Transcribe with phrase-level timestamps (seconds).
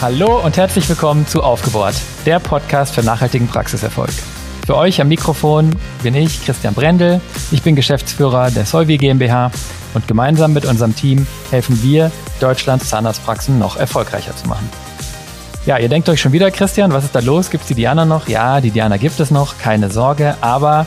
[0.00, 4.12] Hallo und herzlich willkommen zu Aufgebohrt, der Podcast für nachhaltigen Praxiserfolg.
[4.64, 5.74] Für euch am Mikrofon
[6.04, 7.20] bin ich, Christian Brendel.
[7.50, 9.50] Ich bin Geschäftsführer der Solvi GmbH
[9.94, 14.70] und gemeinsam mit unserem Team helfen wir, Deutschlands Zahnarztpraxen noch erfolgreicher zu machen.
[15.66, 17.50] Ja, ihr denkt euch schon wieder, Christian, was ist da los?
[17.50, 18.28] Gibt es die Diana noch?
[18.28, 20.86] Ja, die Diana gibt es noch, keine Sorge, aber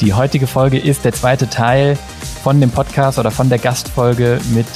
[0.00, 1.98] die heutige Folge ist der zweite Teil
[2.42, 4.66] von dem Podcast oder von der Gastfolge mit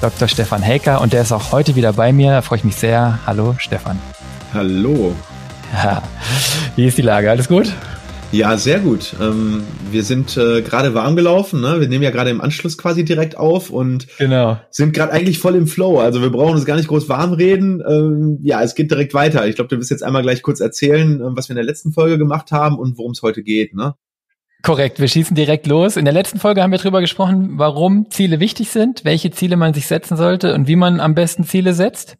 [0.00, 0.28] Dr.
[0.28, 2.30] Stefan Helker und der ist auch heute wieder bei mir.
[2.30, 3.18] Da freue ich mich sehr.
[3.26, 3.98] Hallo, Stefan.
[4.54, 5.14] Hallo.
[5.74, 6.02] Ja.
[6.74, 7.30] Wie ist die Lage?
[7.30, 7.74] Alles gut?
[8.32, 9.14] Ja, sehr gut.
[9.20, 11.60] Ähm, wir sind äh, gerade warm gelaufen.
[11.60, 11.80] Ne?
[11.80, 14.58] Wir nehmen ja gerade im Anschluss quasi direkt auf und genau.
[14.70, 15.98] sind gerade eigentlich voll im Flow.
[15.98, 17.82] Also wir brauchen uns gar nicht groß warm reden.
[17.86, 19.46] Ähm, ja, es geht direkt weiter.
[19.48, 21.92] Ich glaube, du wirst jetzt einmal gleich kurz erzählen, äh, was wir in der letzten
[21.92, 23.74] Folge gemacht haben und worum es heute geht.
[23.74, 23.94] Ne?
[24.62, 25.96] Korrekt, wir schießen direkt los.
[25.96, 29.72] In der letzten Folge haben wir darüber gesprochen, warum Ziele wichtig sind, welche Ziele man
[29.72, 32.18] sich setzen sollte und wie man am besten Ziele setzt.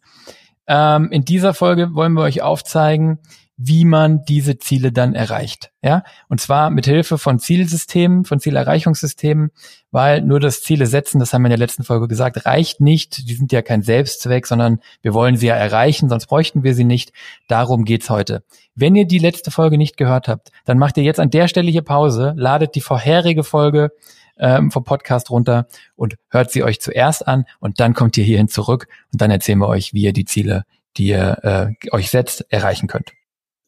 [0.67, 3.19] Ähm, in dieser Folge wollen wir euch aufzeigen,
[3.63, 5.71] wie man diese Ziele dann erreicht.
[5.83, 9.51] Ja, und zwar mit Hilfe von Zielsystemen, von Zielerreichungssystemen,
[9.91, 13.29] weil nur das Ziele setzen, das haben wir in der letzten Folge gesagt, reicht nicht.
[13.29, 16.83] Die sind ja kein Selbstzweck, sondern wir wollen sie ja erreichen, sonst bräuchten wir sie
[16.83, 17.13] nicht.
[17.47, 18.43] Darum geht's heute.
[18.73, 21.69] Wenn ihr die letzte Folge nicht gehört habt, dann macht ihr jetzt an der Stelle
[21.69, 23.91] hier Pause, ladet die vorherige Folge
[24.39, 28.47] ähm, vom Podcast runter und hört sie euch zuerst an und dann kommt ihr hierhin
[28.47, 30.63] zurück und dann erzählen wir euch, wie ihr die Ziele,
[30.97, 33.11] die ihr äh, euch setzt, erreichen könnt.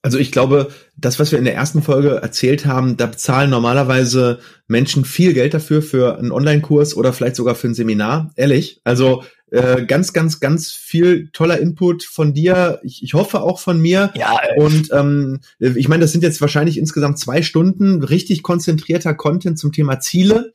[0.03, 4.39] Also ich glaube, das, was wir in der ersten Folge erzählt haben, da bezahlen normalerweise
[4.67, 8.29] Menschen viel Geld dafür, für einen Online-Kurs oder vielleicht sogar für ein Seminar.
[8.35, 8.81] Ehrlich.
[8.83, 12.81] Also äh, ganz, ganz, ganz viel toller Input von dir.
[12.83, 14.11] Ich, ich hoffe auch von mir.
[14.15, 14.37] Ja.
[14.41, 14.61] Ey.
[14.61, 19.71] Und ähm, ich meine, das sind jetzt wahrscheinlich insgesamt zwei Stunden richtig konzentrierter Content zum
[19.71, 20.51] Thema Ziele.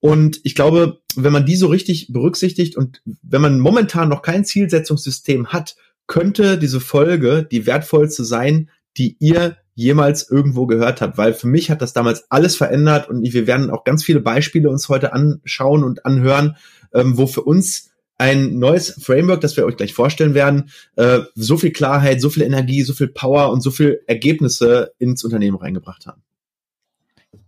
[0.00, 4.44] Und ich glaube, wenn man die so richtig berücksichtigt und wenn man momentan noch kein
[4.44, 5.76] Zielsetzungssystem hat,
[6.08, 11.70] könnte diese Folge die wertvollste sein, die ihr jemals irgendwo gehört habt, weil für mich
[11.70, 15.84] hat das damals alles verändert und wir werden auch ganz viele Beispiele uns heute anschauen
[15.84, 16.56] und anhören,
[16.92, 21.56] ähm, wo für uns ein neues Framework, das wir euch gleich vorstellen werden, äh, so
[21.56, 26.06] viel Klarheit, so viel Energie, so viel Power und so viel Ergebnisse ins Unternehmen reingebracht
[26.06, 26.22] haben.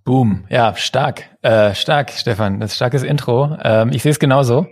[0.04, 3.56] Boom, ja, stark, äh, stark, Stefan, das ist starkes Intro.
[3.62, 4.66] Ähm, ich sehe es genauso.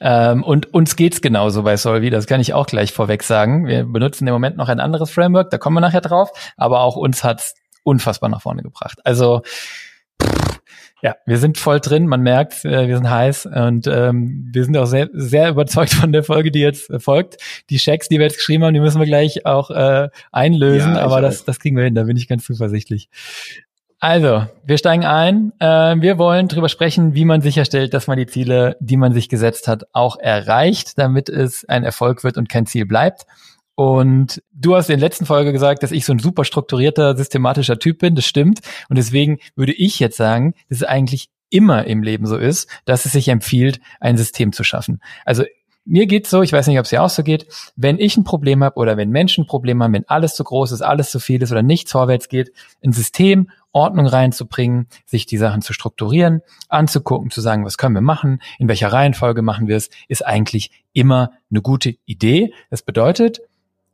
[0.00, 3.66] Ähm, und uns geht's genauso bei Solvi, das kann ich auch gleich vorweg sagen.
[3.66, 6.96] Wir benutzen im Moment noch ein anderes Framework, da kommen wir nachher drauf, aber auch
[6.96, 8.98] uns hat's unfassbar nach vorne gebracht.
[9.04, 9.42] Also
[10.22, 10.60] pff,
[11.02, 14.76] ja, wir sind voll drin, man merkt, äh, wir sind heiß und ähm, wir sind
[14.76, 17.36] auch sehr, sehr überzeugt von der Folge, die jetzt folgt.
[17.70, 21.02] Die Checks, die wir jetzt geschrieben haben, die müssen wir gleich auch äh, einlösen, ja,
[21.02, 23.08] aber das, das kriegen wir hin, da bin ich ganz zuversichtlich.
[24.00, 25.52] Also, wir steigen ein.
[25.58, 29.28] Äh, wir wollen darüber sprechen, wie man sicherstellt, dass man die Ziele, die man sich
[29.28, 33.26] gesetzt hat, auch erreicht, damit es ein Erfolg wird und kein Ziel bleibt.
[33.74, 37.78] Und du hast in der letzten Folge gesagt, dass ich so ein super strukturierter, systematischer
[37.78, 38.14] Typ bin.
[38.14, 38.60] Das stimmt.
[38.88, 43.04] Und deswegen würde ich jetzt sagen, dass es eigentlich immer im Leben so ist, dass
[43.04, 45.00] es sich empfiehlt, ein System zu schaffen.
[45.24, 45.44] Also
[45.84, 48.24] mir geht's so, ich weiß nicht, ob es dir auch so geht, wenn ich ein
[48.24, 51.18] Problem habe oder wenn Menschen ein Problem haben, wenn alles zu groß ist, alles zu
[51.18, 52.52] viel ist oder nichts vorwärts geht,
[52.84, 58.00] ein System Ordnung reinzubringen, sich die Sachen zu strukturieren, anzugucken, zu sagen, was können wir
[58.00, 62.52] machen, in welcher Reihenfolge machen wir es, ist eigentlich immer eine gute Idee.
[62.70, 63.40] Das bedeutet,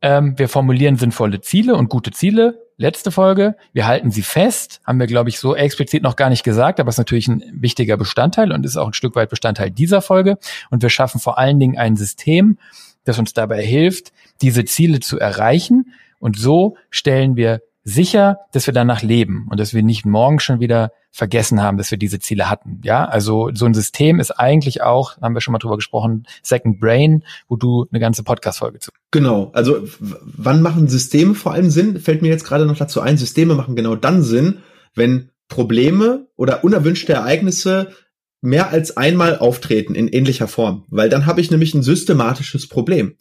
[0.00, 2.60] ähm, wir formulieren sinnvolle Ziele und gute Ziele.
[2.76, 6.42] Letzte Folge, wir halten sie fest, haben wir, glaube ich, so explizit noch gar nicht
[6.42, 10.02] gesagt, aber ist natürlich ein wichtiger Bestandteil und ist auch ein Stück weit Bestandteil dieser
[10.02, 10.38] Folge.
[10.70, 12.58] Und wir schaffen vor allen Dingen ein System,
[13.04, 14.12] das uns dabei hilft,
[14.42, 15.92] diese Ziele zu erreichen.
[16.18, 20.58] Und so stellen wir sicher, dass wir danach leben und dass wir nicht morgen schon
[20.58, 22.80] wieder vergessen haben, dass wir diese Ziele hatten.
[22.82, 26.80] Ja, also so ein System ist eigentlich auch, haben wir schon mal drüber gesprochen, Second
[26.80, 28.90] Brain, wo du eine ganze Podcast-Folge zu.
[29.10, 29.50] Genau.
[29.52, 32.00] Also wann machen Systeme vor allem Sinn?
[32.00, 33.18] Fällt mir jetzt gerade noch dazu ein.
[33.18, 34.58] Systeme machen genau dann Sinn,
[34.94, 37.92] wenn Probleme oder unerwünschte Ereignisse
[38.40, 43.16] mehr als einmal auftreten in ähnlicher Form, weil dann habe ich nämlich ein systematisches Problem.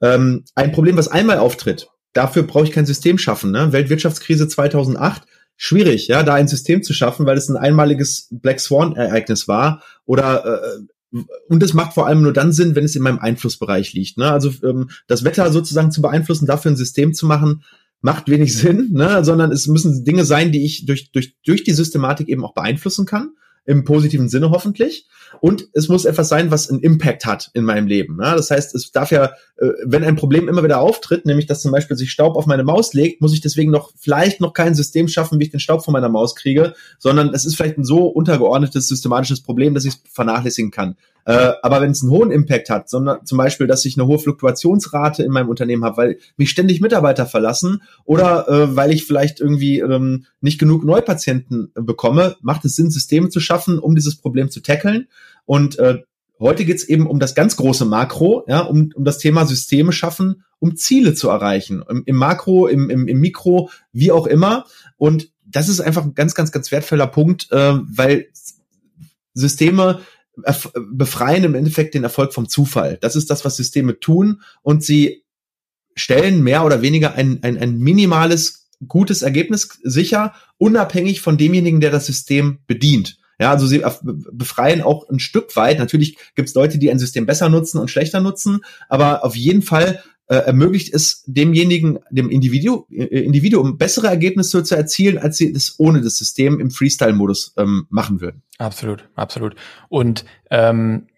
[0.00, 3.50] Ähm, ein Problem, was einmal auftritt, dafür brauche ich kein System schaffen.
[3.50, 3.72] Ne?
[3.72, 5.22] Weltwirtschaftskrise 2008,
[5.56, 10.44] schwierig, ja, da ein System zu schaffen, weil es ein einmaliges Black Swan-Ereignis war oder
[10.64, 14.18] äh, und es macht vor allem nur dann Sinn, wenn es in meinem Einflussbereich liegt.
[14.18, 14.32] Ne?
[14.32, 17.62] Also ähm, das Wetter sozusagen zu beeinflussen, dafür ein System zu machen,
[18.00, 19.24] macht wenig Sinn, ne?
[19.24, 23.06] sondern es müssen Dinge sein, die ich durch, durch, durch die Systematik eben auch beeinflussen
[23.06, 23.30] kann
[23.66, 25.06] im positiven Sinne hoffentlich.
[25.40, 28.18] Und es muss etwas sein, was einen Impact hat in meinem Leben.
[28.20, 31.62] Ja, das heißt, es darf ja, äh, wenn ein Problem immer wieder auftritt, nämlich dass
[31.62, 34.74] zum Beispiel sich Staub auf meine Maus legt, muss ich deswegen noch vielleicht noch kein
[34.74, 37.84] System schaffen, wie ich den Staub von meiner Maus kriege, sondern es ist vielleicht ein
[37.84, 40.96] so untergeordnetes systematisches Problem, dass ich es vernachlässigen kann.
[41.26, 44.18] Äh, aber wenn es einen hohen Impact hat, sondern zum Beispiel, dass ich eine hohe
[44.18, 49.40] Fluktuationsrate in meinem Unternehmen habe, weil mich ständig Mitarbeiter verlassen oder äh, weil ich vielleicht
[49.40, 54.50] irgendwie ähm, nicht genug Neupatienten bekomme, macht es Sinn, Systeme zu schaffen, um dieses Problem
[54.50, 55.08] zu tackeln.
[55.46, 56.02] Und äh,
[56.38, 59.92] heute geht es eben um das ganz große Makro, ja, um, um das Thema Systeme
[59.92, 61.82] schaffen, um Ziele zu erreichen.
[61.88, 64.66] Im, im Makro, im, im, im Mikro, wie auch immer.
[64.98, 68.26] Und das ist einfach ein ganz, ganz, ganz wertvoller Punkt, äh, weil
[69.34, 70.00] Systeme
[70.90, 72.98] befreien im Endeffekt den Erfolg vom Zufall.
[73.00, 75.24] Das ist das, was Systeme tun und sie
[75.94, 81.90] stellen mehr oder weniger ein, ein, ein minimales, gutes Ergebnis sicher, unabhängig von demjenigen, der
[81.90, 83.18] das System bedient.
[83.38, 83.84] Ja, also sie
[84.32, 85.78] befreien auch ein Stück weit.
[85.78, 89.62] Natürlich gibt es Leute, die ein System besser nutzen und schlechter nutzen, aber auf jeden
[89.62, 95.52] Fall äh, ermöglicht es demjenigen, dem Individu äh, Individuum bessere Ergebnisse zu erzielen, als sie
[95.52, 98.42] das ohne das System im Freestyle-Modus ähm, machen würden.
[98.58, 99.54] Absolut, absolut.
[99.88, 101.08] Und ähm,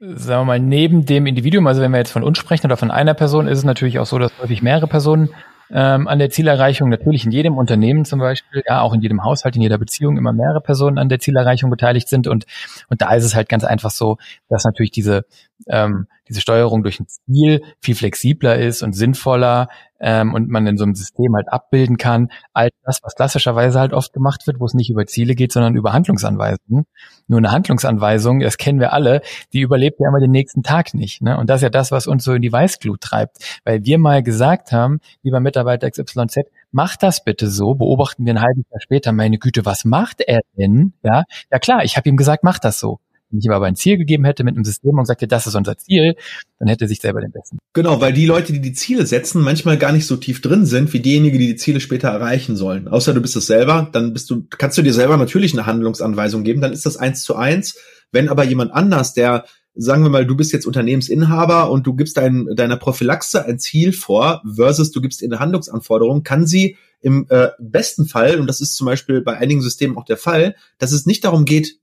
[0.00, 2.90] sagen wir mal, neben dem Individuum, also wenn wir jetzt von uns sprechen oder von
[2.90, 5.30] einer Person, ist es natürlich auch so, dass häufig mehrere Personen
[5.70, 9.56] ähm, an der Zielerreichung, natürlich in jedem Unternehmen zum Beispiel, ja, auch in jedem Haushalt,
[9.56, 12.44] in jeder Beziehung immer mehrere Personen an der Zielerreichung beteiligt sind und,
[12.88, 14.18] und da ist es halt ganz einfach so,
[14.48, 15.24] dass natürlich diese,
[15.68, 19.68] ähm, diese Steuerung durch ein Ziel viel flexibler ist und sinnvoller
[20.00, 23.92] ähm, und man in so einem System halt abbilden kann, als das, was klassischerweise halt
[23.92, 26.86] oft gemacht wird, wo es nicht über Ziele geht, sondern über Handlungsanweisungen.
[27.26, 29.22] Nur eine Handlungsanweisung, das kennen wir alle,
[29.52, 31.22] die überlebt ja immer den nächsten Tag nicht.
[31.22, 31.36] Ne?
[31.38, 33.60] Und das ist ja das, was uns so in die Weißglut treibt.
[33.64, 36.40] Weil wir mal gesagt haben, lieber Mitarbeiter XYZ,
[36.70, 40.40] mach das bitte so, beobachten wir ein halbes Jahr später, meine Güte, was macht er
[40.56, 40.94] denn?
[41.02, 42.98] Ja, ja klar, ich habe ihm gesagt, mach das so.
[43.34, 45.76] Wenn ich aber ein Ziel gegeben hätte mit einem System und sagte, das ist unser
[45.76, 46.14] Ziel,
[46.60, 47.58] dann hätte er sich selber den besten.
[47.72, 50.92] Genau, weil die Leute, die die Ziele setzen, manchmal gar nicht so tief drin sind,
[50.92, 52.86] wie diejenigen, die die Ziele später erreichen sollen.
[52.86, 56.44] Außer du bist es selber, dann bist du, kannst du dir selber natürlich eine Handlungsanweisung
[56.44, 57.76] geben, dann ist das eins zu eins.
[58.12, 62.16] Wenn aber jemand anders, der sagen wir mal, du bist jetzt Unternehmensinhaber und du gibst
[62.16, 67.26] dein, deiner Prophylaxe ein Ziel vor versus du gibst ihr eine Handlungsanforderung, kann sie im
[67.28, 70.92] äh, besten Fall, und das ist zum Beispiel bei einigen Systemen auch der Fall, dass
[70.92, 71.80] es nicht darum geht,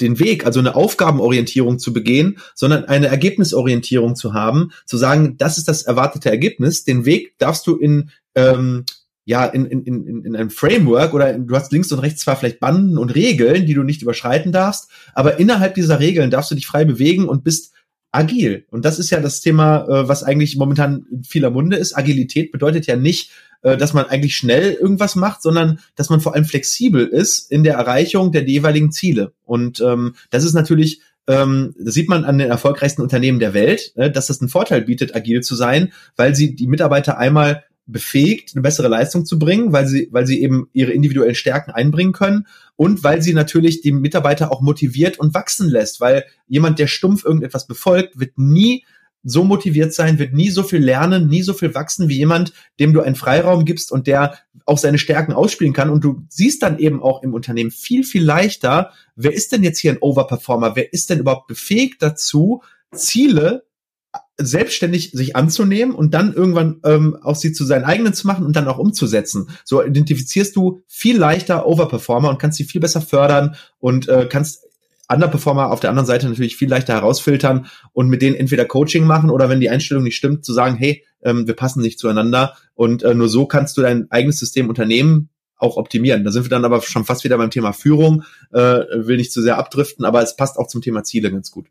[0.00, 5.58] den Weg, also eine Aufgabenorientierung zu begehen, sondern eine Ergebnisorientierung zu haben, zu sagen, das
[5.58, 6.84] ist das erwartete Ergebnis.
[6.84, 8.84] Den Weg darfst du in ähm,
[9.28, 12.36] ja, in, in, in, in einem Framework oder in, du hast links und rechts zwar
[12.36, 16.54] vielleicht Banden und Regeln, die du nicht überschreiten darfst, aber innerhalb dieser Regeln darfst du
[16.54, 17.72] dich frei bewegen und bist
[18.16, 18.64] agil.
[18.70, 21.96] Und das ist ja das Thema, äh, was eigentlich momentan in vieler Munde ist.
[21.96, 23.30] Agilität bedeutet ja nicht,
[23.62, 27.64] äh, dass man eigentlich schnell irgendwas macht, sondern dass man vor allem flexibel ist in
[27.64, 29.32] der Erreichung der jeweiligen Ziele.
[29.44, 33.92] Und ähm, das ist natürlich ähm, das sieht man an den erfolgreichsten Unternehmen der Welt,
[33.96, 38.52] äh, dass das einen Vorteil bietet, agil zu sein, weil sie die Mitarbeiter einmal befähigt,
[38.54, 42.46] eine bessere Leistung zu bringen, weil sie, weil sie eben ihre individuellen Stärken einbringen können
[42.74, 47.24] und weil sie natürlich die Mitarbeiter auch motiviert und wachsen lässt, weil jemand, der stumpf
[47.24, 48.84] irgendetwas befolgt, wird nie
[49.22, 52.92] so motiviert sein, wird nie so viel lernen, nie so viel wachsen wie jemand, dem
[52.92, 55.90] du einen Freiraum gibst und der auch seine Stärken ausspielen kann.
[55.90, 59.80] Und du siehst dann eben auch im Unternehmen viel, viel leichter, wer ist denn jetzt
[59.80, 60.76] hier ein Overperformer?
[60.76, 62.62] Wer ist denn überhaupt befähigt dazu,
[62.92, 63.64] Ziele
[64.38, 68.54] selbstständig sich anzunehmen und dann irgendwann ähm, auch sie zu seinen eigenen zu machen und
[68.54, 69.48] dann auch umzusetzen.
[69.64, 74.66] So identifizierst du viel leichter Overperformer und kannst sie viel besser fördern und äh, kannst
[75.08, 79.30] Underperformer auf der anderen Seite natürlich viel leichter herausfiltern und mit denen entweder Coaching machen
[79.30, 83.02] oder wenn die Einstellung nicht stimmt, zu sagen, hey, ähm, wir passen nicht zueinander und
[83.02, 86.24] äh, nur so kannst du dein eigenes System Unternehmen auch optimieren.
[86.24, 89.40] Da sind wir dann aber schon fast wieder beim Thema Führung, äh, will nicht zu
[89.40, 91.68] sehr abdriften, aber es passt auch zum Thema Ziele ganz gut.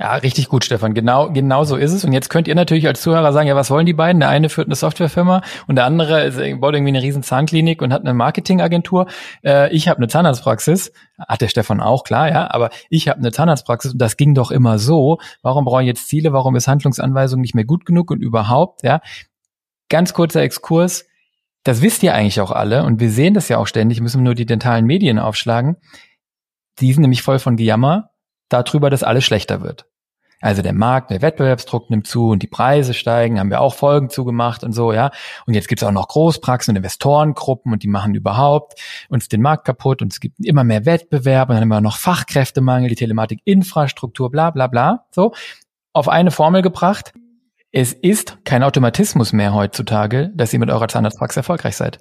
[0.00, 0.94] Ja, richtig gut, Stefan.
[0.94, 2.06] Genau, genau so ist es.
[2.06, 4.20] Und jetzt könnt ihr natürlich als Zuhörer sagen, ja, was wollen die beiden?
[4.20, 7.92] Der eine führt eine Softwarefirma und der andere ist, baut irgendwie eine riesen Zahnklinik und
[7.92, 9.08] hat eine Marketingagentur.
[9.44, 10.92] Äh, ich habe eine Zahnarztpraxis.
[11.18, 12.50] Hat der Stefan auch, klar, ja.
[12.50, 15.18] Aber ich habe eine Zahnarztpraxis und das ging doch immer so.
[15.42, 16.32] Warum brauche ich jetzt Ziele?
[16.32, 19.02] Warum ist Handlungsanweisung nicht mehr gut genug und überhaupt, ja?
[19.90, 21.04] Ganz kurzer Exkurs.
[21.62, 24.34] Das wisst ihr eigentlich auch alle und wir sehen das ja auch ständig, müssen nur
[24.34, 25.76] die dentalen Medien aufschlagen.
[26.78, 28.08] Die sind nämlich voll von Gejammer
[28.48, 29.89] darüber, dass alles schlechter wird.
[30.40, 34.08] Also der Markt, der Wettbewerbsdruck nimmt zu und die Preise steigen, haben wir auch Folgen
[34.08, 35.10] zugemacht und so, ja.
[35.46, 38.80] Und jetzt gibt's auch noch Großpraxen und Investorengruppen und die machen überhaupt
[39.10, 42.88] uns den Markt kaputt und es gibt immer mehr Wettbewerb und dann wir noch Fachkräftemangel,
[42.88, 45.04] die Telematik, Infrastruktur, bla bla bla.
[45.10, 45.34] So,
[45.92, 47.12] auf eine Formel gebracht.
[47.70, 51.98] Es ist kein Automatismus mehr heutzutage, dass ihr mit eurer Zahnarztpraxis erfolgreich seid.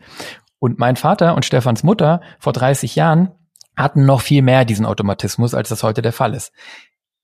[0.59, 3.31] Und mein Vater und Stefans Mutter vor 30 Jahren
[3.75, 6.51] hatten noch viel mehr diesen Automatismus, als das heute der Fall ist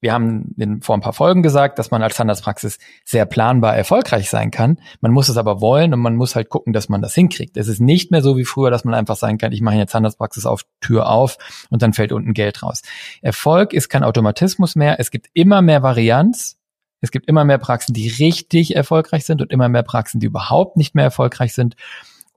[0.05, 4.29] wir haben in, vor ein paar Folgen gesagt, dass man als Zahnarztpraxis sehr planbar erfolgreich
[4.29, 4.79] sein kann.
[5.01, 7.57] Man muss es aber wollen und man muss halt gucken, dass man das hinkriegt.
[7.57, 9.87] Es ist nicht mehr so wie früher, dass man einfach sagen kann, ich mache eine
[9.87, 11.39] Zahnarztpraxis auf Tür auf
[11.71, 12.83] und dann fällt unten Geld raus.
[13.23, 14.99] Erfolg ist kein Automatismus mehr.
[14.99, 16.59] Es gibt immer mehr Varianz.
[17.01, 20.77] Es gibt immer mehr Praxen, die richtig erfolgreich sind und immer mehr Praxen, die überhaupt
[20.77, 21.75] nicht mehr erfolgreich sind.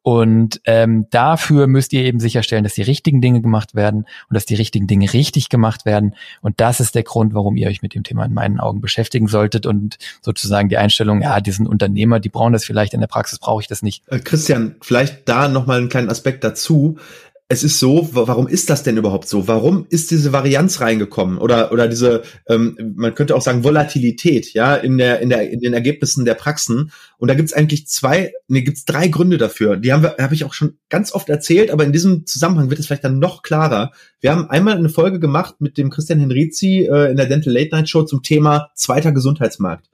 [0.09, 4.47] Und ähm, dafür müsst ihr eben sicherstellen, dass die richtigen Dinge gemacht werden und dass
[4.47, 6.15] die richtigen Dinge richtig gemacht werden.
[6.41, 9.29] Und das ist der Grund, warum ihr euch mit dem Thema in meinen Augen beschäftigen
[9.29, 13.07] solltet und sozusagen die Einstellung, ja, die sind Unternehmer, die brauchen das vielleicht, in der
[13.07, 14.03] Praxis brauche ich das nicht.
[14.07, 16.97] Äh, Christian, vielleicht da nochmal einen kleinen Aspekt dazu
[17.51, 19.49] es ist so, warum ist das denn überhaupt so?
[19.49, 24.77] Warum ist diese Varianz reingekommen oder oder diese, ähm, man könnte auch sagen Volatilität, ja,
[24.77, 26.93] in der in der in den Ergebnissen der Praxen?
[27.17, 29.79] Und da gibt's eigentlich zwei, nee, gibt's drei Gründe dafür.
[29.79, 32.81] Die haben wir, habe ich auch schon ganz oft erzählt, aber in diesem Zusammenhang wird
[32.81, 33.93] es vielleicht dann noch klarer.
[34.21, 37.71] Wir haben einmal eine Folge gemacht mit dem Christian Henrizi äh, in der Dental Late
[37.73, 39.87] Night Show zum Thema zweiter Gesundheitsmarkt.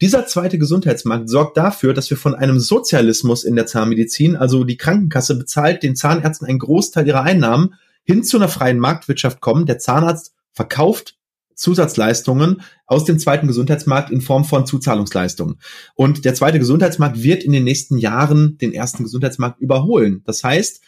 [0.00, 4.78] Dieser zweite Gesundheitsmarkt sorgt dafür, dass wir von einem Sozialismus in der Zahnmedizin, also die
[4.78, 9.66] Krankenkasse bezahlt den Zahnärzten einen Großteil ihrer Einnahmen, hin zu einer freien Marktwirtschaft kommen.
[9.66, 11.16] Der Zahnarzt verkauft
[11.54, 15.60] Zusatzleistungen aus dem zweiten Gesundheitsmarkt in Form von Zuzahlungsleistungen.
[15.94, 20.22] Und der zweite Gesundheitsmarkt wird in den nächsten Jahren den ersten Gesundheitsmarkt überholen.
[20.24, 20.80] Das heißt,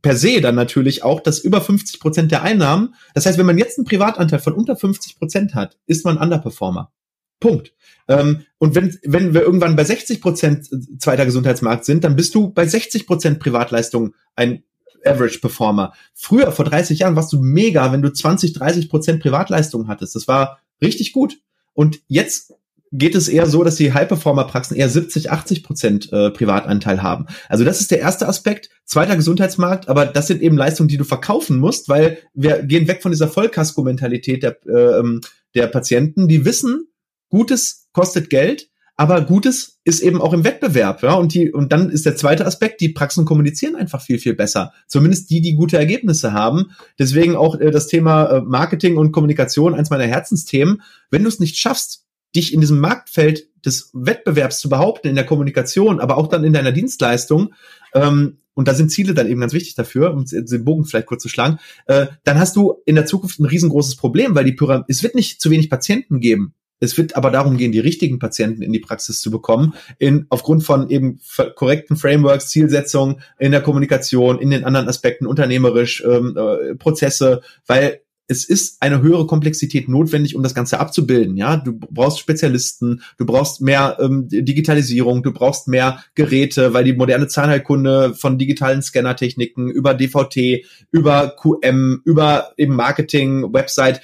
[0.00, 3.58] per se dann natürlich auch, dass über 50 Prozent der Einnahmen, das heißt, wenn man
[3.58, 6.92] jetzt einen Privatanteil von unter 50 Prozent hat, ist man Underperformer.
[7.40, 7.74] Punkt.
[8.10, 12.50] Ähm, und wenn, wenn wir irgendwann bei 60 Prozent zweiter Gesundheitsmarkt sind, dann bist du
[12.50, 14.64] bei 60 Prozent Privatleistung ein
[15.04, 15.94] Average Performer.
[16.14, 20.16] Früher, vor 30 Jahren, warst du mega, wenn du 20, 30 Prozent Privatleistung hattest.
[20.16, 21.38] Das war richtig gut.
[21.72, 22.52] Und jetzt
[22.92, 27.26] geht es eher so, dass die High-Performer-Praxen eher 70, 80 Prozent äh, Privatanteil haben.
[27.48, 28.68] Also das ist der erste Aspekt.
[28.84, 33.02] Zweiter Gesundheitsmarkt, aber das sind eben Leistungen, die du verkaufen musst, weil wir gehen weg
[33.02, 35.20] von dieser Vollkasko-Mentalität der, äh, ähm,
[35.54, 36.88] der Patienten, die wissen,
[37.30, 38.70] Gutes kostet Geld,
[39.00, 41.14] aber Gutes ist eben auch im Wettbewerb, ja.
[41.14, 44.74] Und die, und dann ist der zweite Aspekt, die Praxen kommunizieren einfach viel, viel besser.
[44.88, 46.72] Zumindest die, die gute Ergebnisse haben.
[46.98, 50.82] Deswegen auch äh, das Thema äh, Marketing und Kommunikation, eins meiner Herzensthemen.
[51.10, 52.04] Wenn du es nicht schaffst,
[52.36, 56.52] dich in diesem Marktfeld des Wettbewerbs zu behaupten, in der Kommunikation, aber auch dann in
[56.52, 57.54] deiner Dienstleistung,
[57.94, 61.22] ähm, und da sind Ziele dann eben ganz wichtig dafür, um den Bogen vielleicht kurz
[61.22, 64.84] zu schlagen, äh, dann hast du in der Zukunft ein riesengroßes Problem, weil die Pyramide,
[64.88, 66.54] es wird nicht zu wenig Patienten geben.
[66.80, 70.64] Es wird aber darum gehen, die richtigen Patienten in die Praxis zu bekommen, in, aufgrund
[70.64, 71.20] von eben
[71.54, 78.00] korrekten Frameworks, Zielsetzungen in der Kommunikation, in den anderen Aspekten, unternehmerisch, ähm, äh, Prozesse, weil
[78.30, 81.36] es ist eine höhere Komplexität notwendig, um das Ganze abzubilden.
[81.36, 86.92] Ja, du brauchst Spezialisten, du brauchst mehr ähm, Digitalisierung, du brauchst mehr Geräte, weil die
[86.92, 94.00] moderne Zahnheilkunde von digitalen Scannertechniken über DVT, über QM, über eben Marketing, Website,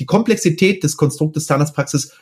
[0.00, 2.16] die Komplexität des Konstruktes Zahnarztpraxis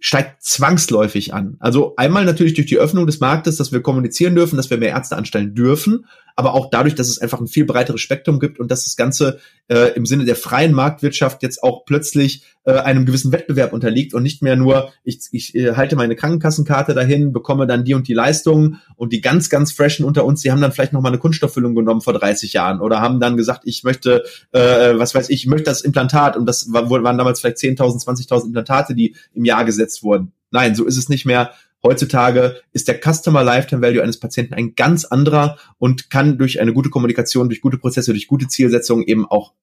[0.00, 1.56] steigt zwangsläufig an.
[1.60, 4.90] Also einmal natürlich durch die Öffnung des Marktes, dass wir kommunizieren dürfen, dass wir mehr
[4.90, 6.06] Ärzte anstellen dürfen,
[6.40, 9.40] aber auch dadurch, dass es einfach ein viel breiteres Spektrum gibt und dass das Ganze
[9.68, 14.22] äh, im Sinne der freien Marktwirtschaft jetzt auch plötzlich äh, einem gewissen Wettbewerb unterliegt und
[14.22, 18.14] nicht mehr nur, ich, ich äh, halte meine Krankenkassenkarte dahin, bekomme dann die und die
[18.14, 21.74] Leistungen und die ganz, ganz freshen unter uns, die haben dann vielleicht nochmal eine Kunststofffüllung
[21.74, 25.46] genommen vor 30 Jahren oder haben dann gesagt, ich möchte, äh, was weiß ich, ich
[25.46, 29.66] möchte das Implantat und das war, waren damals vielleicht 10.000, 20.000 Implantate, die im Jahr
[29.66, 30.32] gesetzt wurden.
[30.50, 31.52] Nein, so ist es nicht mehr.
[31.82, 36.72] Heutzutage ist der Customer Lifetime Value eines Patienten ein ganz anderer und kann durch eine
[36.72, 39.54] gute Kommunikation, durch gute Prozesse, durch gute Zielsetzungen eben auch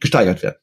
[0.00, 0.56] gesteigert werden.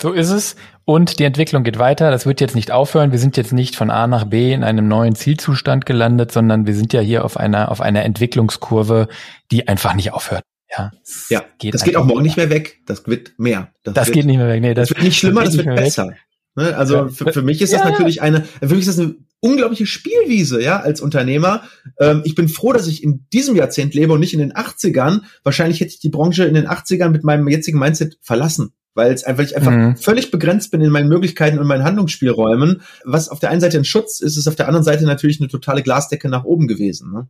[0.00, 0.54] So ist es.
[0.84, 2.10] Und die Entwicklung geht weiter.
[2.10, 3.10] Das wird jetzt nicht aufhören.
[3.10, 6.74] Wir sind jetzt nicht von A nach B in einem neuen Zielzustand gelandet, sondern wir
[6.74, 9.08] sind ja hier auf einer, auf einer Entwicklungskurve,
[9.50, 10.44] die einfach nicht aufhört.
[10.70, 10.92] Ja,
[11.30, 12.80] ja geht das geht auch morgen nicht mehr weg.
[12.86, 13.72] Das wird mehr.
[13.82, 14.60] Das, das wird, geht nicht mehr weg.
[14.60, 16.12] Nee, das, das wird nicht schlimmer, das, das wird besser.
[16.54, 16.76] Ne?
[16.76, 17.08] Also ja.
[17.08, 17.90] für, für mich ist das ja.
[17.90, 21.62] natürlich eine, für mich ist das eine unglaubliche Spielwiese, ja, als Unternehmer.
[21.98, 25.20] Ähm, ich bin froh, dass ich in diesem Jahrzehnt lebe und nicht in den 80ern.
[25.44, 29.22] Wahrscheinlich hätte ich die Branche in den 80ern mit meinem jetzigen Mindset verlassen weil es
[29.22, 29.96] einfach ich einfach mhm.
[29.96, 32.82] völlig begrenzt bin in meinen Möglichkeiten und meinen Handlungsspielräumen.
[33.04, 35.48] Was auf der einen Seite ein Schutz ist, ist auf der anderen Seite natürlich eine
[35.48, 37.12] totale Glasdecke nach oben gewesen.
[37.12, 37.28] Ne?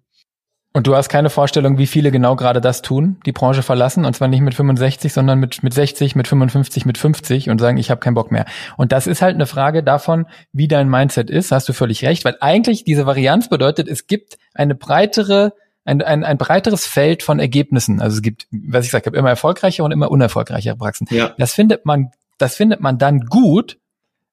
[0.75, 4.14] Und du hast keine Vorstellung, wie viele genau gerade das tun, die Branche verlassen, und
[4.14, 7.90] zwar nicht mit 65, sondern mit, mit 60, mit 55, mit 50 und sagen, ich
[7.90, 8.44] habe keinen Bock mehr.
[8.76, 12.25] Und das ist halt eine Frage davon, wie dein Mindset ist, hast du völlig recht,
[12.25, 15.52] weil eigentlich diese Varianz bedeutet, es gibt eine breitere
[15.88, 18.00] ein, ein, ein breiteres Feld von Ergebnissen.
[18.02, 21.06] Also es gibt, was ich sage, immer erfolgreiche und immer unerfolgreichere Praxen.
[21.10, 21.34] Ja.
[21.38, 23.78] Das findet man, das findet man dann gut,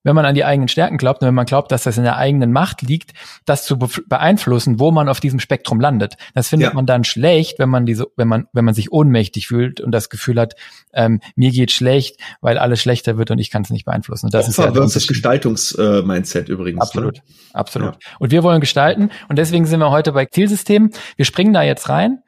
[0.06, 2.16] wenn man an die eigenen Stärken glaubt und wenn man glaubt, dass das in der
[2.16, 6.16] eigenen Macht liegt, das zu beeinflussen, wo man auf diesem Spektrum landet.
[6.34, 6.74] Das findet ja.
[6.74, 10.10] man dann schlecht, wenn man diese, wenn man, wenn man sich ohnmächtig fühlt und das
[10.10, 10.54] Gefühl hat,
[10.94, 14.28] ähm, mir geht schlecht, weil alles schlechter wird und ich kann es nicht beeinflussen.
[14.28, 16.78] Und das Opfer ist ja das Gestaltungs-Mindset übrigens.
[16.78, 16.82] Ne?
[16.82, 17.22] Absolut, ne?
[17.54, 17.94] absolut.
[17.94, 18.12] Ja.
[18.20, 20.92] Und wir wollen gestalten und deswegen sind wir heute bei Zielsystem.
[21.16, 22.20] Wir springen da jetzt rein.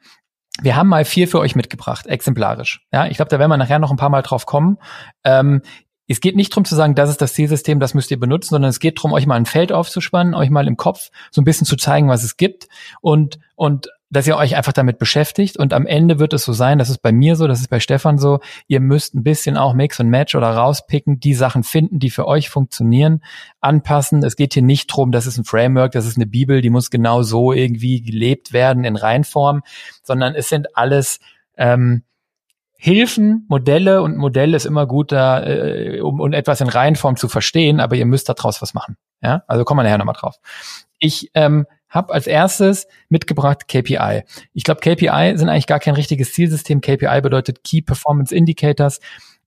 [0.60, 2.80] Wir haben mal vier für euch mitgebracht, exemplarisch.
[2.92, 4.78] Ja, ich glaube, da werden wir nachher noch ein paar Mal drauf kommen.
[5.22, 5.62] Ähm,
[6.08, 8.70] es geht nicht darum zu sagen, das ist das Zielsystem, das müsst ihr benutzen, sondern
[8.70, 11.66] es geht darum, euch mal ein Feld aufzuspannen, euch mal im Kopf so ein bisschen
[11.66, 12.68] zu zeigen, was es gibt
[13.00, 15.58] und, und dass ihr euch einfach damit beschäftigt.
[15.58, 17.78] Und am Ende wird es so sein, das ist bei mir so, das ist bei
[17.78, 21.98] Stefan so, ihr müsst ein bisschen auch Mix und Match oder rauspicken, die Sachen finden,
[21.98, 23.22] die für euch funktionieren,
[23.60, 24.24] anpassen.
[24.24, 26.90] Es geht hier nicht drum, das ist ein Framework, das ist eine Bibel, die muss
[26.90, 29.62] genau so irgendwie gelebt werden in Reinform,
[30.02, 31.20] sondern es sind alles
[31.58, 32.02] ähm,
[32.80, 37.28] Hilfen, Modelle und Modell ist immer gut da, äh, um, um etwas in Reihenform zu
[37.28, 38.96] verstehen, aber ihr müsst daraus was machen.
[39.20, 40.36] Ja, also kommen wir nachher nochmal drauf.
[41.00, 44.22] Ich ähm, habe als erstes mitgebracht KPI.
[44.52, 46.80] Ich glaube, KPI sind eigentlich gar kein richtiges Zielsystem.
[46.80, 49.00] KPI bedeutet Key Performance Indicators.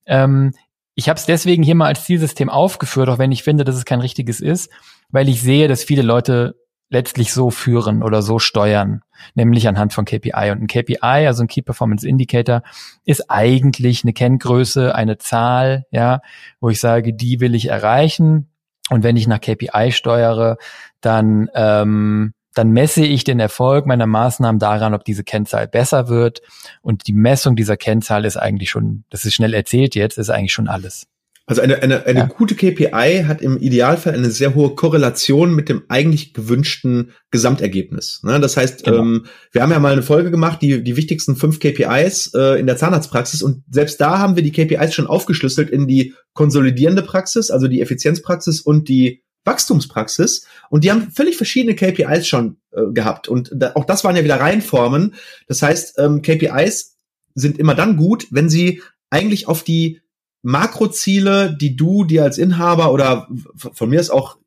[0.06, 0.52] Ähm,
[0.96, 3.86] ich habe es deswegen hier mal als Zielsystem aufgeführt, auch wenn ich finde, dass es
[3.86, 4.70] kein richtiges ist,
[5.10, 6.56] weil ich sehe, dass viele Leute
[6.92, 9.02] letztlich so führen oder so steuern,
[9.34, 10.52] nämlich anhand von KPI.
[10.52, 12.62] Und ein KPI, also ein Key Performance Indicator,
[13.06, 16.22] ist eigentlich eine Kenngröße, eine Zahl, ja,
[16.60, 18.50] wo ich sage, die will ich erreichen.
[18.90, 20.58] Und wenn ich nach KPI steuere,
[21.00, 26.42] dann ähm, dann messe ich den Erfolg meiner Maßnahmen daran, ob diese Kennzahl besser wird.
[26.82, 30.52] Und die Messung dieser Kennzahl ist eigentlich schon, das ist schnell erzählt jetzt, ist eigentlich
[30.52, 31.08] schon alles.
[31.52, 32.26] Also eine, eine, eine ja.
[32.28, 38.22] gute KPI hat im Idealfall eine sehr hohe Korrelation mit dem eigentlich gewünschten Gesamtergebnis.
[38.24, 38.40] Ne?
[38.40, 39.00] Das heißt, genau.
[39.00, 42.68] ähm, wir haben ja mal eine Folge gemacht, die, die wichtigsten fünf KPIs äh, in
[42.68, 47.52] der Zahnarztpraxis und selbst da haben wir die KPIs schon aufgeschlüsselt in die konsolidierende Praxis,
[47.52, 53.28] also die Effizienzpraxis und die Wachstumspraxis und die haben völlig verschiedene KPIs schon äh, gehabt
[53.28, 55.16] und da, auch das waren ja wieder Reihenformen.
[55.50, 56.96] Das heißt, ähm, KPIs
[57.36, 60.00] sind immer dann gut, wenn sie eigentlich auf die
[60.44, 64.38] Makroziele, die du dir als Inhaber oder von mir ist auch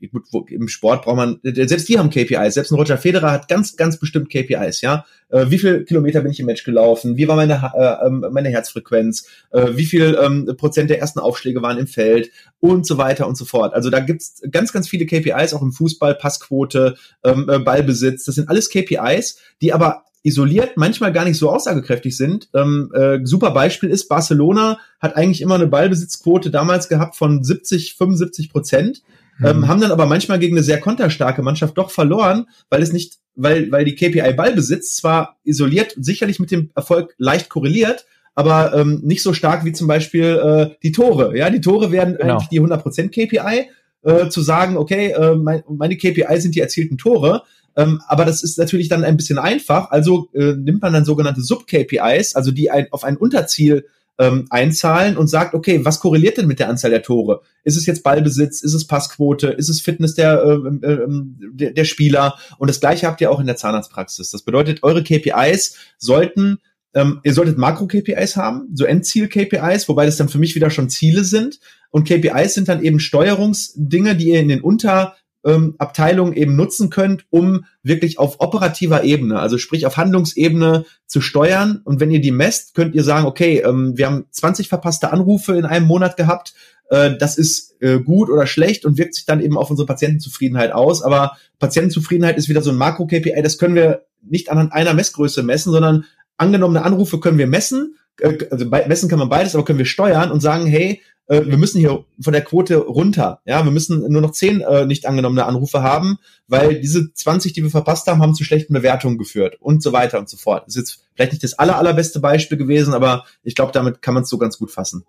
[0.49, 2.55] im Sport braucht man selbst die haben KPIs.
[2.55, 4.81] Selbst ein Roger Federer hat ganz ganz bestimmt KPIs.
[4.81, 7.17] Ja, äh, wie viel Kilometer bin ich im Match gelaufen?
[7.17, 9.29] Wie war meine äh, ähm, meine Herzfrequenz?
[9.53, 13.37] Äh, wie viel ähm, Prozent der ersten Aufschläge waren im Feld und so weiter und
[13.37, 13.73] so fort.
[13.73, 18.25] Also da gibt's ganz ganz viele KPIs auch im Fußball, Passquote, ähm, äh, Ballbesitz.
[18.25, 22.49] Das sind alles KPIs, die aber isoliert manchmal gar nicht so aussagekräftig sind.
[22.55, 27.95] Ähm, äh, super Beispiel ist, Barcelona hat eigentlich immer eine Ballbesitzquote damals gehabt von 70,
[27.97, 29.03] 75 Prozent,
[29.39, 29.47] mhm.
[29.47, 33.19] ähm, haben dann aber manchmal gegen eine sehr konterstarke Mannschaft doch verloren, weil es nicht,
[33.37, 39.03] weil, weil die KPI Ballbesitz zwar isoliert sicherlich mit dem Erfolg leicht korreliert, aber ähm,
[39.05, 41.37] nicht so stark wie zum Beispiel äh, die Tore.
[41.37, 42.37] Ja, die Tore werden genau.
[42.37, 43.69] eigentlich die 100% KPI.
[44.03, 47.43] Äh, zu sagen, okay, äh, mein, meine KPI sind die erzielten Tore,
[47.77, 49.91] ähm, aber das ist natürlich dann ein bisschen einfach.
[49.91, 53.87] Also äh, nimmt man dann sogenannte Sub-KPIs, also die ein, auf ein Unterziel
[54.19, 57.41] ähm, einzahlen und sagt, okay, was korreliert denn mit der Anzahl der Tore?
[57.65, 58.63] Ist es jetzt Ballbesitz?
[58.63, 59.49] Ist es Passquote?
[59.49, 61.07] Ist es Fitness der, äh, äh,
[61.53, 62.39] der, der Spieler?
[62.59, 64.31] Und das gleiche habt ihr auch in der Zahnarztpraxis.
[64.31, 66.59] Das bedeutet, eure KPIs sollten
[66.95, 71.25] ähm, ihr solltet Makro-KPIs haben, so Endziel-KPIs, wobei das dann für mich wieder schon Ziele
[71.25, 71.59] sind.
[71.91, 76.91] Und KPIs sind dann eben Steuerungsdinge, die ihr in den Unter ähm, Abteilungen eben nutzen
[76.91, 81.81] könnt, um wirklich auf operativer Ebene, also sprich auf Handlungsebene zu steuern.
[81.85, 85.57] Und wenn ihr die messt, könnt ihr sagen, okay, ähm, wir haben 20 verpasste Anrufe
[85.57, 86.55] in einem Monat gehabt.
[86.91, 90.73] Äh, das ist äh, gut oder schlecht und wirkt sich dann eben auf unsere Patientenzufriedenheit
[90.73, 91.03] aus.
[91.03, 93.43] Aber Patientenzufriedenheit ist wieder so ein Makro-KPI.
[93.43, 96.05] Das können wir nicht anhand einer Messgröße messen, sondern
[96.37, 97.97] angenommene Anrufe können wir messen.
[98.21, 101.57] Äh, also messen kann man beides, aber können wir steuern und sagen, hey, äh, wir
[101.57, 103.41] müssen hier von der Quote runter.
[103.45, 107.63] Ja, wir müssen nur noch zehn äh, nicht angenommene Anrufe haben, weil diese 20, die
[107.63, 110.65] wir verpasst haben, haben zu schlechten Bewertungen geführt und so weiter und so fort.
[110.67, 114.15] Das ist jetzt vielleicht nicht das aller, allerbeste Beispiel gewesen, aber ich glaube, damit kann
[114.15, 115.05] man es so ganz gut fassen.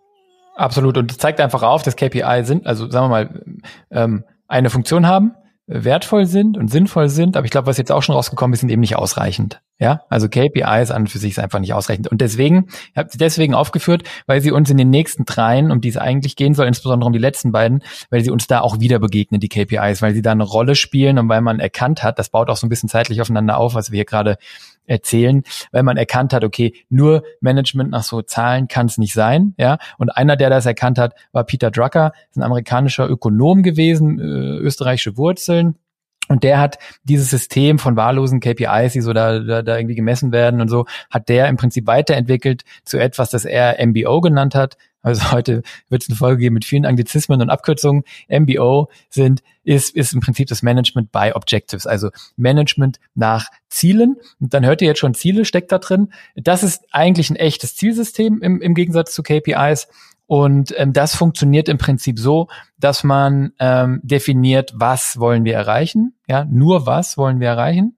[0.56, 0.97] Absolut.
[0.97, 3.43] Und zeigt einfach auf, dass KPI sind, also sagen wir mal,
[3.91, 5.34] ähm, eine Funktion haben,
[5.67, 8.69] wertvoll sind und sinnvoll sind, aber ich glaube, was jetzt auch schon rausgekommen ist, sind
[8.69, 9.62] eben nicht ausreichend.
[9.78, 12.08] Ja, also KPIs an und für sich ist einfach nicht ausreichend.
[12.08, 15.82] Und deswegen, ich habe sie deswegen aufgeführt, weil sie uns in den nächsten dreien, um
[15.82, 18.80] die es eigentlich gehen soll, insbesondere um die letzten beiden, weil sie uns da auch
[18.80, 22.19] wieder begegnen, die KPIs, weil sie da eine Rolle spielen und weil man erkannt hat,
[22.19, 24.38] das baut auch so ein bisschen zeitlich aufeinander auf, was wir hier gerade
[24.88, 29.54] erzählen, weil man erkannt hat, okay, nur Management nach so Zahlen kann es nicht sein,
[29.58, 29.78] ja.
[29.98, 34.24] Und einer, der das erkannt hat, war Peter Drucker, ein amerikanischer Ökonom gewesen, äh,
[34.60, 35.76] österreichische Wurzeln,
[36.28, 40.32] und der hat dieses System von wahllosen KPIs, die so da, da, da irgendwie gemessen
[40.32, 44.78] werden und so, hat der im Prinzip weiterentwickelt zu etwas, das er MBO genannt hat,
[45.06, 48.04] Also heute wird es eine Folge geben mit vielen Anglizismen und Abkürzungen.
[48.28, 54.15] MBO sind, ist, ist im Prinzip das Management by Objectives, also Management nach Zielen.
[54.39, 56.12] Und dann hört ihr jetzt schon, Ziele steckt da drin.
[56.36, 59.88] Das ist eigentlich ein echtes Zielsystem im, im Gegensatz zu KPIs.
[60.26, 62.48] Und ähm, das funktioniert im Prinzip so,
[62.80, 66.15] dass man ähm, definiert, was wollen wir erreichen.
[66.28, 67.94] Ja, nur was wollen wir erreichen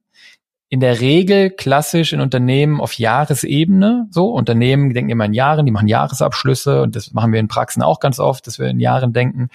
[0.69, 4.07] in der Regel klassisch in Unternehmen auf Jahresebene.
[4.11, 7.81] So, Unternehmen denken immer in Jahren, die machen Jahresabschlüsse und das machen wir in Praxen
[7.81, 9.49] auch ganz oft, dass wir in Jahren denken.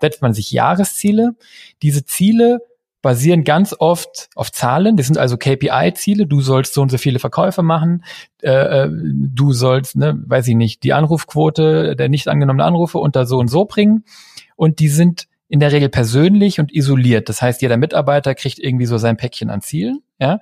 [0.00, 1.36] Setzt man sich Jahresziele.
[1.80, 2.60] Diese Ziele
[3.00, 4.96] basieren ganz oft auf Zahlen.
[4.96, 6.26] Das sind also KPI-Ziele.
[6.26, 8.04] Du sollst so und so viele Verkäufe machen.
[8.42, 13.24] Äh, äh, du sollst, ne, weiß ich nicht, die Anrufquote der nicht angenommenen Anrufe unter
[13.24, 14.04] so und so bringen.
[14.56, 17.28] Und die sind in der Regel persönlich und isoliert.
[17.28, 20.02] Das heißt, jeder Mitarbeiter kriegt irgendwie so sein Päckchen an Zielen.
[20.20, 20.40] Ja,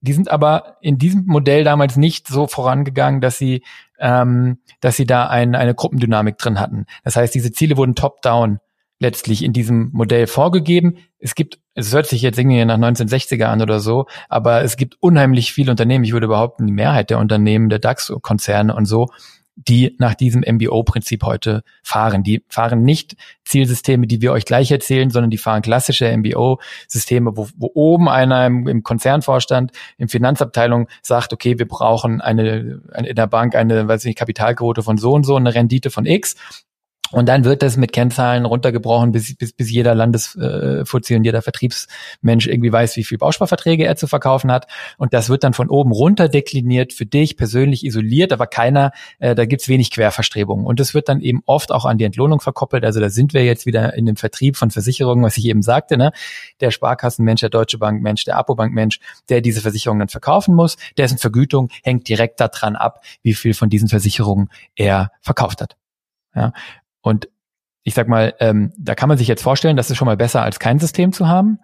[0.00, 3.62] die sind aber in diesem Modell damals nicht so vorangegangen, dass sie,
[3.98, 6.86] ähm, dass sie da ein, eine Gruppendynamik drin hatten.
[7.02, 8.60] Das heißt, diese Ziele wurden top-down
[8.98, 10.98] letztlich in diesem Modell vorgegeben.
[11.18, 14.96] Es gibt, es hört sich jetzt irgendwie nach 1960er an oder so, aber es gibt
[15.00, 16.04] unheimlich viele Unternehmen.
[16.04, 19.08] Ich würde behaupten, die Mehrheit der Unternehmen, der DAX-Konzerne und so,
[19.56, 22.22] die nach diesem MBO-Prinzip heute fahren.
[22.22, 27.48] Die fahren nicht Zielsysteme, die wir euch gleich erzählen, sondern die fahren klassische MBO-Systeme, wo,
[27.56, 33.16] wo oben einer im, im Konzernvorstand, im Finanzabteilung sagt, okay, wir brauchen eine, eine in
[33.16, 36.36] der Bank eine, weiß ich nicht, Kapitalquote von so und so, eine Rendite von X
[37.12, 41.42] und dann wird das mit Kennzahlen runtergebrochen, bis, bis, bis jeder Landesfuzzi äh, und jeder
[41.42, 44.66] Vertriebsmensch irgendwie weiß, wie viel Bausparverträge er zu verkaufen hat.
[44.98, 49.34] Und das wird dann von oben runter dekliniert, für dich persönlich isoliert, aber keiner, äh,
[49.34, 50.66] da gibt's wenig Querverstrebungen.
[50.66, 52.84] Und das wird dann eben oft auch an die Entlohnung verkoppelt.
[52.84, 55.96] Also da sind wir jetzt wieder in dem Vertrieb von Versicherungen, was ich eben sagte,
[55.96, 56.12] ne?
[56.60, 61.68] Der Sparkassenmensch, der Deutsche Bankmensch, der Apobankmensch, der diese Versicherungen dann verkaufen muss, dessen Vergütung
[61.82, 65.76] hängt direkt daran ab, wie viel von diesen Versicherungen er verkauft hat.
[66.34, 66.52] Ja,
[67.06, 67.28] und
[67.84, 70.42] ich sag mal, ähm, da kann man sich jetzt vorstellen, das ist schon mal besser
[70.42, 71.60] als kein System zu haben.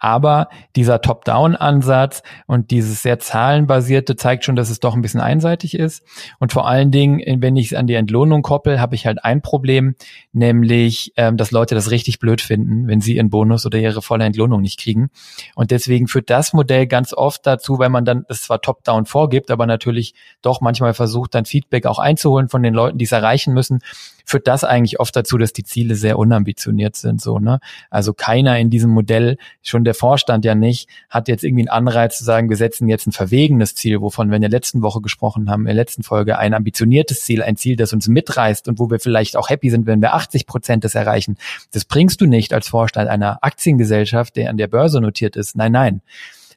[0.00, 5.74] Aber dieser Top-Down-Ansatz und dieses sehr zahlenbasierte zeigt schon, dass es doch ein bisschen einseitig
[5.74, 6.02] ist.
[6.38, 9.42] Und vor allen Dingen, wenn ich es an die Entlohnung koppel, habe ich halt ein
[9.42, 9.94] Problem,
[10.32, 14.24] nämlich, ähm, dass Leute das richtig blöd finden, wenn sie ihren Bonus oder ihre volle
[14.24, 15.10] Entlohnung nicht kriegen.
[15.54, 19.50] Und deswegen führt das Modell ganz oft dazu, weil man dann es zwar Top-Down vorgibt,
[19.50, 23.52] aber natürlich doch manchmal versucht, dann Feedback auch einzuholen von den Leuten, die es erreichen
[23.52, 23.80] müssen,
[24.24, 27.20] führt das eigentlich oft dazu, dass die Ziele sehr unambitioniert sind.
[27.20, 27.60] So, ne?
[27.90, 32.24] Also keiner in diesem Modell, schon Vorstand ja nicht, hat jetzt irgendwie einen Anreiz zu
[32.24, 35.62] sagen, wir setzen jetzt ein verwegenes Ziel, wovon wir in der letzten Woche gesprochen haben,
[35.62, 39.00] in der letzten Folge, ein ambitioniertes Ziel, ein Ziel, das uns mitreißt und wo wir
[39.00, 41.36] vielleicht auch happy sind, wenn wir 80 Prozent des erreichen.
[41.72, 45.56] Das bringst du nicht als Vorstand einer Aktiengesellschaft, der an der Börse notiert ist.
[45.56, 46.02] Nein, nein.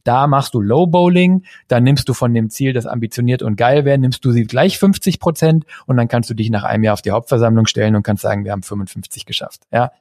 [0.04, 3.86] Da machst du Low Bowling, dann nimmst du von dem Ziel, das ambitioniert und geil
[3.86, 6.94] wäre, nimmst du sie gleich 50 Prozent und dann kannst du dich nach einem Jahr
[6.94, 9.62] auf die Hauptversammlung stellen und kannst sagen, wir haben 55 geschafft.
[9.72, 9.92] Ja,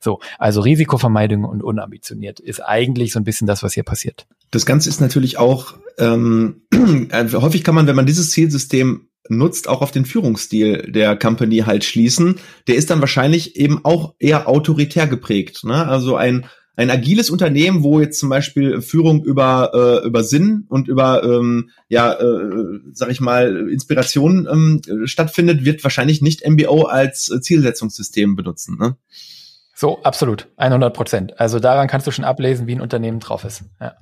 [0.00, 0.20] so.
[0.38, 4.26] Also Risikovermeidung und unambitioniert ist eigentlich so ein bisschen das, was hier passiert.
[4.50, 6.62] Das Ganze ist natürlich auch, ähm,
[7.10, 11.58] äh, häufig kann man, wenn man dieses Zielsystem nutzt, auch auf den Führungsstil der Company
[11.58, 12.36] halt schließen.
[12.68, 15.64] Der ist dann wahrscheinlich eben auch eher autoritär geprägt.
[15.64, 15.86] Ne?
[15.86, 20.88] Also ein ein agiles Unternehmen, wo jetzt zum Beispiel Führung über äh, über Sinn und
[20.88, 27.24] über ähm, ja äh, sag ich mal Inspiration ähm, stattfindet, wird wahrscheinlich nicht MBO als
[27.40, 28.76] Zielsetzungssystem benutzen.
[28.78, 28.96] Ne?
[29.74, 31.40] So absolut 100 Prozent.
[31.40, 33.64] Also daran kannst du schon ablesen, wie ein Unternehmen drauf ist.
[33.80, 33.94] Ja.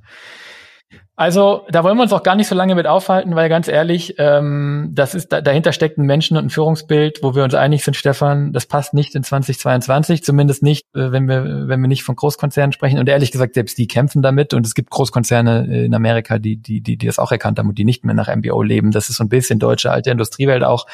[1.16, 4.16] Also da wollen wir uns auch gar nicht so lange mit aufhalten, weil ganz ehrlich,
[4.18, 7.84] ähm, das ist da, dahinter steckt ein Menschen- und ein Führungsbild, wo wir uns einig
[7.84, 12.02] sind, Stefan, das passt nicht in 2022, zumindest nicht, äh, wenn wir wenn wir nicht
[12.02, 12.98] von Großkonzernen sprechen.
[12.98, 14.54] Und ehrlich gesagt, selbst die kämpfen damit.
[14.54, 17.78] Und es gibt Großkonzerne in Amerika, die die die, die das auch erkannt haben und
[17.78, 18.90] die nicht mehr nach MBO leben.
[18.90, 20.86] Das ist so ein bisschen deutsche alte Industriewelt auch.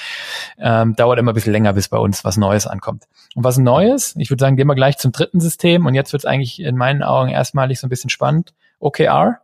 [0.58, 3.04] Ähm, dauert immer ein bisschen länger, bis bei uns was Neues ankommt.
[3.34, 4.14] Und was Neues?
[4.18, 5.86] Ich würde sagen, gehen wir gleich zum dritten System.
[5.86, 8.52] Und jetzt wird es eigentlich in meinen Augen erstmalig so ein bisschen spannend.
[8.80, 9.40] OKR.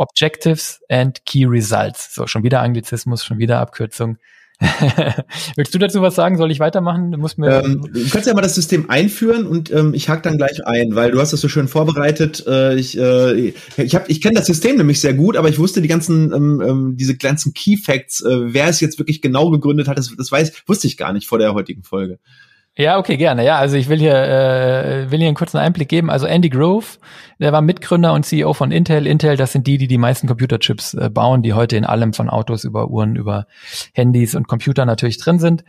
[0.00, 2.14] Objectives and Key Results.
[2.14, 4.16] So, schon wieder Anglizismus, schon wieder Abkürzung.
[5.56, 6.36] Willst du dazu was sagen?
[6.36, 7.12] Soll ich weitermachen?
[7.12, 10.20] Du, musst mir ähm, du kannst ja mal das System einführen und ähm, ich hake
[10.22, 12.44] dann gleich ein, weil du hast das so schön vorbereitet.
[12.46, 15.88] Äh, ich äh, ich, ich kenne das System nämlich sehr gut, aber ich wusste die
[15.88, 19.96] ganzen ähm, ähm, diese ganzen Key Facts, äh, wer es jetzt wirklich genau gegründet hat,
[19.96, 22.18] das, das weiß wusste ich gar nicht vor der heutigen Folge.
[22.80, 23.44] Ja, okay, gerne.
[23.44, 26.08] Ja, also ich will hier, äh, will hier einen kurzen Einblick geben.
[26.08, 26.86] Also Andy Grove,
[27.38, 29.06] der war Mitgründer und CEO von Intel.
[29.06, 32.30] Intel, das sind die, die die meisten Computerchips äh, bauen, die heute in allem von
[32.30, 33.46] Autos über Uhren, über
[33.92, 35.62] Handys und Computer natürlich drin sind.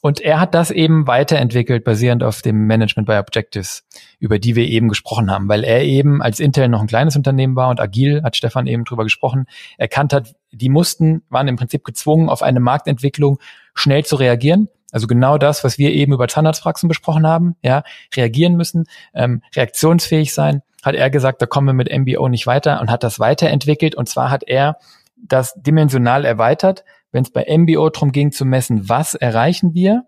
[0.00, 3.84] Und er hat das eben weiterentwickelt, basierend auf dem Management by Objectives,
[4.18, 7.54] über die wir eben gesprochen haben, weil er eben als Intel noch ein kleines Unternehmen
[7.54, 9.44] war und agil, hat Stefan eben drüber gesprochen,
[9.76, 13.40] erkannt hat, die mussten, waren im Prinzip gezwungen, auf eine Marktentwicklung
[13.74, 17.82] schnell zu reagieren Also genau das, was wir eben über Zahnarztpraxen besprochen haben, ja,
[18.16, 22.80] reagieren müssen, ähm, reaktionsfähig sein, hat er gesagt, da kommen wir mit MBO nicht weiter
[22.80, 23.94] und hat das weiterentwickelt.
[23.94, 24.78] Und zwar hat er
[25.14, 26.82] das dimensional erweitert,
[27.12, 30.04] wenn es bei MBO darum ging zu messen, was erreichen wir,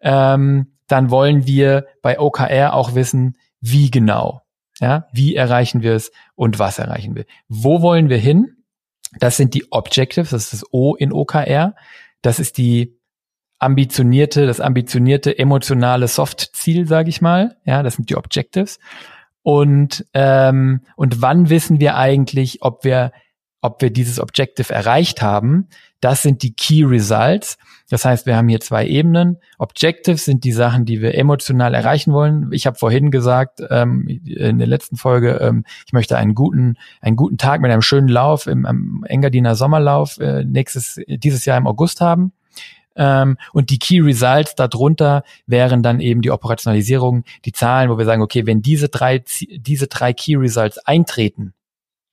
[0.00, 4.40] ähm, dann wollen wir bei OKR auch wissen, wie genau.
[4.80, 7.26] Ja, wie erreichen wir es und was erreichen wir?
[7.50, 8.56] Wo wollen wir hin?
[9.20, 11.74] Das sind die Objectives, das ist das O in OKR.
[12.22, 12.97] Das ist die
[13.58, 17.56] ambitionierte, das ambitionierte emotionale Soft-Ziel, sage ich mal.
[17.64, 18.78] Ja, das sind die Objectives.
[19.42, 23.12] Und ähm, und wann wissen wir eigentlich, ob wir
[23.60, 25.68] ob wir dieses Objective erreicht haben?
[26.00, 27.58] Das sind die Key Results.
[27.90, 29.38] Das heißt, wir haben hier zwei Ebenen.
[29.58, 32.50] Objectives sind die Sachen, die wir emotional erreichen wollen.
[32.52, 37.16] Ich habe vorhin gesagt ähm, in der letzten Folge, ähm, ich möchte einen guten, einen
[37.16, 41.66] guten Tag mit einem schönen Lauf im, im Engadiner Sommerlauf äh, nächstes dieses Jahr im
[41.66, 42.32] August haben.
[42.98, 48.04] Ähm, und die Key Results darunter wären dann eben die Operationalisierung, die Zahlen, wo wir
[48.04, 51.54] sagen, okay, wenn diese drei diese drei Key Results eintreten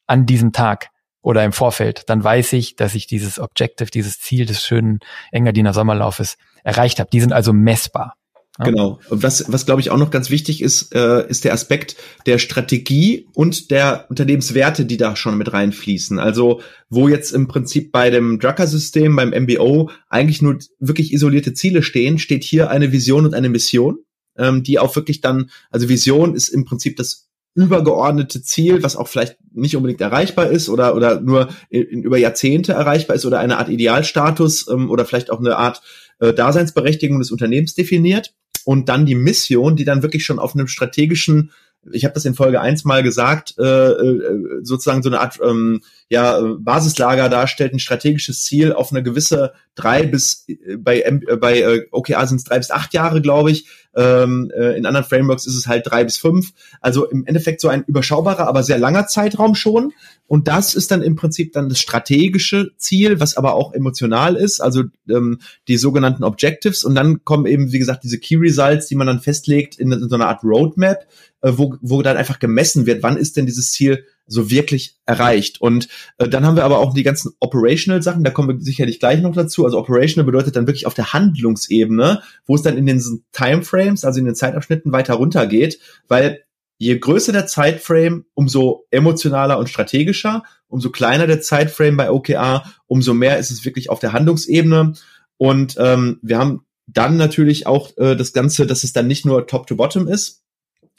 [0.08, 0.92] an diesem Tag,
[1.26, 5.00] oder im Vorfeld, dann weiß ich, dass ich dieses Objective, dieses Ziel des schönen
[5.32, 7.10] Engadiner Sommerlaufes erreicht habe.
[7.10, 8.16] Die sind also messbar.
[8.58, 8.66] Ja.
[8.66, 9.00] Genau.
[9.10, 13.28] Was, was glaube ich auch noch ganz wichtig ist, äh, ist der Aspekt der Strategie
[13.34, 16.20] und der Unternehmenswerte, die da schon mit reinfließen.
[16.20, 21.84] Also wo jetzt im Prinzip bei dem Drucker-System, beim MBO eigentlich nur wirklich isolierte Ziele
[21.84, 23.98] stehen, steht hier eine Vision und eine Mission,
[24.38, 29.08] ähm, die auch wirklich dann, also Vision ist im Prinzip das übergeordnete Ziel, was auch
[29.08, 33.58] vielleicht nicht unbedingt erreichbar ist oder oder nur in über Jahrzehnte erreichbar ist oder eine
[33.58, 35.82] Art Idealstatus ähm, oder vielleicht auch eine Art
[36.20, 38.34] äh, Daseinsberechtigung des Unternehmens definiert
[38.66, 41.52] und dann die Mission, die dann wirklich schon auf einem strategischen
[41.92, 45.82] ich habe das in Folge eins mal gesagt, äh, äh, sozusagen so eine Art ähm,
[46.10, 51.60] ja, Basislager darstellt, ein strategisches Ziel auf eine gewisse drei bis äh, bei, äh, bei
[51.60, 53.68] äh, OKR sind es drei bis acht Jahre, glaube ich.
[53.96, 56.52] Ähm, äh, in anderen Frameworks ist es halt drei bis fünf.
[56.82, 59.94] Also im Endeffekt so ein überschaubarer, aber sehr langer Zeitraum schon.
[60.28, 64.60] Und das ist dann im Prinzip dann das strategische Ziel, was aber auch emotional ist,
[64.60, 66.84] also ähm, die sogenannten Objectives.
[66.84, 70.10] Und dann kommen eben, wie gesagt, diese Key Results, die man dann festlegt in, in
[70.10, 71.08] so einer Art Roadmap,
[71.42, 75.62] äh, wo, wo dann einfach gemessen wird, wann ist denn dieses Ziel so wirklich erreicht.
[75.62, 79.00] Und äh, dann haben wir aber auch die ganzen Operational Sachen, da kommen wir sicherlich
[79.00, 79.66] gleich noch dazu.
[79.66, 84.20] Also Operational bedeutet dann wirklich auf der Handlungsebene, wo es dann in den Timeframes, also
[84.20, 86.44] in den Zeitabschnitten weiter runtergeht, weil
[86.78, 93.14] je größer der Zeitframe, umso emotionaler und strategischer, umso kleiner der Zeitframe bei OKR, umso
[93.14, 94.94] mehr ist es wirklich auf der Handlungsebene.
[95.38, 99.48] Und ähm, wir haben dann natürlich auch äh, das Ganze, dass es dann nicht nur
[99.48, 100.45] Top-to-Bottom ist,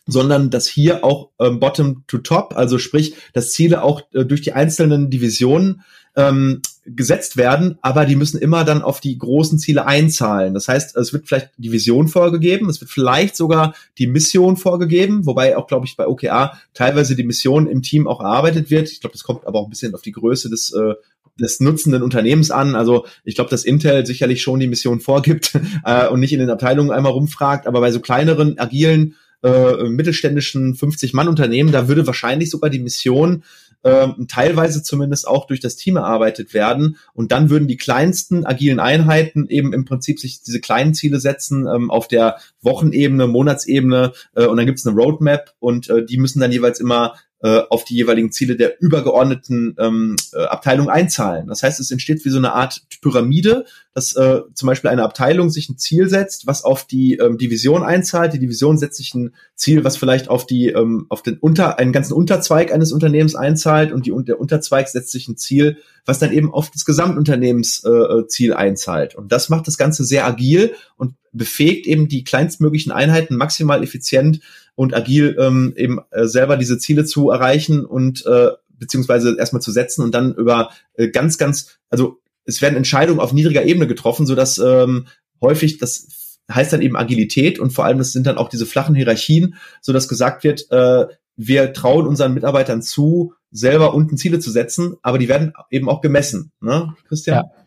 [0.07, 4.41] sondern dass hier auch ähm, Bottom to Top, also sprich, dass Ziele auch äh, durch
[4.41, 5.83] die einzelnen Divisionen
[6.15, 10.55] ähm, gesetzt werden, aber die müssen immer dann auf die großen Ziele einzahlen.
[10.55, 15.27] Das heißt, es wird vielleicht die Vision vorgegeben, es wird vielleicht sogar die Mission vorgegeben,
[15.27, 18.91] wobei auch, glaube ich, bei OKR teilweise die Mission im Team auch erarbeitet wird.
[18.91, 20.95] Ich glaube, das kommt aber auch ein bisschen auf die Größe des äh,
[21.39, 22.75] des nutzenden Unternehmens an.
[22.75, 25.53] Also ich glaube, dass Intel sicherlich schon die Mission vorgibt
[25.85, 30.75] äh, und nicht in den Abteilungen einmal rumfragt, aber bei so kleineren, agilen äh, mittelständischen
[30.75, 33.45] 50-Mann-Unternehmen, da würde wahrscheinlich sogar die Mission
[33.83, 36.97] äh, teilweise zumindest auch durch das Team erarbeitet werden.
[37.15, 41.67] Und dann würden die kleinsten agilen Einheiten eben im Prinzip sich diese kleinen Ziele setzen
[41.67, 46.19] ähm, auf der Wochenebene, Monatsebene äh, und dann gibt es eine Roadmap und äh, die
[46.19, 51.49] müssen dann jeweils immer äh, auf die jeweiligen Ziele der übergeordneten ähm, äh, Abteilung einzahlen.
[51.49, 55.51] Das heißt, es entsteht wie so eine Art Pyramide, dass äh, zum Beispiel eine Abteilung
[55.51, 58.33] sich ein Ziel setzt, was auf die ähm, Division einzahlt.
[58.33, 61.93] Die Division setzt sich ein Ziel, was vielleicht auf die ähm, auf den unter einen
[61.93, 66.19] ganzen Unterzweig eines Unternehmens einzahlt und die und der Unterzweig setzt sich ein Ziel, was
[66.19, 69.15] dann eben auf das Gesamtunternehmensziel äh, einzahlt.
[69.15, 74.41] Und das macht das Ganze sehr agil und befähigt eben die kleinstmöglichen Einheiten maximal effizient
[74.77, 79.73] und agil ähm, eben äh, selber diese Ziele zu erreichen und äh, beziehungsweise erstmal zu
[79.73, 84.27] setzen und dann über äh, ganz, ganz, also es werden Entscheidungen auf niedriger Ebene getroffen,
[84.27, 85.09] so dass ähm,
[85.41, 88.95] häufig das heißt dann eben Agilität und vor allem das sind dann auch diese flachen
[88.95, 94.51] Hierarchien, so dass gesagt wird, äh, wir trauen unseren Mitarbeitern zu, selber unten Ziele zu
[94.51, 97.45] setzen, aber die werden eben auch gemessen, ne, Christian?
[97.45, 97.66] Ja.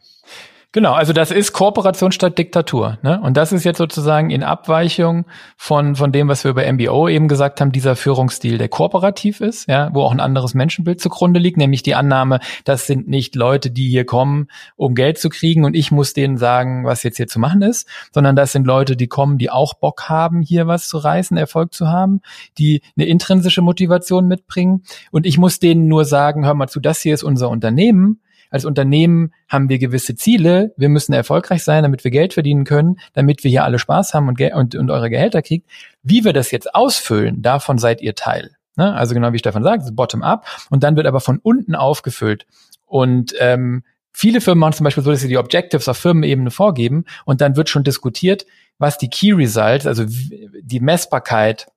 [0.71, 2.99] Genau, also das ist Kooperation statt Diktatur.
[3.01, 3.19] Ne?
[3.19, 5.25] Und das ist jetzt sozusagen in Abweichung
[5.57, 9.67] von, von dem, was wir über MBO eben gesagt haben, dieser Führungsstil, der kooperativ ist,
[9.67, 13.71] ja, wo auch ein anderes Menschenbild zugrunde liegt, nämlich die Annahme, das sind nicht Leute,
[13.71, 17.27] die hier kommen, um Geld zu kriegen und ich muss denen sagen, was jetzt hier
[17.27, 20.87] zu machen ist, sondern das sind Leute, die kommen, die auch Bock haben, hier was
[20.87, 22.21] zu reißen, Erfolg zu haben,
[22.59, 27.01] die eine intrinsische Motivation mitbringen und ich muss denen nur sagen, hör mal zu, das
[27.01, 28.19] hier ist unser Unternehmen
[28.49, 32.99] als Unternehmen haben wir gewisse Ziele, wir müssen erfolgreich sein, damit wir Geld verdienen können,
[33.13, 35.69] damit wir hier alle Spaß haben und, und, und eure Gehälter kriegt.
[36.03, 38.51] Wie wir das jetzt ausfüllen, davon seid ihr Teil.
[38.75, 38.93] Ne?
[38.93, 42.45] Also genau wie Stefan sagt, bottom-up und dann wird aber von unten aufgefüllt.
[42.85, 47.05] Und ähm, viele Firmen machen zum Beispiel so, dass sie die Objectives auf Firmenebene vorgeben
[47.25, 48.45] und dann wird schon diskutiert,
[48.77, 51.67] was die Key Results, also die Messbarkeit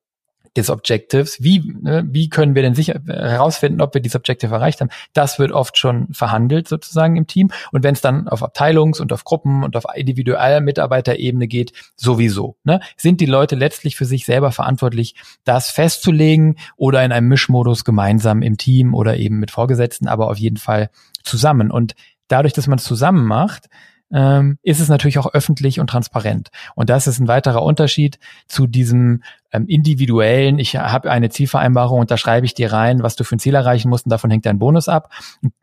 [0.56, 4.80] des Objectives, wie, ne, wie können wir denn sicher herausfinden, ob wir dieses Objective erreicht
[4.80, 7.50] haben, das wird oft schon verhandelt sozusagen im Team.
[7.70, 12.56] Und wenn es dann auf Abteilungs- und auf Gruppen und auf individueller Mitarbeiterebene geht, sowieso.
[12.64, 12.80] Ne?
[12.96, 18.42] Sind die Leute letztlich für sich selber verantwortlich, das festzulegen oder in einem Mischmodus gemeinsam
[18.42, 20.90] im Team oder eben mit Vorgesetzten, aber auf jeden Fall
[21.22, 21.70] zusammen.
[21.70, 21.94] Und
[22.28, 23.68] dadurch, dass man es zusammen macht,
[24.12, 26.50] ähm, ist es natürlich auch öffentlich und transparent.
[26.74, 29.22] Und das ist ein weiterer Unterschied zu diesem
[29.52, 33.36] ähm, individuellen, ich habe eine Zielvereinbarung und da schreibe ich dir rein, was du für
[33.36, 35.10] ein Ziel erreichen musst und davon hängt dein Bonus ab.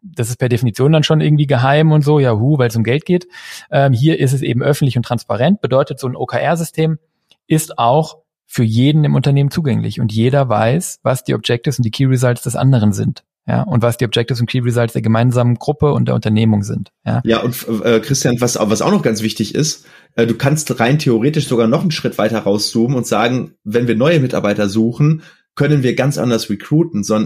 [0.01, 2.83] Das ist per Definition dann schon irgendwie geheim und so, ja, hu, weil es um
[2.83, 3.27] Geld geht.
[3.71, 6.97] Ähm, hier ist es eben öffentlich und transparent, bedeutet so ein OKR-System
[7.47, 11.91] ist auch für jeden im Unternehmen zugänglich und jeder weiß, was die Objectives und die
[11.91, 15.55] Key Results des anderen sind ja, und was die Objectives und Key Results der gemeinsamen
[15.55, 16.91] Gruppe und der Unternehmung sind.
[17.03, 20.79] Ja, ja und äh, Christian, was, was auch noch ganz wichtig ist, äh, du kannst
[20.79, 25.23] rein theoretisch sogar noch einen Schritt weiter rauszoomen und sagen, wenn wir neue Mitarbeiter suchen,
[25.55, 27.03] können wir ganz anders recruiten.
[27.03, 27.19] So,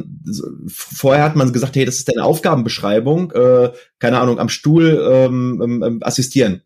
[0.68, 5.62] vorher hat man gesagt, hey, das ist deine Aufgabenbeschreibung, äh, keine Ahnung, am Stuhl ähm,
[5.62, 6.62] ähm, ähm assistieren.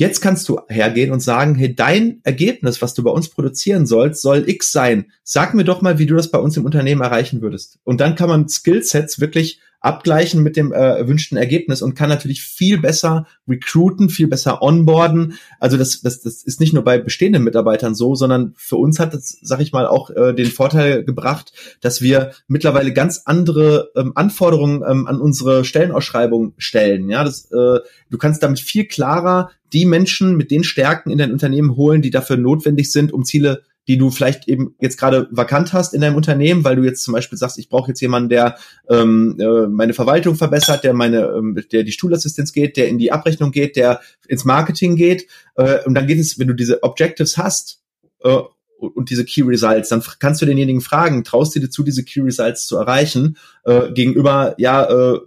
[0.00, 4.22] Jetzt kannst du hergehen und sagen, hey, dein Ergebnis, was du bei uns produzieren sollst,
[4.22, 5.12] soll X sein.
[5.24, 7.78] Sag mir doch mal, wie du das bei uns im Unternehmen erreichen würdest.
[7.84, 12.42] Und dann kann man Skillsets wirklich abgleichen mit dem äh, erwünschten Ergebnis und kann natürlich
[12.42, 15.34] viel besser recruiten, viel besser onboarden.
[15.58, 19.14] Also das, das, das ist nicht nur bei bestehenden Mitarbeitern so, sondern für uns hat
[19.14, 24.12] das, sag ich mal, auch äh, den Vorteil gebracht, dass wir mittlerweile ganz andere ähm,
[24.14, 27.08] Anforderungen ähm, an unsere Stellenausschreibung stellen.
[27.08, 31.32] Ja, das, äh, du kannst damit viel klarer die Menschen mit den Stärken in dein
[31.32, 35.72] Unternehmen holen, die dafür notwendig sind, um Ziele die du vielleicht eben jetzt gerade vakant
[35.72, 38.56] hast in deinem Unternehmen, weil du jetzt zum Beispiel sagst, ich brauche jetzt jemanden, der
[38.88, 43.10] ähm, äh, meine Verwaltung verbessert, der meine, ähm, der die Stuhlassistenz geht, der in die
[43.10, 45.26] Abrechnung geht, der ins Marketing geht.
[45.56, 47.82] Äh, und dann geht es, wenn du diese Objectives hast
[48.22, 48.38] äh,
[48.78, 52.20] und diese Key Results, dann kannst du denjenigen fragen, traust du dir zu, diese Key
[52.20, 55.18] Results zu erreichen, äh, gegenüber, ja, äh,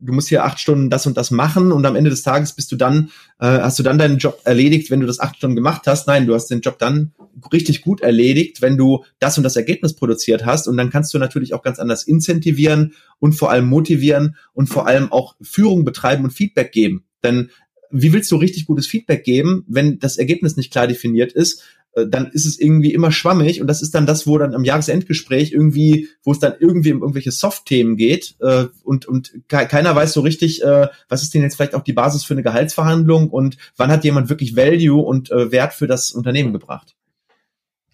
[0.00, 2.72] du musst hier acht Stunden das und das machen und am Ende des Tages bist
[2.72, 5.82] du dann, äh, hast du dann deinen Job erledigt, wenn du das acht Stunden gemacht
[5.86, 6.06] hast.
[6.06, 7.12] Nein, du hast den Job dann
[7.52, 10.66] richtig gut erledigt, wenn du das und das Ergebnis produziert hast.
[10.68, 14.86] Und dann kannst du natürlich auch ganz anders incentivieren und vor allem motivieren und vor
[14.86, 17.04] allem auch Führung betreiben und Feedback geben.
[17.22, 17.50] Denn
[17.90, 21.62] wie willst du richtig gutes Feedback geben, wenn das Ergebnis nicht klar definiert ist?
[21.92, 24.64] Äh, dann ist es irgendwie immer schwammig und das ist dann das, wo dann am
[24.64, 30.12] Jahresendgespräch irgendwie, wo es dann irgendwie um irgendwelche Soft-Themen geht äh, und, und keiner weiß
[30.12, 33.56] so richtig, äh, was ist denn jetzt vielleicht auch die Basis für eine Gehaltsverhandlung und
[33.76, 36.94] wann hat jemand wirklich Value und äh, Wert für das Unternehmen gebracht.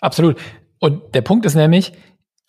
[0.01, 0.37] Absolut.
[0.79, 1.93] Und der Punkt ist nämlich,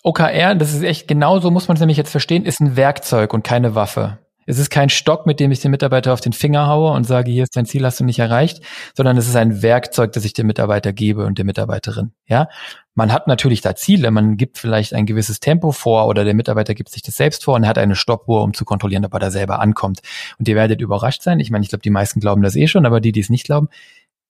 [0.03, 3.43] OKR, das ist echt genauso, muss man es nämlich jetzt verstehen, ist ein Werkzeug und
[3.43, 4.19] keine Waffe.
[4.47, 7.29] Es ist kein Stock, mit dem ich den Mitarbeiter auf den Finger haue und sage,
[7.29, 8.63] hier ist dein Ziel, hast du nicht erreicht,
[8.95, 12.13] sondern es ist ein Werkzeug, das ich dem Mitarbeiter gebe und der Mitarbeiterin.
[12.27, 12.47] Ja,
[12.95, 16.73] man hat natürlich da Ziele, man gibt vielleicht ein gewisses Tempo vor oder der Mitarbeiter
[16.75, 19.31] gibt sich das selbst vor und hat eine Stoppuhr, um zu kontrollieren, ob er da
[19.31, 19.99] selber ankommt.
[20.39, 21.41] Und ihr werdet überrascht sein.
[21.41, 23.43] Ich meine, ich glaube, die meisten glauben das eh schon, aber die, die es nicht
[23.43, 23.67] glauben,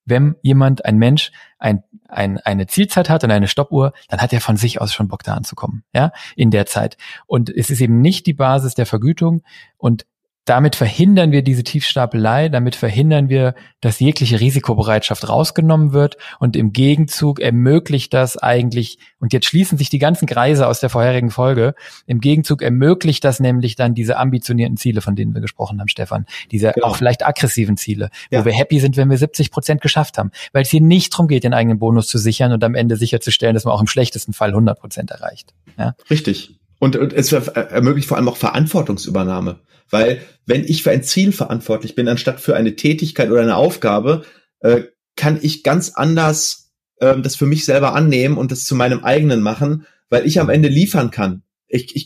[0.08, 4.41] wenn jemand, ein Mensch, ein, ein, eine Zielzeit hat und eine Stoppuhr, dann hat er
[4.41, 6.98] von sich aus schon Bock da anzukommen, ja, in der Zeit.
[7.26, 9.43] Und es ist eben nicht die Basis der Vergütung
[9.78, 10.06] und
[10.47, 16.71] damit verhindern wir diese Tiefstapelei, damit verhindern wir, dass jegliche Risikobereitschaft rausgenommen wird und im
[16.71, 21.75] Gegenzug ermöglicht das eigentlich, und jetzt schließen sich die ganzen Kreise aus der vorherigen Folge,
[22.05, 26.25] im Gegenzug ermöglicht das nämlich dann diese ambitionierten Ziele, von denen wir gesprochen haben, Stefan,
[26.49, 26.88] diese genau.
[26.88, 28.39] auch vielleicht aggressiven Ziele, ja.
[28.39, 31.27] wo wir happy sind, wenn wir 70 Prozent geschafft haben, weil es hier nicht darum
[31.27, 34.31] geht, den eigenen Bonus zu sichern und am Ende sicherzustellen, dass man auch im schlechtesten
[34.31, 35.53] Fall 100 Prozent erreicht.
[35.77, 35.95] Ja?
[36.10, 36.57] Richtig.
[36.80, 39.60] Und, und es ermöglicht vor allem auch Verantwortungsübernahme.
[39.90, 44.24] Weil wenn ich für ein Ziel verantwortlich bin, anstatt für eine Tätigkeit oder eine Aufgabe,
[44.60, 44.84] äh,
[45.16, 46.68] kann ich ganz anders
[47.00, 50.50] äh, das für mich selber annehmen und das zu meinem eigenen machen, weil ich am
[50.50, 51.44] Ende liefern kann.
[51.70, 52.06] Ich, ich,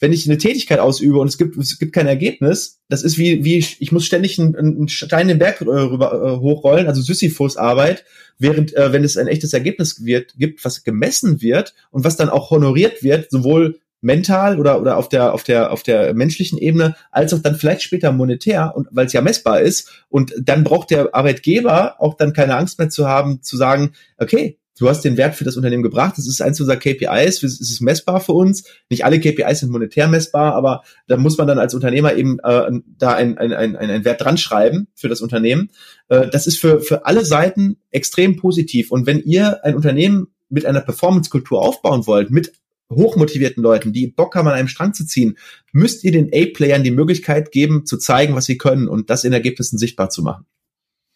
[0.00, 3.44] wenn ich eine Tätigkeit ausübe und es gibt, es gibt kein Ergebnis, das ist wie,
[3.44, 8.04] wie ich, muss ständig einen, einen Stein den Berg äh, rüber, äh, hochrollen, also Sisyphus-Arbeit,
[8.38, 12.30] während äh, wenn es ein echtes Ergebnis wird, gibt, was gemessen wird und was dann
[12.30, 16.94] auch honoriert wird, sowohl mental oder oder auf der auf der auf der menschlichen Ebene
[17.10, 20.90] als auch dann vielleicht später monetär und weil es ja messbar ist und dann braucht
[20.90, 25.16] der Arbeitgeber auch dann keine Angst mehr zu haben zu sagen okay du hast den
[25.16, 26.14] Wert für das Unternehmen gebracht.
[26.16, 27.42] Das ist eins unserer KPIs.
[27.42, 28.64] Es ist messbar für uns.
[28.90, 32.70] Nicht alle KPIs sind monetär messbar, aber da muss man dann als Unternehmer eben äh,
[32.98, 35.70] da ein, ein, ein, ein Wert dran schreiben für das Unternehmen.
[36.08, 38.90] Äh, das ist für, für alle Seiten extrem positiv.
[38.90, 42.52] Und wenn ihr ein Unternehmen mit einer Performance-Kultur aufbauen wollt, mit
[42.94, 45.36] hochmotivierten Leuten, die Bock haben, an einem Strang zu ziehen,
[45.72, 49.32] müsst ihr den A-Playern die Möglichkeit geben, zu zeigen, was sie können und das in
[49.32, 50.46] Ergebnissen sichtbar zu machen.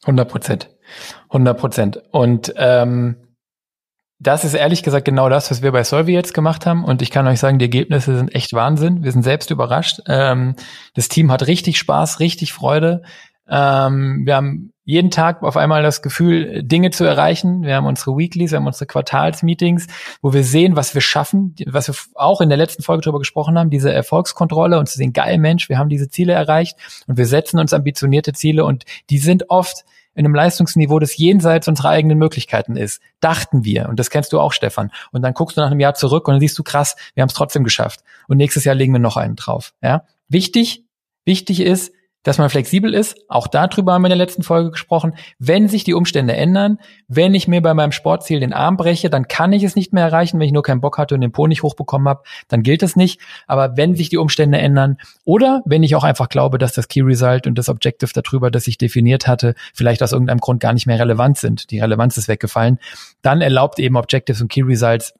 [0.03, 0.77] 100 Prozent.
[1.31, 2.03] 100 Prozent.
[2.12, 3.16] Und ähm,
[4.18, 6.85] das ist ehrlich gesagt genau das, was wir bei Solvi jetzt gemacht haben.
[6.85, 9.05] Und ich kann euch sagen, die Ergebnisse sind echt Wahnsinn.
[9.05, 10.01] Wir sind selbst überrascht.
[10.09, 10.55] Ähm,
[10.95, 13.03] das Team hat richtig Spaß, richtig Freude.
[13.49, 17.63] Ähm, wir haben jeden Tag auf einmal das Gefühl, Dinge zu erreichen.
[17.63, 19.89] Wir haben unsere Weeklies, wir haben unsere Quartalsmeetings,
[20.23, 23.59] wo wir sehen, was wir schaffen, was wir auch in der letzten Folge darüber gesprochen
[23.59, 26.79] haben, diese Erfolgskontrolle und zu sehen, geil Mensch, wir haben diese Ziele erreicht
[27.09, 29.85] und wir setzen uns ambitionierte Ziele und die sind oft
[30.15, 33.03] in einem Leistungsniveau, das jenseits unserer eigenen Möglichkeiten ist.
[33.21, 33.89] Dachten wir.
[33.89, 34.91] Und das kennst du auch, Stefan.
[35.13, 37.29] Und dann guckst du nach einem Jahr zurück und dann siehst du, krass, wir haben
[37.29, 38.01] es trotzdem geschafft.
[38.27, 39.75] Und nächstes Jahr legen wir noch einen drauf.
[39.83, 40.05] Ja?
[40.29, 40.85] Wichtig,
[41.27, 41.93] wichtig ist,
[42.27, 43.16] dass man flexibel ist.
[43.29, 45.14] Auch darüber haben wir in der letzten Folge gesprochen.
[45.39, 49.29] Wenn sich die Umstände ändern, wenn ich mir bei meinem Sportziel den Arm breche, dann
[49.29, 50.41] kann ich es nicht mehr erreichen.
[50.41, 52.97] Wenn ich nur keinen Bock hatte und den Po nicht hochbekommen habe, dann gilt es
[52.97, 53.20] nicht.
[53.47, 57.03] Aber wenn sich die Umstände ändern oder wenn ich auch einfach glaube, dass das Key
[57.03, 60.89] Result und das Objective darüber, das ich definiert hatte, vielleicht aus irgendeinem Grund gar nicht
[60.89, 62.81] mehr relevant sind, die Relevanz ist weggefallen,
[63.22, 65.14] dann erlaubt eben Objectives und Key Results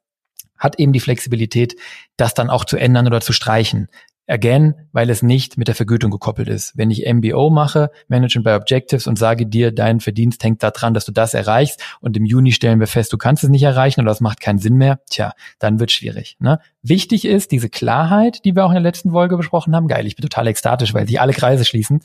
[0.59, 1.77] hat eben die Flexibilität,
[2.17, 3.89] das dann auch zu ändern oder zu streichen.
[4.29, 6.77] Again, weil es nicht mit der Vergütung gekoppelt ist.
[6.77, 11.05] Wenn ich MBO mache, Management by Objectives und sage dir, dein Verdienst hängt daran, dass
[11.05, 14.11] du das erreichst und im Juni stellen wir fest, du kannst es nicht erreichen oder
[14.11, 16.37] das macht keinen Sinn mehr, tja, dann wird schwierig.
[16.41, 16.59] Ne?
[16.83, 19.87] Wichtig ist diese Klarheit, die wir auch in der letzten Folge besprochen haben.
[19.87, 22.01] Geil, ich bin total ekstatisch, weil sich alle Kreise schließen.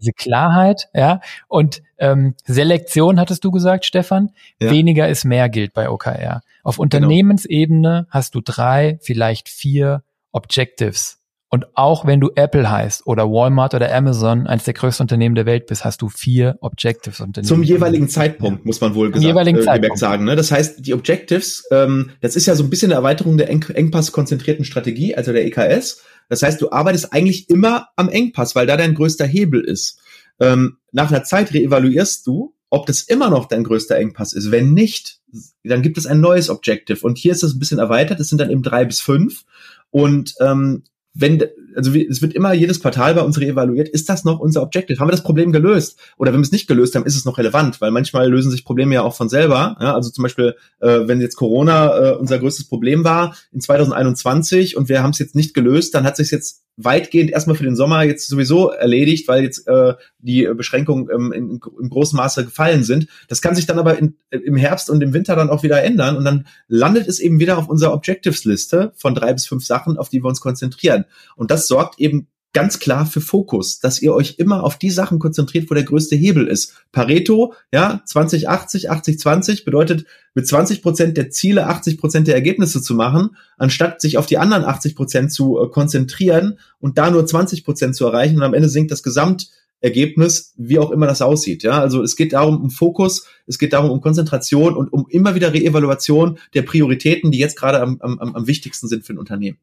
[0.00, 4.30] Diese Klarheit, ja, und ähm, Selektion hattest du gesagt, Stefan.
[4.60, 4.70] Ja.
[4.70, 6.42] Weniger ist mehr gilt bei OKR.
[6.62, 6.82] Auf genau.
[6.84, 8.10] Unternehmensebene genau.
[8.10, 10.02] hast du drei, vielleicht vier
[10.32, 15.36] Objectives und auch wenn du Apple heißt oder Walmart oder Amazon, eines der größten Unternehmen
[15.36, 17.48] der Welt bist, hast du vier Objectives Unternehmen.
[17.48, 19.98] Zum jeweiligen Zeitpunkt, muss man wohl gesagt, jeweiligen äh, Zeitpunkt.
[19.98, 20.24] sagen.
[20.24, 20.34] Ne?
[20.34, 23.62] Das heißt, die Objectives, ähm, das ist ja so ein bisschen eine Erweiterung der Eng
[23.62, 26.02] Engpass-konzentrierten Strategie, also der EKS.
[26.28, 30.00] Das heißt, du arbeitest eigentlich immer am Engpass, weil da dein größter Hebel ist.
[30.40, 34.50] Ähm, nach einer Zeit reevaluierst du, ob das immer noch dein größter Engpass ist.
[34.50, 35.20] Wenn nicht,
[35.62, 37.06] dann gibt es ein neues Objective.
[37.06, 38.18] Und hier ist es ein bisschen erweitert.
[38.18, 39.44] Es sind dann eben drei bis fünf.
[39.90, 40.82] Und ähm,
[41.18, 41.42] wenn,
[41.76, 44.98] also es wird immer jedes Quartal bei uns reevaluiert, ist das noch unser Objective?
[44.98, 45.98] Haben wir das Problem gelöst?
[46.16, 47.80] Oder wenn wir es nicht gelöst haben, ist es noch relevant?
[47.80, 49.76] Weil manchmal lösen sich Probleme ja auch von selber.
[49.80, 54.76] Ja, also zum Beispiel, äh, wenn jetzt Corona äh, unser größtes Problem war in 2021
[54.76, 57.76] und wir haben es jetzt nicht gelöst, dann hat sich jetzt weitgehend erstmal für den
[57.76, 62.84] Sommer jetzt sowieso erledigt, weil jetzt äh, die Beschränkungen ähm, in, im großen Maße gefallen
[62.84, 63.08] sind.
[63.28, 66.16] Das kann sich dann aber in, im Herbst und im Winter dann auch wieder ändern
[66.16, 70.10] und dann landet es eben wieder auf unserer Objectives-Liste von drei bis fünf Sachen, auf
[70.10, 71.06] die wir uns konzentrieren.
[71.34, 75.18] Und das sorgt eben ganz klar für Fokus, dass ihr euch immer auf die Sachen
[75.18, 76.72] konzentriert, wo der größte Hebel ist.
[76.90, 82.94] Pareto, ja, 2080, 8020 bedeutet, mit 20 Prozent der Ziele 80 Prozent der Ergebnisse zu
[82.94, 87.62] machen, anstatt sich auf die anderen 80 Prozent zu äh, konzentrieren und da nur 20
[87.62, 91.62] Prozent zu erreichen und am Ende sinkt das Gesamtergebnis, wie auch immer das aussieht.
[91.62, 95.34] Ja, also es geht darum um Fokus, es geht darum um Konzentration und um immer
[95.34, 99.58] wieder Reevaluation der Prioritäten, die jetzt gerade am, am, am wichtigsten sind für ein Unternehmen.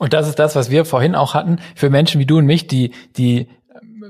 [0.00, 2.66] Und das ist das, was wir vorhin auch hatten, für Menschen wie du und mich,
[2.66, 3.48] die, die,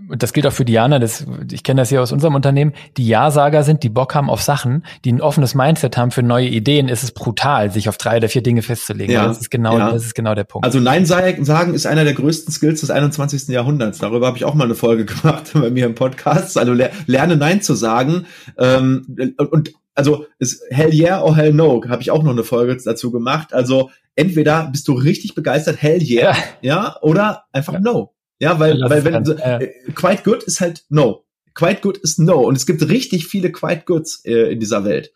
[0.09, 3.09] und das gilt auch für Diana, das, ich kenne das hier aus unserem Unternehmen, die
[3.09, 6.89] Ja-Sager sind, die Bock haben auf Sachen, die ein offenes Mindset haben für neue Ideen,
[6.89, 9.13] ist es brutal, sich auf drei oder vier Dinge festzulegen.
[9.13, 9.91] Ja, das ist genau, ja.
[9.91, 10.65] das ist genau der Punkt.
[10.65, 13.49] Also Nein sagen ist einer der größten Skills des 21.
[13.49, 13.99] Jahrhunderts.
[13.99, 16.57] Darüber habe ich auch mal eine Folge gemacht bei mir im Podcast.
[16.57, 18.27] Also lerne Nein zu sagen.
[18.57, 22.77] Ähm, und also ist Hell yeah or Hell no, habe ich auch noch eine Folge
[22.77, 23.53] dazu gemacht.
[23.53, 27.81] Also entweder bist du richtig begeistert, Hell yeah, ja, ja oder einfach ja.
[27.81, 28.15] no.
[28.39, 31.25] Ja, weil, weil wenn, so, äh, quite good ist halt no.
[31.55, 32.41] Quite good ist no.
[32.41, 35.13] Und es gibt richtig viele quite goods äh, in dieser Welt.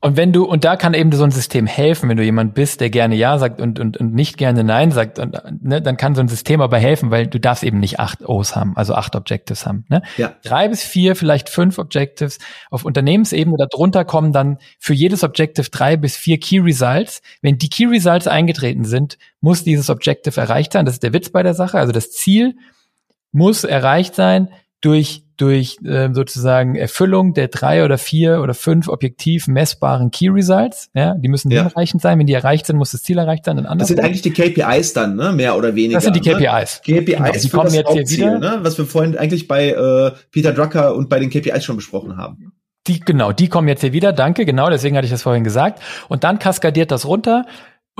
[0.00, 2.80] Und wenn du, und da kann eben so ein System helfen, wenn du jemand bist,
[2.80, 6.14] der gerne Ja sagt und, und, und nicht gerne Nein sagt, und, ne, dann kann
[6.14, 9.16] so ein System aber helfen, weil du darfst eben nicht acht O's haben, also acht
[9.16, 9.84] Objectives haben.
[9.88, 10.02] Ne?
[10.16, 10.34] Ja.
[10.42, 12.38] Drei bis vier, vielleicht fünf Objectives.
[12.70, 17.22] Auf Unternehmensebene darunter kommen dann für jedes Objective drei bis vier Key Results.
[17.42, 20.84] Wenn die Key Results eingetreten sind, muss dieses Objective erreicht sein.
[20.84, 21.78] Das ist der Witz bei der Sache.
[21.78, 22.56] Also das Ziel
[23.32, 24.48] muss erreicht sein
[24.80, 30.90] durch durch äh, sozusagen Erfüllung der drei oder vier oder fünf objektiv messbaren Key Results.
[30.94, 31.64] Ja, die müssen ja.
[31.64, 32.18] hinreichend sein.
[32.18, 33.66] Wenn die erreicht sind, muss das Ziel erreicht sein.
[33.78, 35.32] das sind eigentlich die KPIs dann, ne?
[35.32, 35.94] mehr oder weniger.
[35.94, 36.82] Das sind die KPIs.
[36.86, 37.02] Ne?
[37.02, 38.38] KPIs genau, die kommen jetzt hier wieder.
[38.38, 38.58] Ne?
[38.62, 42.52] Was wir vorhin eigentlich bei äh, Peter Drucker und bei den KPIs schon besprochen haben.
[42.86, 45.82] Die, genau, die kommen jetzt hier wieder, danke, genau, deswegen hatte ich das vorhin gesagt.
[46.08, 47.44] Und dann kaskadiert das runter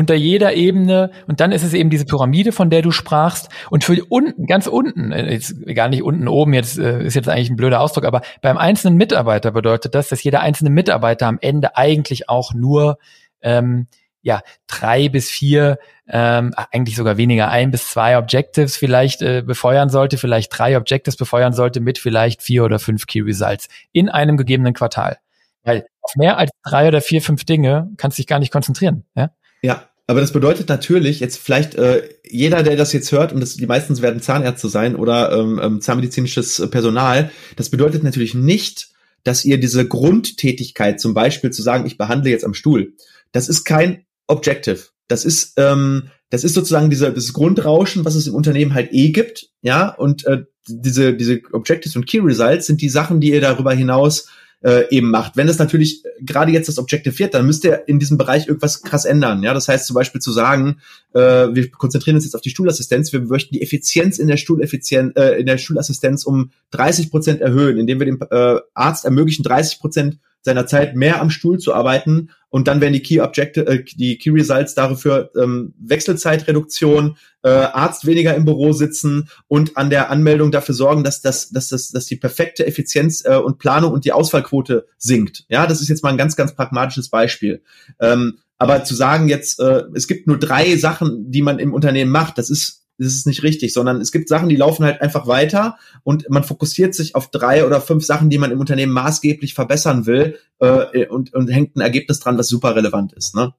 [0.01, 3.84] unter jeder Ebene und dann ist es eben diese Pyramide, von der du sprachst und
[3.84, 7.51] für unten, ganz unten, äh, jetzt gar nicht unten oben, jetzt äh, ist jetzt eigentlich
[7.51, 11.76] ein blöder Ausdruck, aber beim einzelnen Mitarbeiter bedeutet das, dass jeder einzelne Mitarbeiter am Ende
[11.76, 12.96] eigentlich auch nur
[13.42, 13.88] ähm,
[14.22, 15.78] ja drei bis vier,
[16.09, 21.18] ähm, eigentlich sogar weniger ein bis zwei Objectives vielleicht äh, befeuern sollte, vielleicht drei Objectives
[21.18, 25.18] befeuern sollte mit vielleicht vier oder fünf Key Results in einem gegebenen Quartal.
[25.62, 29.05] Weil auf mehr als drei oder vier, fünf Dinge kannst du dich gar nicht konzentrieren.
[29.14, 29.30] Ja,
[29.61, 33.54] ja aber das bedeutet natürlich, jetzt vielleicht äh, jeder, der das jetzt hört, und das,
[33.54, 38.88] die meisten werden Zahnärzte sein oder ähm, ähm zahnmedizinisches Personal, das bedeutet natürlich nicht,
[39.22, 42.94] dass ihr diese Grundtätigkeit, zum Beispiel zu sagen, ich behandle jetzt am Stuhl,
[43.30, 44.80] das ist kein Objective.
[45.06, 49.11] Das ist, ähm, das ist sozusagen dieser, das Grundrauschen, was es im Unternehmen halt eh
[49.11, 53.40] gibt, ja, und äh, diese, diese Objectives und Key Results sind die Sachen, die ihr
[53.40, 54.28] darüber hinaus
[54.62, 55.36] äh, eben macht.
[55.36, 58.82] Wenn es natürlich gerade jetzt das Objective wird, dann müsst ihr in diesem Bereich irgendwas
[58.82, 59.42] krass ändern.
[59.42, 60.80] Ja, das heißt zum Beispiel zu sagen,
[61.14, 65.12] äh, wir konzentrieren uns jetzt auf die Stuhlassistenz, wir möchten die Effizienz in der Stuhleffizienz,
[65.16, 69.80] äh, in der Schulassistenz um 30 Prozent erhöhen, indem wir dem äh, Arzt ermöglichen, 30
[69.80, 73.84] Prozent seiner Zeit mehr am Stuhl zu arbeiten und dann werden die Key Objective, äh,
[73.84, 80.11] die Key Results dafür ähm, Wechselzeitreduktion, äh, Arzt weniger im Büro sitzen und an der
[80.11, 84.05] Anmeldung dafür sorgen, dass das, dass das, dass die perfekte Effizienz äh, und Planung und
[84.05, 85.45] die Ausfallquote sinkt.
[85.49, 87.62] Ja, das ist jetzt mal ein ganz, ganz pragmatisches Beispiel.
[88.01, 92.11] Ähm, aber zu sagen jetzt, äh, es gibt nur drei Sachen, die man im Unternehmen
[92.11, 95.26] macht, das ist das ist nicht richtig, sondern es gibt Sachen, die laufen halt einfach
[95.26, 99.55] weiter und man fokussiert sich auf drei oder fünf Sachen, die man im Unternehmen maßgeblich
[99.55, 103.34] verbessern will äh, und, und hängt ein Ergebnis dran, was super relevant ist.
[103.34, 103.55] Ne?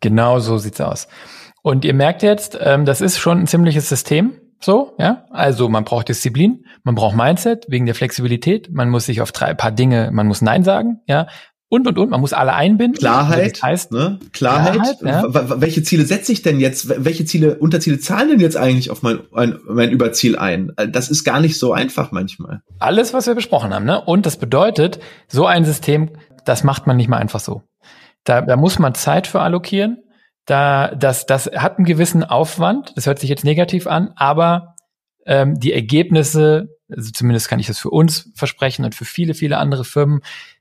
[0.00, 1.08] Genau so sieht's aus.
[1.62, 4.32] Und ihr merkt jetzt, ähm, das ist schon ein ziemliches System.
[4.60, 5.26] So, ja.
[5.30, 9.52] Also man braucht Disziplin, man braucht Mindset wegen der Flexibilität, man muss sich auf drei
[9.52, 11.26] paar Dinge, man muss Nein sagen, ja
[11.74, 12.10] und und und.
[12.10, 12.98] Man muss alle einbinden.
[12.98, 14.20] Klarheit, das heißt, ne?
[14.32, 14.98] Klarheit.
[15.00, 15.60] Klarheit ja.
[15.60, 17.04] Welche Ziele setze ich denn jetzt?
[17.04, 20.72] Welche Ziele, Unterziele zahlen denn jetzt eigentlich auf mein, mein, mein Überziel ein?
[20.90, 22.62] Das ist gar nicht so einfach manchmal.
[22.78, 24.00] Alles, was wir besprochen haben, ne?
[24.00, 26.10] Und das bedeutet, so ein System,
[26.44, 27.62] das macht man nicht mal einfach so.
[28.24, 29.98] Da, da muss man Zeit für allokieren.
[30.46, 32.92] Da, das, das hat einen gewissen Aufwand.
[32.96, 34.74] Das hört sich jetzt negativ an, aber
[35.26, 39.58] ähm, die Ergebnisse, also zumindest kann ich das für uns versprechen und für viele, viele
[39.58, 40.20] andere Firmen,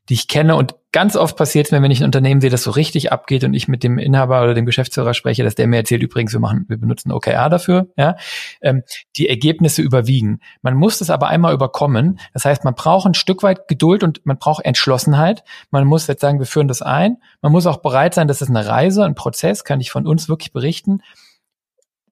[0.10, 0.56] die ich kenne.
[0.56, 3.44] Und ganz oft passiert es mir, wenn ich ein Unternehmen sehe, das so richtig abgeht
[3.44, 6.40] und ich mit dem Inhaber oder dem Geschäftsführer spreche, dass der mir erzählt, übrigens, wir
[6.40, 8.16] machen, wir benutzen OKR dafür, ja,
[8.62, 8.84] ähm,
[9.16, 10.40] die Ergebnisse überwiegen.
[10.62, 12.20] Man muss das aber einmal überkommen.
[12.34, 15.44] Das heißt, man braucht ein Stück weit Geduld und man braucht Entschlossenheit.
[15.72, 17.18] Man muss jetzt sagen, wir führen das ein.
[17.42, 20.28] Man muss auch bereit sein, das ist eine Reise, ein Prozess, kann ich von uns
[20.30, 21.02] wirklich berichten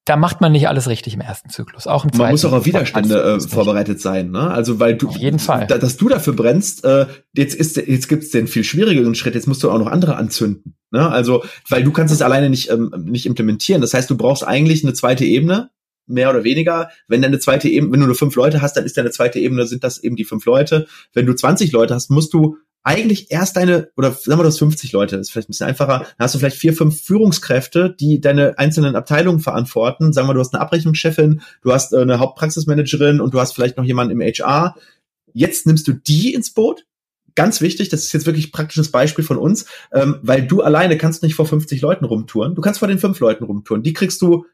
[0.06, 1.86] da macht man nicht alles richtig im ersten Zyklus.
[1.86, 2.24] Auch im zweiten.
[2.24, 4.49] Man muss auch auf Widerstände äh, vorbereitet sein, ne?
[4.49, 6.84] Also weil du, auf jeden Fall, da, dass du dafür brennst.
[6.84, 9.36] Äh, jetzt ist, jetzt gibt's den viel schwierigeren Schritt.
[9.36, 11.08] Jetzt musst du auch noch andere anzünden, ne?
[11.08, 13.82] Also weil du kannst es alleine nicht ähm, nicht implementieren.
[13.82, 15.70] Das heißt, du brauchst eigentlich eine zweite Ebene,
[16.08, 16.89] mehr oder weniger.
[17.08, 19.68] Wenn deine zweite Ebene, wenn du nur fünf Leute hast, dann ist deine zweite Ebene
[19.68, 20.88] sind das eben die fünf Leute.
[21.14, 24.92] Wenn du 20 Leute hast, musst du eigentlich erst deine, oder sagen wir das 50
[24.92, 28.20] Leute, das ist vielleicht ein bisschen einfacher, dann hast du vielleicht vier, fünf Führungskräfte, die
[28.22, 30.14] deine einzelnen Abteilungen verantworten.
[30.14, 33.78] Sagen wir, du hast eine Abrechnungschefin, du hast äh, eine Hauptpraxismanagerin und du hast vielleicht
[33.78, 34.76] noch jemanden im HR.
[35.34, 36.86] Jetzt nimmst du die ins Boot.
[37.36, 41.24] Ganz wichtig, das ist jetzt wirklich praktisches Beispiel von uns, ähm, weil du alleine kannst
[41.24, 42.56] nicht vor 50 Leuten rumtouren.
[42.56, 43.84] Du kannst vor den fünf Leuten rumtouren.
[43.84, 44.46] Die kriegst du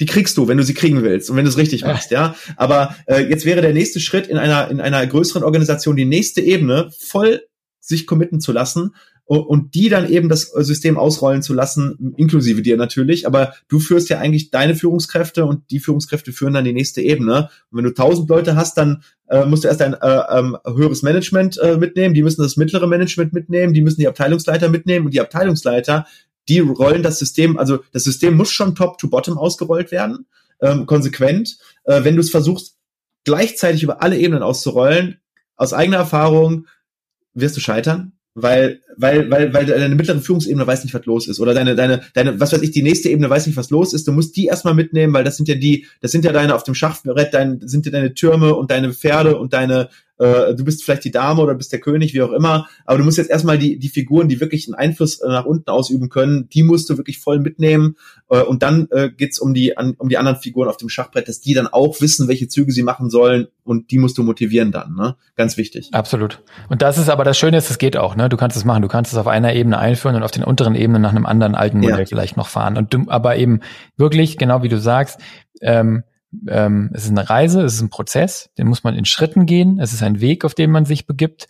[0.00, 2.36] die kriegst du, wenn du sie kriegen willst und wenn du es richtig machst, ja.
[2.56, 6.40] Aber äh, jetzt wäre der nächste Schritt in einer in einer größeren Organisation die nächste
[6.40, 7.47] Ebene voll
[7.88, 12.78] sich committen zu lassen und die dann eben das System ausrollen zu lassen, inklusive dir
[12.78, 13.26] natürlich.
[13.26, 17.50] Aber du führst ja eigentlich deine Führungskräfte und die Führungskräfte führen dann die nächste Ebene.
[17.70, 21.02] Und wenn du tausend Leute hast, dann äh, musst du erst ein äh, ähm, höheres
[21.02, 25.12] Management äh, mitnehmen, die müssen das mittlere Management mitnehmen, die müssen die Abteilungsleiter mitnehmen und
[25.12, 26.06] die Abteilungsleiter,
[26.48, 30.26] die rollen das System, also das System muss schon top to bottom ausgerollt werden,
[30.62, 31.58] ähm, konsequent.
[31.84, 32.76] Äh, wenn du es versuchst,
[33.24, 35.18] gleichzeitig über alle Ebenen auszurollen,
[35.56, 36.66] aus eigener Erfahrung,
[37.40, 41.40] wirst du scheitern, weil, weil, weil, weil deine mittlere Führungsebene weiß nicht, was los ist.
[41.40, 44.06] Oder deine, deine, deine, was weiß ich, die nächste Ebene weiß nicht, was los ist.
[44.06, 46.62] Du musst die erstmal mitnehmen, weil das sind ja die, das sind ja deine auf
[46.62, 50.84] dem Schachbrett, dein, sind ja deine Türme und deine Pferde und deine, äh, du bist
[50.84, 53.58] vielleicht die Dame oder bist der König, wie auch immer, aber du musst jetzt erstmal
[53.58, 56.96] die, die Figuren, die wirklich einen Einfluss äh, nach unten ausüben können, die musst du
[56.96, 57.96] wirklich voll mitnehmen
[58.28, 61.28] äh, und dann äh, geht's um die, an, um die anderen Figuren auf dem Schachbrett,
[61.28, 64.72] dass die dann auch wissen, welche Züge sie machen sollen und die musst du motivieren
[64.72, 65.16] dann, ne?
[65.36, 65.90] Ganz wichtig.
[65.92, 66.42] Absolut.
[66.68, 68.28] Und das ist aber das Schöne ist, es geht auch, ne?
[68.28, 70.74] Du kannst es machen, du kannst es auf einer Ebene einführen und auf den unteren
[70.74, 72.06] Ebenen nach einem anderen alten Modell ja.
[72.06, 73.60] vielleicht noch fahren und du, aber eben
[73.96, 75.20] wirklich, genau wie du sagst,
[75.60, 76.02] ähm,
[76.48, 79.78] ähm, es ist eine Reise, es ist ein Prozess, den muss man in Schritten gehen,
[79.80, 81.48] es ist ein Weg, auf den man sich begibt.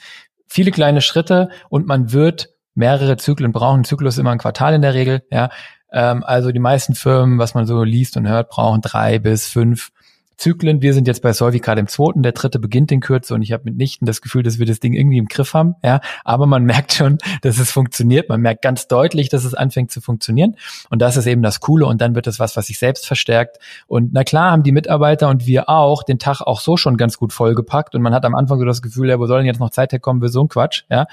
[0.49, 3.81] viele kleine Schritte und man wird mehrere Zyklen brauchen.
[3.81, 5.51] Ein Zyklus immer ein Quartal in der Regel, ja.
[5.93, 9.91] Ähm, also die meisten Firmen, was man so liest und hört, brauchen drei bis fünf
[10.39, 10.81] Zyklen.
[10.81, 13.53] Wir sind jetzt bei Solvi gerade im zweiten, der dritte beginnt in Kürze und ich
[13.53, 15.75] habe mitnichten das Gefühl, dass wir das Ding irgendwie im Griff haben.
[15.83, 18.29] Ja, aber man merkt schon, dass es funktioniert.
[18.29, 20.57] Man merkt ganz deutlich, dass es anfängt zu funktionieren
[20.91, 23.59] und das ist eben das Coole und dann wird es was, was sich selbst verstärkt.
[23.89, 27.19] Und na klar haben die Mitarbeiter und wir auch den Tag auch so schon ganz
[27.19, 29.61] gut vollgepackt und man hat am Anfang so das Gefühl, ja, wo soll denn jetzt
[29.61, 30.85] noch Zeit herkommen für so ein Quatsch?
[30.89, 31.07] Ja,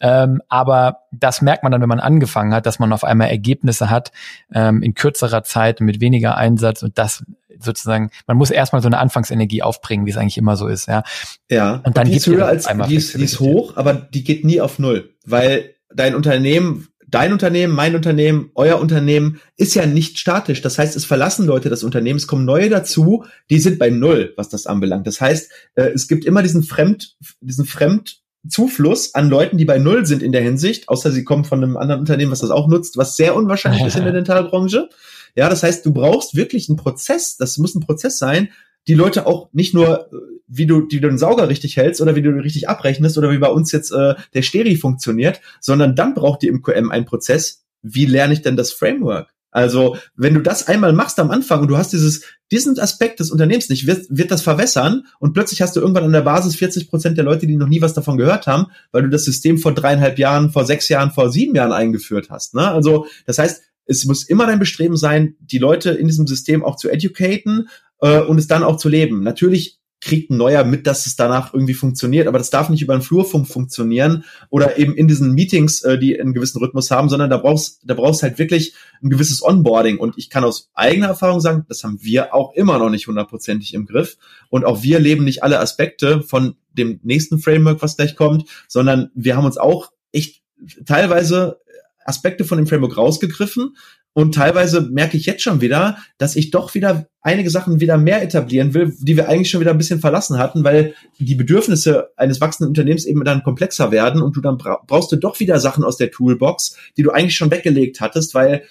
[0.00, 3.90] ähm, aber das merkt man dann, wenn man angefangen hat, dass man auf einmal Ergebnisse
[3.90, 4.12] hat
[4.54, 7.24] ähm, in kürzerer Zeit mit weniger Einsatz und das
[7.60, 11.02] sozusagen, man muss erstmal so eine Anfangsenergie aufbringen, wie es eigentlich immer so ist, ja.
[11.50, 11.80] Ja.
[11.84, 14.60] Und dann die ist höher als, die ist, die ist hoch, aber die geht nie
[14.60, 20.62] auf Null, weil dein Unternehmen dein Unternehmen, mein Unternehmen, euer Unternehmen ist ja nicht statisch.
[20.62, 24.34] Das heißt, es verlassen Leute das Unternehmen, es kommen neue dazu, die sind bei Null,
[24.36, 25.06] was das anbelangt.
[25.06, 30.06] Das heißt, äh, es gibt immer diesen Fremd, diesen Fremdzufluss an Leuten, die bei Null
[30.06, 32.96] sind in der Hinsicht, außer sie kommen von einem anderen Unternehmen, was das auch nutzt,
[32.96, 34.88] was sehr unwahrscheinlich ist in der Dentalbranche.
[35.36, 37.36] Ja, das heißt, du brauchst wirklich einen Prozess.
[37.36, 38.48] Das muss ein Prozess sein,
[38.88, 40.16] die Leute auch nicht nur, äh,
[40.46, 43.38] wie du, wie du den Sauger richtig hältst oder wie du richtig abrechnest oder wie
[43.38, 47.64] bei uns jetzt äh, der Steri funktioniert, sondern dann braucht die im QM einen Prozess.
[47.82, 49.32] Wie lerne ich denn das Framework?
[49.50, 53.30] Also, wenn du das einmal machst am Anfang und du hast dieses, diesen Aspekt des
[53.30, 56.90] Unternehmens nicht, wird, wird das verwässern und plötzlich hast du irgendwann an der Basis 40
[56.90, 59.72] Prozent der Leute, die noch nie was davon gehört haben, weil du das System vor
[59.72, 62.54] dreieinhalb Jahren, vor sechs Jahren, vor sieben Jahren eingeführt hast.
[62.54, 62.68] Ne?
[62.68, 66.76] Also, das heißt, es muss immer dein Bestreben sein, die Leute in diesem System auch
[66.76, 67.68] zu educaten
[68.00, 69.22] äh, und es dann auch zu leben.
[69.22, 72.92] Natürlich kriegt ein Neuer mit, dass es danach irgendwie funktioniert, aber das darf nicht über
[72.92, 77.30] einen Flurfunk funktionieren oder eben in diesen Meetings, äh, die einen gewissen Rhythmus haben, sondern
[77.30, 81.40] da brauchst, da brauchst halt wirklich ein gewisses Onboarding und ich kann aus eigener Erfahrung
[81.40, 84.18] sagen, das haben wir auch immer noch nicht hundertprozentig im Griff
[84.50, 89.10] und auch wir leben nicht alle Aspekte von dem nächsten Framework, was gleich kommt, sondern
[89.14, 90.42] wir haben uns auch echt
[90.86, 91.60] teilweise
[92.08, 93.76] Aspekte von dem Framework rausgegriffen.
[94.14, 98.22] Und teilweise merke ich jetzt schon wieder, dass ich doch wieder einige Sachen wieder mehr
[98.22, 102.40] etablieren will, die wir eigentlich schon wieder ein bisschen verlassen hatten, weil die Bedürfnisse eines
[102.40, 105.98] wachsenden Unternehmens eben dann komplexer werden und du dann brauchst du doch wieder Sachen aus
[105.98, 108.64] der Toolbox, die du eigentlich schon weggelegt hattest, weil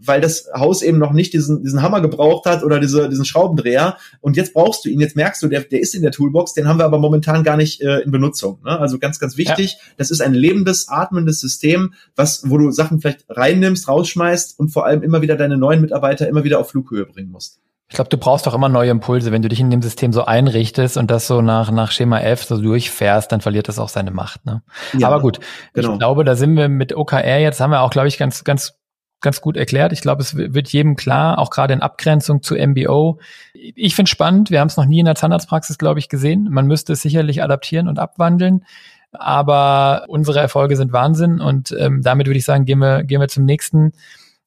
[0.00, 3.96] weil das Haus eben noch nicht diesen, diesen Hammer gebraucht hat oder diese, diesen Schraubendreher.
[4.20, 6.68] Und jetzt brauchst du ihn, jetzt merkst du, der, der ist in der Toolbox, den
[6.68, 8.60] haben wir aber momentan gar nicht äh, in Benutzung.
[8.64, 8.78] Ne?
[8.78, 9.78] Also ganz, ganz wichtig, ja.
[9.96, 14.86] das ist ein lebendes, atmendes System, was, wo du Sachen vielleicht reinnimmst, rausschmeißt und vor
[14.86, 17.60] allem immer wieder deine neuen Mitarbeiter immer wieder auf Flughöhe bringen musst.
[17.90, 19.32] Ich glaube, du brauchst doch immer neue Impulse.
[19.32, 22.44] Wenn du dich in dem System so einrichtest und das so nach, nach Schema F
[22.44, 24.44] so durchfährst, dann verliert das auch seine Macht.
[24.44, 24.62] Ne?
[24.98, 25.40] Ja, Aber gut,
[25.72, 25.94] genau.
[25.94, 28.74] ich glaube, da sind wir mit OKR jetzt, haben wir auch, glaube ich, ganz, ganz
[29.20, 29.92] ganz gut erklärt.
[29.92, 33.18] Ich glaube, es wird jedem klar, auch gerade in Abgrenzung zu MBO.
[33.52, 34.50] Ich finde spannend.
[34.50, 36.48] Wir haben es noch nie in der Zahnarztpraxis, glaube ich, gesehen.
[36.50, 38.64] Man müsste es sicherlich adaptieren und abwandeln.
[39.12, 41.40] Aber unsere Erfolge sind Wahnsinn.
[41.40, 43.92] Und ähm, damit würde ich sagen, gehen wir, gehen wir zum nächsten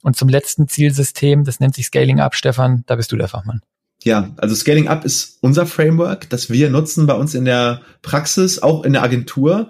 [0.03, 1.43] und zum letzten Zielsystem.
[1.43, 2.35] Das nennt sich Scaling Up.
[2.35, 3.61] Stefan, da bist du der Fachmann.
[4.03, 8.59] Ja, also Scaling Up ist unser Framework, das wir nutzen bei uns in der Praxis,
[8.59, 9.69] auch in der Agentur.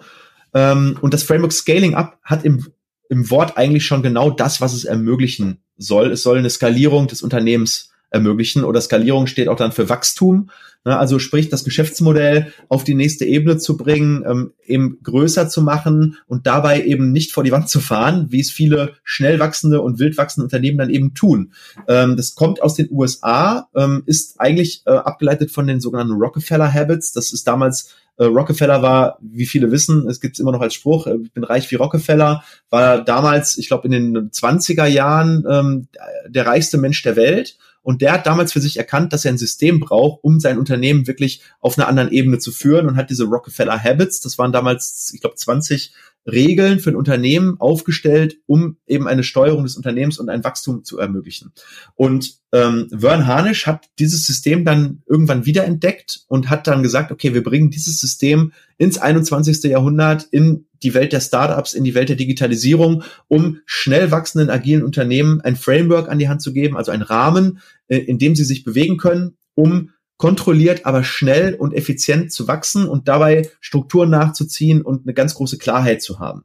[0.53, 2.65] Ähm, und das Framework Scaling Up hat im
[3.11, 6.13] im Wort eigentlich schon genau das, was es ermöglichen soll.
[6.13, 10.49] Es soll eine Skalierung des Unternehmens ermöglichen oder Skalierung steht auch dann für Wachstum.
[10.85, 15.61] Ne, also sprich, das Geschäftsmodell auf die nächste Ebene zu bringen, ähm, eben größer zu
[15.61, 19.81] machen und dabei eben nicht vor die Wand zu fahren, wie es viele schnell wachsende
[19.81, 21.51] und wild wachsende Unternehmen dann eben tun.
[21.89, 26.73] Ähm, das kommt aus den USA, ähm, ist eigentlich äh, abgeleitet von den sogenannten Rockefeller
[26.73, 27.11] Habits.
[27.11, 30.75] Das ist damals äh, Rockefeller war, wie viele wissen, es gibt es immer noch als
[30.75, 35.43] Spruch, äh, ich bin reich wie Rockefeller, war damals, ich glaube in den 20er Jahren
[35.49, 35.87] ähm,
[36.27, 37.57] der reichste Mensch der Welt.
[37.83, 41.07] Und der hat damals für sich erkannt, dass er ein System braucht, um sein Unternehmen
[41.07, 45.11] wirklich auf einer anderen Ebene zu führen und hat diese Rockefeller Habits, das waren damals,
[45.15, 45.91] ich glaube, 20
[46.29, 50.99] Regeln für ein Unternehmen aufgestellt, um eben eine Steuerung des Unternehmens und ein Wachstum zu
[50.99, 51.51] ermöglichen.
[51.95, 57.33] Und ähm, Vern Harnisch hat dieses System dann irgendwann wiederentdeckt und hat dann gesagt, okay,
[57.33, 59.63] wir bringen dieses System ins 21.
[59.63, 64.83] Jahrhundert, in die Welt der Startups, in die Welt der Digitalisierung, um schnell wachsenden agilen
[64.83, 68.43] Unternehmen ein Framework an die Hand zu geben, also einen Rahmen, äh, in dem sie
[68.43, 69.91] sich bewegen können, um
[70.21, 75.57] kontrolliert, aber schnell und effizient zu wachsen und dabei Strukturen nachzuziehen und eine ganz große
[75.57, 76.43] Klarheit zu haben.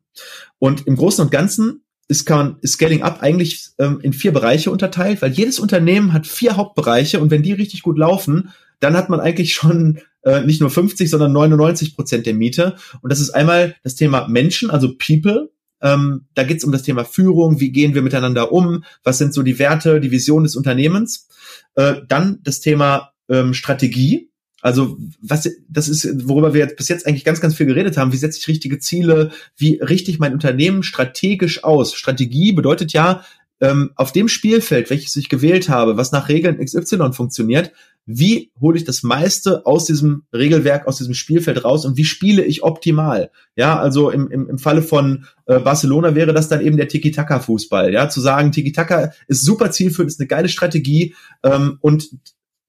[0.58, 4.70] Und im Großen und Ganzen ist, kann, ist Scaling Up eigentlich ähm, in vier Bereiche
[4.70, 8.48] unterteilt, weil jedes Unternehmen hat vier Hauptbereiche und wenn die richtig gut laufen,
[8.80, 12.76] dann hat man eigentlich schon äh, nicht nur 50, sondern 99 Prozent der Miete.
[13.02, 15.50] Und das ist einmal das Thema Menschen, also People.
[15.82, 19.34] Ähm, da geht es um das Thema Führung, wie gehen wir miteinander um, was sind
[19.34, 21.28] so die Werte, die Vision des Unternehmens.
[21.74, 24.30] Äh, dann das Thema ähm, Strategie.
[24.62, 28.12] Also was das ist, worüber wir jetzt bis jetzt eigentlich ganz, ganz viel geredet haben.
[28.12, 29.30] Wie setze ich richtige Ziele?
[29.56, 31.94] Wie richte ich mein Unternehmen strategisch aus?
[31.94, 33.22] Strategie bedeutet ja,
[33.60, 37.72] ähm, auf dem Spielfeld, welches ich gewählt habe, was nach Regeln XY funktioniert,
[38.04, 42.44] wie hole ich das meiste aus diesem Regelwerk, aus diesem Spielfeld raus und wie spiele
[42.44, 43.30] ich optimal?
[43.56, 47.92] Ja, also im, im, im Falle von äh, Barcelona wäre das dann eben der Tiki-Taka-Fußball.
[47.92, 52.10] Ja, zu sagen, Tiki-Taka ist super zielführend, ist eine geile Strategie ähm, und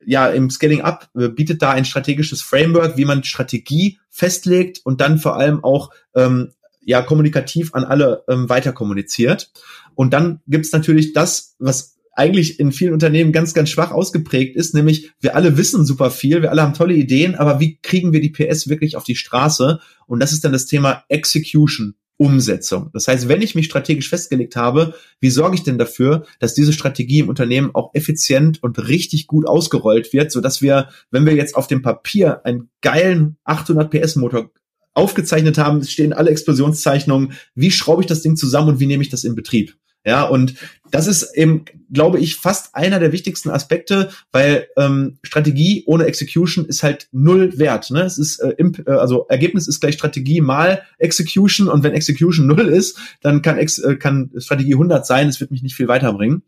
[0.07, 5.01] ja, im Scaling Up äh, bietet da ein strategisches Framework, wie man Strategie festlegt und
[5.01, 9.51] dann vor allem auch ähm, ja kommunikativ an alle ähm, weiter kommuniziert.
[9.95, 14.73] Und dann gibt's natürlich das, was eigentlich in vielen Unternehmen ganz, ganz schwach ausgeprägt ist,
[14.73, 18.21] nämlich wir alle wissen super viel, wir alle haben tolle Ideen, aber wie kriegen wir
[18.21, 19.81] die PS wirklich auf die Straße?
[20.07, 21.95] Und das ist dann das Thema Execution.
[22.17, 22.89] Umsetzung.
[22.93, 26.73] Das heißt, wenn ich mich strategisch festgelegt habe, wie sorge ich denn dafür, dass diese
[26.73, 31.35] Strategie im Unternehmen auch effizient und richtig gut ausgerollt wird, so dass wir, wenn wir
[31.35, 34.49] jetzt auf dem Papier einen geilen 800 PS Motor
[34.95, 39.09] aufgezeichnet haben, stehen alle Explosionszeichnungen, wie schraube ich das Ding zusammen und wie nehme ich
[39.09, 39.75] das in Betrieb?
[40.05, 40.55] Ja, und
[40.89, 46.65] das ist eben, glaube ich, fast einer der wichtigsten Aspekte, weil ähm, Strategie ohne Execution
[46.65, 47.91] ist halt null wert.
[47.91, 48.03] Ne?
[48.03, 52.47] Es ist äh, imp, äh, also Ergebnis ist gleich Strategie mal Execution und wenn Execution
[52.47, 55.27] null ist, dann kann, Ex, äh, kann Strategie 100 sein.
[55.27, 56.43] Es wird mich nicht viel weiterbringen.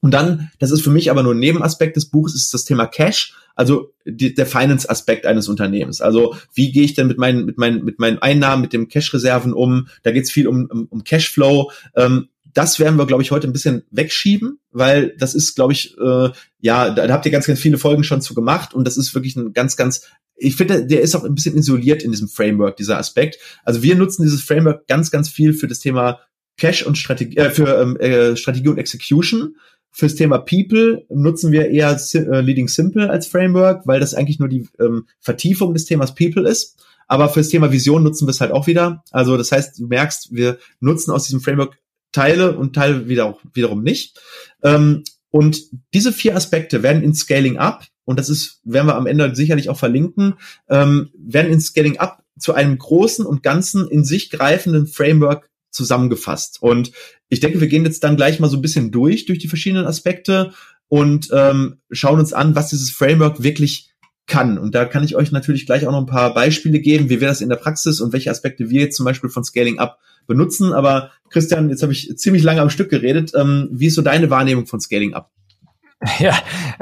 [0.00, 2.86] Und dann, das ist für mich aber nur ein Nebenaspekt des Buches, ist das Thema
[2.86, 6.00] Cash, also die, der Finance-Aspekt eines Unternehmens.
[6.00, 9.52] Also wie gehe ich denn mit meinen, mit meinen, mit meinen Einnahmen, mit dem Cash-Reserven
[9.52, 9.88] um?
[10.04, 11.72] Da geht es viel um, um, um Cashflow.
[11.96, 15.96] Ähm, das werden wir, glaube ich, heute ein bisschen wegschieben, weil das ist, glaube ich,
[15.98, 16.30] äh,
[16.60, 19.14] ja, da, da habt ihr ganz, ganz viele Folgen schon zu gemacht und das ist
[19.14, 20.02] wirklich ein ganz, ganz,
[20.36, 23.38] ich finde, der ist auch ein bisschen isoliert in diesem Framework, dieser Aspekt.
[23.64, 26.20] Also wir nutzen dieses Framework ganz, ganz viel für das Thema
[26.56, 29.56] Cash und Strategie, äh, für ähm, äh, Strategie und Execution.
[29.90, 34.48] Fürs Thema People nutzen wir eher äh, Leading Simple als Framework, weil das eigentlich nur
[34.48, 36.76] die ähm, Vertiefung des Themas People ist.
[37.06, 39.02] Aber fürs Thema Vision nutzen wir es halt auch wieder.
[39.10, 41.78] Also das heißt, du merkst, wir nutzen aus diesem Framework
[42.12, 44.20] Teile und Teile wieder auch, wiederum nicht.
[44.62, 45.60] Ähm, und
[45.94, 49.68] diese vier Aspekte werden in Scaling Up, und das ist, werden wir am Ende sicherlich
[49.68, 50.34] auch verlinken,
[50.70, 56.62] ähm, werden in Scaling Up zu einem großen und ganzen in sich greifenden Framework zusammengefasst.
[56.62, 56.92] Und
[57.28, 59.86] ich denke, wir gehen jetzt dann gleich mal so ein bisschen durch, durch die verschiedenen
[59.86, 60.52] Aspekte
[60.88, 63.90] und ähm, schauen uns an, was dieses Framework wirklich
[64.26, 64.58] kann.
[64.58, 67.28] Und da kann ich euch natürlich gleich auch noch ein paar Beispiele geben, wie wir
[67.28, 69.98] das in der Praxis und welche Aspekte wir jetzt zum Beispiel von Scaling Up
[70.28, 70.72] benutzen.
[70.72, 73.32] Aber Christian, jetzt habe ich ziemlich lange am Stück geredet.
[73.34, 75.30] Ähm, wie ist so deine Wahrnehmung von Scaling Up?
[76.20, 76.38] Ja,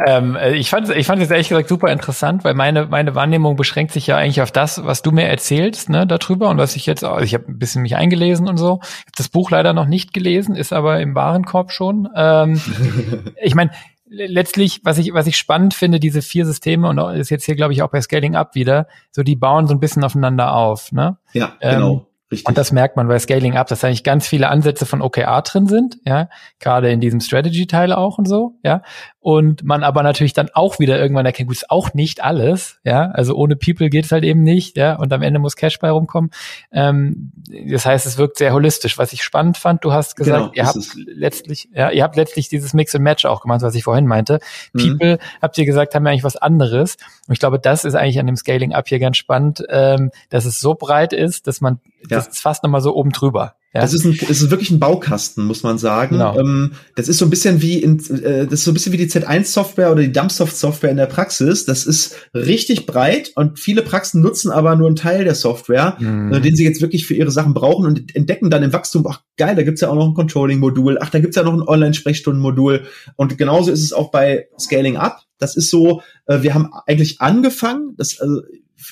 [0.06, 3.92] ähm, ich fand ich fand es ehrlich gesagt super interessant, weil meine meine Wahrnehmung beschränkt
[3.92, 7.02] sich ja eigentlich auf das, was du mir erzählst, ne, darüber und was ich jetzt
[7.02, 8.80] auch, ich habe ein bisschen mich eingelesen und so.
[8.82, 12.10] Ich habe das Buch leider noch nicht gelesen, ist aber im Warenkorb schon.
[12.14, 12.60] Ähm,
[13.42, 13.70] ich meine,
[14.06, 17.72] letztlich, was ich, was ich spannend finde, diese vier Systeme, und ist jetzt hier, glaube
[17.72, 20.92] ich, auch bei Scaling Up wieder, so die bauen so ein bisschen aufeinander auf.
[20.92, 21.16] Ne?
[21.32, 21.92] Ja, genau.
[21.92, 22.48] Ähm, Richtig.
[22.48, 25.66] Und das merkt man bei Scaling Up, dass eigentlich ganz viele Ansätze von OKR drin
[25.66, 28.82] sind, ja, gerade in diesem Strategy-Teil auch und so, ja.
[29.26, 33.10] Und man aber natürlich dann auch wieder irgendwann erkennt, gut, ist auch nicht alles, ja.
[33.10, 34.94] Also ohne People geht es halt eben nicht, ja.
[34.94, 36.30] Und am Ende muss Cash bei rumkommen.
[36.70, 37.32] Ähm,
[37.68, 38.98] das heißt, es wirkt sehr holistisch.
[38.98, 42.48] Was ich spannend fand, du hast gesagt, genau, ihr habt letztlich, ja, ihr habt letztlich
[42.48, 44.38] dieses Mix and Match auch gemacht, was ich vorhin meinte.
[44.72, 44.96] Mhm.
[44.96, 46.96] People, habt ihr gesagt, haben ja eigentlich was anderes.
[47.26, 50.44] Und ich glaube, das ist eigentlich an dem Scaling Up hier ganz spannend, ähm, dass
[50.44, 52.18] es so breit ist, dass man ja.
[52.18, 53.56] das ist fast nochmal so oben drüber.
[53.76, 53.82] Ja.
[53.82, 56.16] Das ist ein, es ist wirklich ein Baukasten, muss man sagen.
[56.16, 56.38] Genau.
[56.38, 58.96] Ähm, das ist so ein bisschen wie in, äh, das ist so ein bisschen wie
[58.96, 61.66] die Z1-Software oder die Dumpsoft-Software in der Praxis.
[61.66, 66.32] Das ist richtig breit und viele Praxen nutzen aber nur einen Teil der Software, mhm.
[66.32, 69.20] äh, den sie jetzt wirklich für ihre Sachen brauchen und entdecken dann im Wachstum, ach
[69.36, 72.84] geil, da gibt's ja auch noch ein Controlling-Modul, ach, da gibt's ja noch ein Online-Sprechstunden-Modul.
[73.16, 75.20] Und genauso ist es auch bei Scaling Up.
[75.38, 78.40] Das ist so, äh, wir haben eigentlich angefangen, das, also,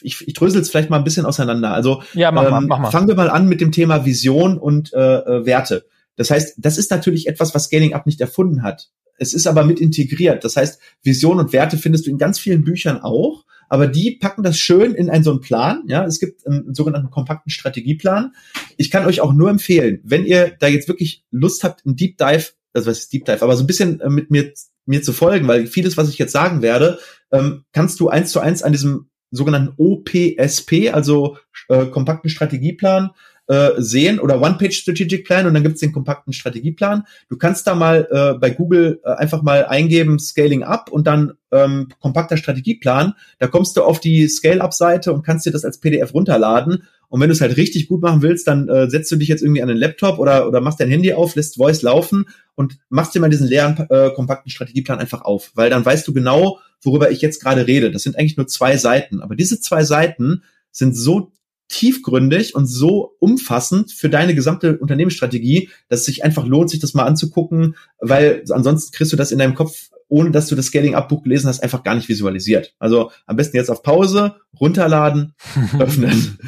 [0.03, 1.73] ich, ich drösel es vielleicht mal ein bisschen auseinander.
[1.73, 2.91] Also ja, mach mal, ähm, mach mal.
[2.91, 5.87] fangen wir mal an mit dem Thema Vision und äh, äh, Werte.
[6.17, 8.91] Das heißt, das ist natürlich etwas, was Scaling Up nicht erfunden hat.
[9.19, 10.45] Es ist aber mit integriert.
[10.45, 14.43] Das heißt, Vision und Werte findest du in ganz vielen Büchern auch, aber die packen
[14.43, 15.83] das schön in einen so einen Plan.
[15.87, 18.33] Ja, es gibt einen, einen sogenannten kompakten Strategieplan.
[18.77, 22.19] Ich kann euch auch nur empfehlen, wenn ihr da jetzt wirklich Lust habt, einen Deep
[22.19, 24.53] Dive, also was ist Deep Dive, aber so ein bisschen äh, mit mir
[24.87, 26.99] mir zu folgen, weil vieles, was ich jetzt sagen werde,
[27.33, 31.37] ähm, kannst du eins zu eins an diesem sogenannten OPSP, also
[31.69, 33.11] äh, kompakten Strategieplan,
[33.47, 37.05] äh, sehen oder One-Page Strategic Plan und dann gibt's den kompakten Strategieplan.
[37.29, 41.35] Du kannst da mal äh, bei Google äh, einfach mal eingeben Scaling Up und dann
[41.53, 43.15] ähm, kompakter Strategieplan.
[43.39, 46.85] Da kommst du auf die Scale-Up-Seite und kannst dir das als PDF runterladen.
[47.09, 49.43] Und wenn du es halt richtig gut machen willst, dann äh, setzt du dich jetzt
[49.43, 52.25] irgendwie an den Laptop oder, oder machst dein Handy auf, lässt Voice laufen
[52.55, 55.53] und machst dir mal diesen leeren, äh, kompakten Strategieplan einfach auf.
[55.55, 57.91] Weil dann weißt du genau, worüber ich jetzt gerade rede.
[57.91, 59.21] Das sind eigentlich nur zwei Seiten.
[59.21, 61.33] Aber diese zwei Seiten sind so
[61.69, 66.95] tiefgründig und so umfassend für deine gesamte Unternehmensstrategie, dass es sich einfach lohnt, sich das
[66.95, 71.23] mal anzugucken, weil ansonsten kriegst du das in deinem Kopf, ohne dass du das Scaling-Up-Buch
[71.23, 72.75] gelesen hast, einfach gar nicht visualisiert.
[72.79, 75.35] Also am besten jetzt auf Pause, runterladen,
[75.79, 76.39] öffnen.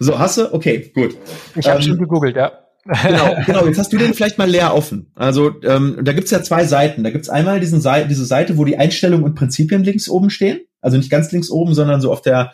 [0.00, 0.52] So, hast du?
[0.52, 1.16] Okay, gut.
[1.56, 2.67] Ich habe ähm, schon gegoogelt, ja.
[3.02, 3.66] Genau, genau.
[3.66, 5.10] Jetzt hast du den vielleicht mal leer offen.
[5.14, 7.04] Also ähm, da gibt's ja zwei Seiten.
[7.04, 10.60] Da gibt's einmal diesen Seite, diese Seite, wo die Einstellungen und Prinzipien links oben stehen.
[10.80, 12.52] Also nicht ganz links oben, sondern so auf der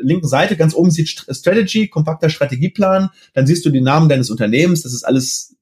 [0.00, 3.10] linken Seite ganz oben sieht Strategy, kompakter Strategieplan.
[3.34, 4.82] Dann siehst du den Namen deines Unternehmens.
[4.82, 5.56] Das ist alles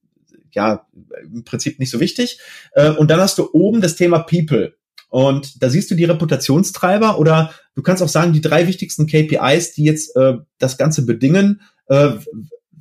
[0.52, 0.86] ja
[1.22, 2.38] im Prinzip nicht so wichtig.
[2.72, 4.74] Äh, und dann hast du oben das Thema People.
[5.08, 9.72] Und da siehst du die Reputationstreiber oder du kannst auch sagen, die drei wichtigsten KPIs,
[9.72, 12.10] die jetzt äh, das Ganze bedingen, äh,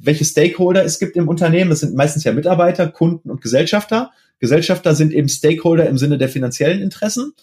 [0.06, 1.70] welche Stakeholder es gibt im Unternehmen.
[1.70, 4.12] Das sind meistens ja Mitarbeiter, Kunden und Gesellschafter.
[4.39, 7.34] Gesellschafter sind eben Stakeholder im Sinne der finanziellen Interessen.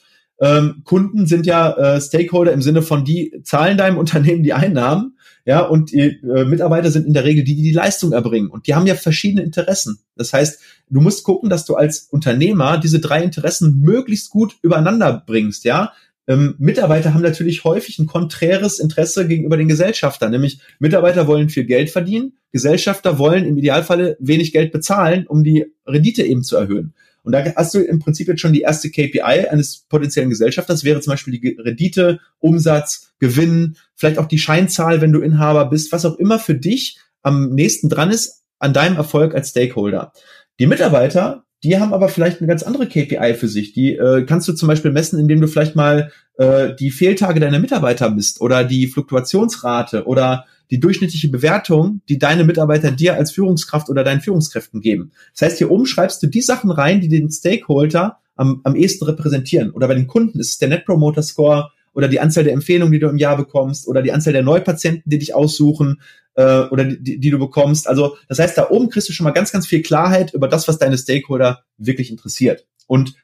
[0.41, 5.17] Ähm, Kunden sind ja äh, Stakeholder im Sinne von, die zahlen deinem Unternehmen die Einnahmen,
[5.45, 8.49] ja, und die äh, Mitarbeiter sind in der Regel die, die die Leistung erbringen.
[8.49, 9.99] Und die haben ja verschiedene Interessen.
[10.17, 15.23] Das heißt, du musst gucken, dass du als Unternehmer diese drei Interessen möglichst gut übereinander
[15.27, 15.93] bringst, ja.
[16.29, 21.65] Ähm, Mitarbeiter haben natürlich häufig ein konträres Interesse gegenüber den Gesellschaftern, nämlich Mitarbeiter wollen viel
[21.65, 26.95] Geld verdienen, Gesellschafter wollen im Idealfalle wenig Geld bezahlen, um die Rendite eben zu erhöhen.
[27.25, 31.01] Und da hast du im Prinzip jetzt schon die erste KPI eines potenziellen Gesellschafters, wäre
[31.01, 36.05] zum Beispiel die Rendite, Umsatz, Gewinn, vielleicht auch die Scheinzahl, wenn du Inhaber bist, was
[36.05, 40.13] auch immer für dich am nächsten dran ist an deinem Erfolg als Stakeholder.
[40.59, 43.73] Die Mitarbeiter, die haben aber vielleicht eine ganz andere KPI für sich.
[43.73, 47.61] Die äh, kannst du zum Beispiel messen, indem du vielleicht mal äh, die Fehltage deiner
[47.61, 53.91] Mitarbeiter misst oder die Fluktuationsrate oder die durchschnittliche Bewertung, die deine Mitarbeiter dir als Führungskraft
[53.91, 55.13] oder deinen Führungskräften geben.
[55.33, 59.05] Das heißt, hier oben schreibst du die Sachen rein, die den Stakeholder am, am ehesten
[59.05, 59.71] repräsentieren.
[59.71, 62.93] Oder bei den Kunden ist es der Net Promoter Score oder die Anzahl der Empfehlungen,
[62.93, 66.01] die du im Jahr bekommst oder die Anzahl der Neupatienten, die dich aussuchen
[66.35, 67.89] äh, oder die, die du bekommst.
[67.89, 70.69] Also das heißt, da oben kriegst du schon mal ganz, ganz viel Klarheit über das,
[70.69, 72.67] was deine Stakeholder wirklich interessiert.
[72.87, 73.15] Und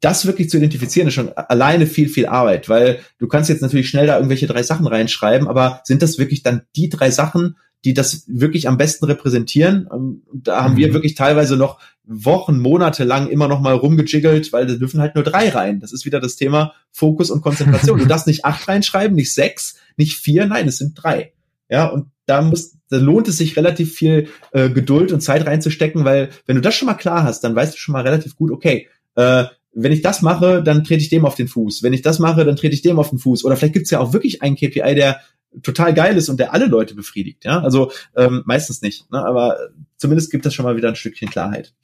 [0.00, 3.88] das wirklich zu identifizieren, ist schon alleine viel, viel Arbeit, weil du kannst jetzt natürlich
[3.88, 7.94] schnell da irgendwelche drei Sachen reinschreiben, aber sind das wirklich dann die drei Sachen, die
[7.94, 9.88] das wirklich am besten repräsentieren?
[9.92, 10.78] Ähm, da haben mhm.
[10.78, 15.14] wir wirklich teilweise noch Wochen, Monate lang immer noch mal rumgejiggelt, weil da dürfen halt
[15.14, 15.78] nur drei rein.
[15.78, 17.98] Das ist wieder das Thema Fokus und Konzentration.
[17.98, 21.32] du darfst nicht acht reinschreiben, nicht sechs, nicht vier, nein, es sind drei.
[21.68, 26.04] Ja, und da muss, da lohnt es sich relativ viel äh, Geduld und Zeit reinzustecken,
[26.04, 28.50] weil wenn du das schon mal klar hast, dann weißt du schon mal relativ gut,
[28.50, 29.44] okay, äh,
[29.74, 31.82] wenn ich das mache, dann trete ich dem auf den Fuß.
[31.82, 33.44] Wenn ich das mache, dann trete ich dem auf den Fuß.
[33.44, 35.20] Oder vielleicht gibt's ja auch wirklich einen KPI, der
[35.62, 37.44] total geil ist und der alle Leute befriedigt.
[37.44, 39.24] Ja, also ähm, meistens nicht, ne?
[39.24, 39.58] aber
[39.96, 41.74] zumindest gibt das schon mal wieder ein Stückchen Klarheit.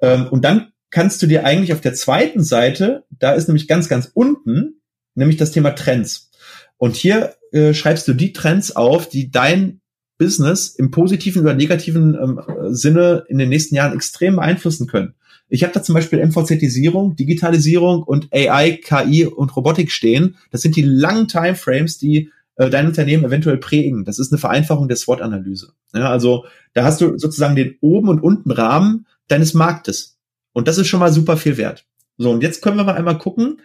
[0.00, 3.88] Ähm, und dann kannst du dir eigentlich auf der zweiten Seite, da ist nämlich ganz,
[3.88, 4.80] ganz unten,
[5.14, 6.30] nämlich das Thema Trends.
[6.78, 9.79] Und hier äh, schreibst du die Trends auf, die dein
[10.20, 12.40] Business im positiven oder negativen ähm,
[12.74, 15.14] Sinne in den nächsten Jahren extrem beeinflussen können.
[15.48, 20.36] Ich habe da zum Beispiel MVZisierung, Digitalisierung und AI, KI und Robotik stehen.
[20.50, 24.04] Das sind die langen Timeframes, die äh, dein Unternehmen eventuell prägen.
[24.04, 25.72] Das ist eine Vereinfachung der SWOT-Analyse.
[25.94, 26.44] Ja, also
[26.74, 30.18] da hast du sozusagen den oben und unten Rahmen deines Marktes.
[30.52, 31.86] Und das ist schon mal super viel wert.
[32.18, 33.62] So, und jetzt können wir mal einmal gucken.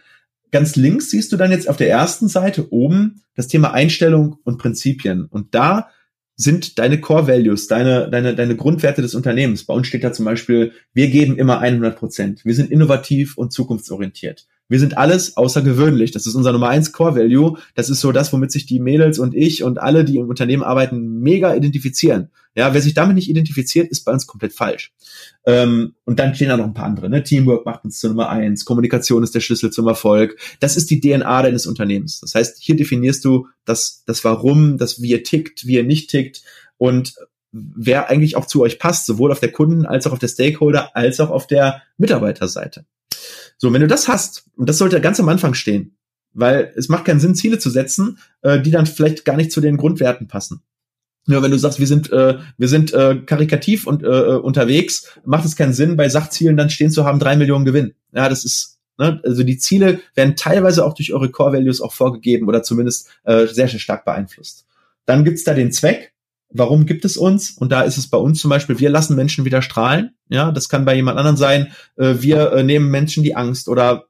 [0.51, 4.57] Ganz links siehst du dann jetzt auf der ersten Seite oben das Thema Einstellung und
[4.57, 5.25] Prinzipien.
[5.25, 5.89] Und da
[6.35, 9.63] sind deine Core Values, deine, deine, deine Grundwerte des Unternehmens.
[9.63, 12.43] Bei uns steht da zum Beispiel, wir geben immer 100 Prozent.
[12.43, 14.45] Wir sind innovativ und zukunftsorientiert.
[14.67, 16.11] Wir sind alles außergewöhnlich.
[16.11, 17.57] Das ist unser Nummer eins Core Value.
[17.75, 20.63] Das ist so das, womit sich die Mädels und ich und alle, die im Unternehmen
[20.63, 22.29] arbeiten, mega identifizieren.
[22.55, 24.93] Ja, wer sich damit nicht identifiziert, ist bei uns komplett falsch.
[25.45, 27.09] Ähm, und dann stehen da noch ein paar andere.
[27.09, 27.21] Ne?
[27.21, 28.63] Teamwork macht uns zur Nummer eins.
[28.63, 30.39] Kommunikation ist der Schlüssel zum Erfolg.
[30.61, 32.21] Das ist die DNA deines Unternehmens.
[32.21, 36.09] Das heißt, hier definierst du das, das Warum, das wie ihr tickt, wie ihr nicht
[36.09, 36.43] tickt
[36.77, 37.15] und
[37.51, 40.95] wer eigentlich auch zu euch passt, sowohl auf der Kunden- als auch auf der Stakeholder,
[40.95, 42.85] als auch auf der Mitarbeiterseite.
[43.57, 45.97] So, wenn du das hast, und das sollte ganz am Anfang stehen,
[46.33, 49.61] weil es macht keinen Sinn, Ziele zu setzen, äh, die dann vielleicht gar nicht zu
[49.61, 50.61] den Grundwerten passen.
[51.27, 55.11] Ja, wenn du sagst, wir sind, äh, wir sind äh, karikativ und äh, äh, unterwegs,
[55.25, 57.95] macht es keinen Sinn, bei Sachzielen dann stehen zu haben, drei Millionen Gewinn.
[58.13, 61.93] Ja, das ist, ne, also die Ziele werden teilweise auch durch eure Core Values auch
[61.93, 64.65] vorgegeben oder zumindest äh, sehr, sehr stark beeinflusst.
[65.05, 66.13] Dann gibt's da den Zweck.
[66.51, 67.51] Warum gibt es uns?
[67.51, 70.11] Und da ist es bei uns zum Beispiel, wir lassen Menschen wieder strahlen.
[70.29, 71.73] Ja, das kann bei jemand anderen sein.
[71.97, 74.05] Äh, wir äh, nehmen Menschen die Angst oder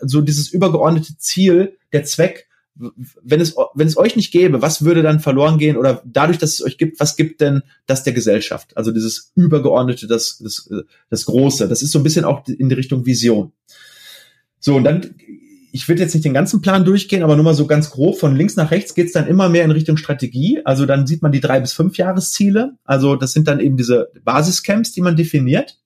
[0.00, 5.02] so dieses übergeordnete Ziel, der Zweck, wenn es, wenn es euch nicht gäbe, was würde
[5.02, 8.76] dann verloren gehen oder dadurch, dass es euch gibt, was gibt denn das der Gesellschaft?
[8.76, 10.68] Also dieses übergeordnete, das, das,
[11.08, 11.68] das Große.
[11.68, 13.52] Das ist so ein bisschen auch in die Richtung Vision.
[14.58, 15.14] So, und dann
[15.74, 18.36] ich würde jetzt nicht den ganzen Plan durchgehen, aber nur mal so ganz grob von
[18.36, 20.60] links nach rechts geht's dann immer mehr in Richtung Strategie.
[20.64, 22.76] Also dann sieht man die drei bis fünf Jahresziele.
[22.84, 25.80] Also das sind dann eben diese Basiscamps, die man definiert.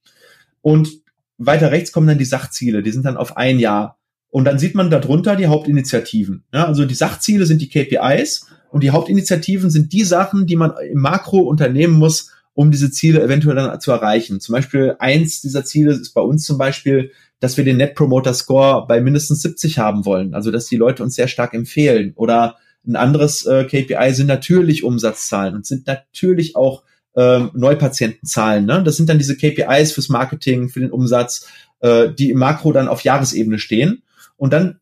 [0.61, 0.91] Und
[1.39, 3.98] weiter rechts kommen dann die Sachziele, die sind dann auf ein Jahr.
[4.31, 6.45] Und dann sieht man darunter die Hauptinitiativen.
[6.53, 10.75] Ja, also die Sachziele sind die KPIs und die Hauptinitiativen sind die Sachen, die man
[10.91, 14.41] im Makro unternehmen muss, um diese Ziele eventuell dann zu erreichen.
[14.41, 18.35] Zum Beispiel eins dieser Ziele ist bei uns zum Beispiel, dass wir den Net Promoter
[18.35, 20.35] Score bei mindestens 70 haben wollen.
[20.35, 22.13] Also dass die Leute uns sehr stark empfehlen.
[22.17, 22.57] Oder
[22.87, 26.83] ein anderes äh, KPI sind natürlich Umsatzzahlen und sind natürlich auch
[27.17, 28.67] ähm, Neupatientenzahlen.
[28.67, 28.83] Ne?
[28.83, 31.47] Das sind dann diese KPIs fürs Marketing, für den Umsatz,
[31.81, 34.03] äh, die im Makro dann auf Jahresebene stehen.
[34.39, 34.81] Und dann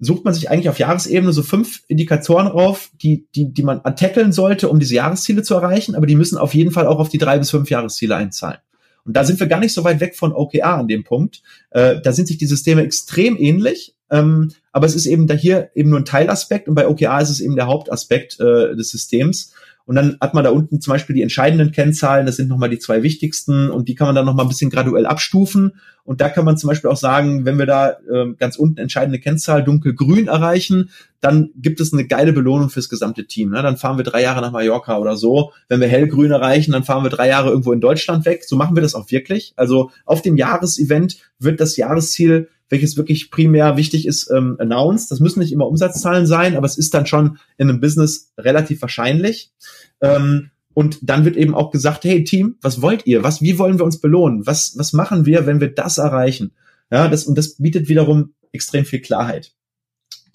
[0.00, 4.32] sucht man sich eigentlich auf Jahresebene so fünf Indikatoren auf, die, die, die man tackeln
[4.32, 7.18] sollte, um diese Jahresziele zu erreichen, aber die müssen auf jeden Fall auch auf die
[7.18, 8.58] drei bis fünf Jahresziele einzahlen.
[9.04, 11.42] Und da sind wir gar nicht so weit weg von OKR an dem Punkt.
[11.70, 15.70] Äh, da sind sich die Systeme extrem ähnlich, ähm, aber es ist eben da hier
[15.74, 19.52] eben nur ein Teilaspekt und bei OKR ist es eben der Hauptaspekt äh, des Systems.
[19.90, 22.78] Und dann hat man da unten zum Beispiel die entscheidenden Kennzahlen, das sind nochmal die
[22.78, 25.72] zwei wichtigsten und die kann man dann nochmal ein bisschen graduell abstufen.
[26.04, 29.18] Und da kann man zum Beispiel auch sagen, wenn wir da äh, ganz unten entscheidende
[29.18, 30.90] Kennzahl dunkelgrün erreichen,
[31.20, 33.50] dann gibt es eine geile Belohnung fürs gesamte Team.
[33.50, 33.62] Ne?
[33.62, 35.52] Dann fahren wir drei Jahre nach Mallorca oder so.
[35.68, 38.44] Wenn wir hellgrün erreichen, dann fahren wir drei Jahre irgendwo in Deutschland weg.
[38.44, 39.52] So machen wir das auch wirklich.
[39.56, 45.10] Also auf dem Jahresevent wird das Jahresziel welches wirklich primär wichtig ist, ähm, announced.
[45.10, 48.80] Das müssen nicht immer Umsatzzahlen sein, aber es ist dann schon in einem Business relativ
[48.80, 49.52] wahrscheinlich.
[50.00, 53.24] Ähm, und dann wird eben auch gesagt, hey Team, was wollt ihr?
[53.24, 54.46] Was, wie wollen wir uns belohnen?
[54.46, 56.52] Was, was machen wir, wenn wir das erreichen?
[56.92, 59.52] Ja, das, und das bietet wiederum extrem viel Klarheit.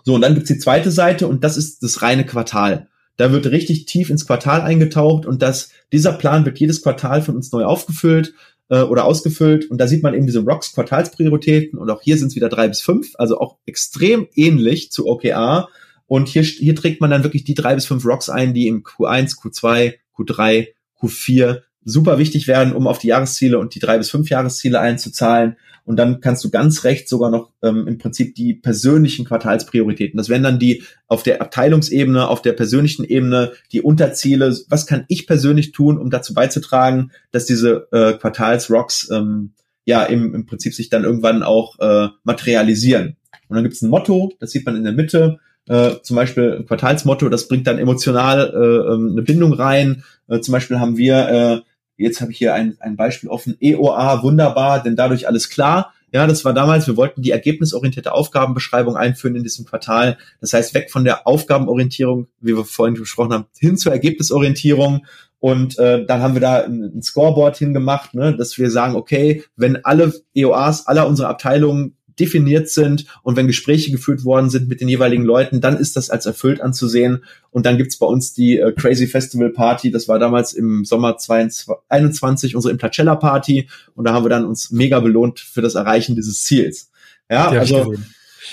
[0.05, 2.87] So, und dann gibt's die zweite Seite und das ist das reine Quartal.
[3.17, 7.35] Da wird richtig tief ins Quartal eingetaucht und das, dieser Plan wird jedes Quartal von
[7.35, 8.35] uns neu aufgefüllt
[8.69, 9.69] äh, oder ausgefüllt.
[9.71, 12.67] Und da sieht man eben diese Rocks Quartalsprioritäten und auch hier sind es wieder drei
[12.67, 15.69] bis fünf, also auch extrem ähnlich zu OKR.
[16.05, 18.83] Und hier, hier trägt man dann wirklich die drei bis fünf Rocks ein, die im
[18.83, 20.67] Q1, Q2, Q3,
[21.01, 25.55] Q4 super wichtig werden, um auf die Jahresziele und die drei bis fünf Jahresziele einzuzahlen.
[25.85, 30.17] Und dann kannst du ganz recht sogar noch ähm, im Prinzip die persönlichen Quartalsprioritäten.
[30.17, 34.57] Das wären dann die auf der Abteilungsebene, auf der persönlichen Ebene, die Unterziele.
[34.67, 39.53] Was kann ich persönlich tun, um dazu beizutragen, dass diese äh, Quartalsrocks ähm,
[39.85, 43.17] ja im, im Prinzip sich dann irgendwann auch äh, materialisieren.
[43.47, 45.37] Und dann gibt es ein Motto, das sieht man in der Mitte.
[45.67, 50.03] Äh, zum Beispiel ein Quartalsmotto, das bringt dann emotional äh, ähm, eine Bindung rein.
[50.27, 51.61] Äh, zum Beispiel haben wir äh,
[51.97, 53.57] Jetzt habe ich hier ein, ein Beispiel offen.
[53.59, 55.93] EOA, wunderbar, denn dadurch alles klar.
[56.11, 60.17] Ja, das war damals, wir wollten die ergebnisorientierte Aufgabenbeschreibung einführen in diesem Quartal.
[60.39, 65.05] Das heißt, weg von der Aufgabenorientierung, wie wir vorhin gesprochen haben, hin zur Ergebnisorientierung.
[65.39, 69.43] Und äh, dann haben wir da ein, ein Scoreboard hingemacht, ne, dass wir sagen, okay,
[69.57, 74.81] wenn alle EOAs aller unserer Abteilungen definiert sind und wenn Gespräche geführt worden sind mit
[74.81, 77.23] den jeweiligen Leuten, dann ist das als erfüllt anzusehen.
[77.51, 81.17] Und dann gibt's bei uns die äh, Crazy Festival Party, das war damals im Sommer
[81.17, 86.15] 2021 unsere Implacella Party und da haben wir dann uns mega belohnt für das Erreichen
[86.15, 86.89] dieses Ziels.
[87.29, 87.93] Ja, ja also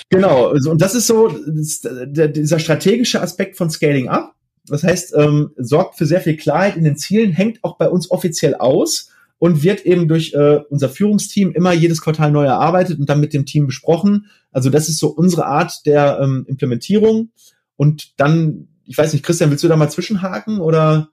[0.09, 0.47] genau.
[0.47, 4.35] Also, und das ist so das, der, dieser strategische Aspekt von Scaling Up.
[4.65, 8.09] Das heißt, ähm, sorgt für sehr viel Klarheit in den Zielen, hängt auch bei uns
[8.09, 9.09] offiziell aus
[9.43, 13.33] und wird eben durch äh, unser Führungsteam immer jedes Quartal neu erarbeitet und dann mit
[13.33, 14.27] dem Team besprochen.
[14.53, 17.29] Also das ist so unsere Art der ähm, Implementierung.
[17.75, 21.09] Und dann, ich weiß nicht, Christian, willst du da mal zwischenhaken oder?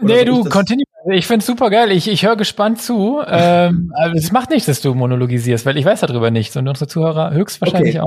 [0.00, 0.84] oder nee, du, continue.
[1.10, 1.90] Ich find's super geil.
[1.90, 3.22] Ich, ich höre gespannt zu.
[3.26, 6.86] ähm, aber es macht nichts, dass du monologisierst, weil ich weiß darüber nichts und unsere
[6.86, 8.06] Zuhörer höchstwahrscheinlich okay.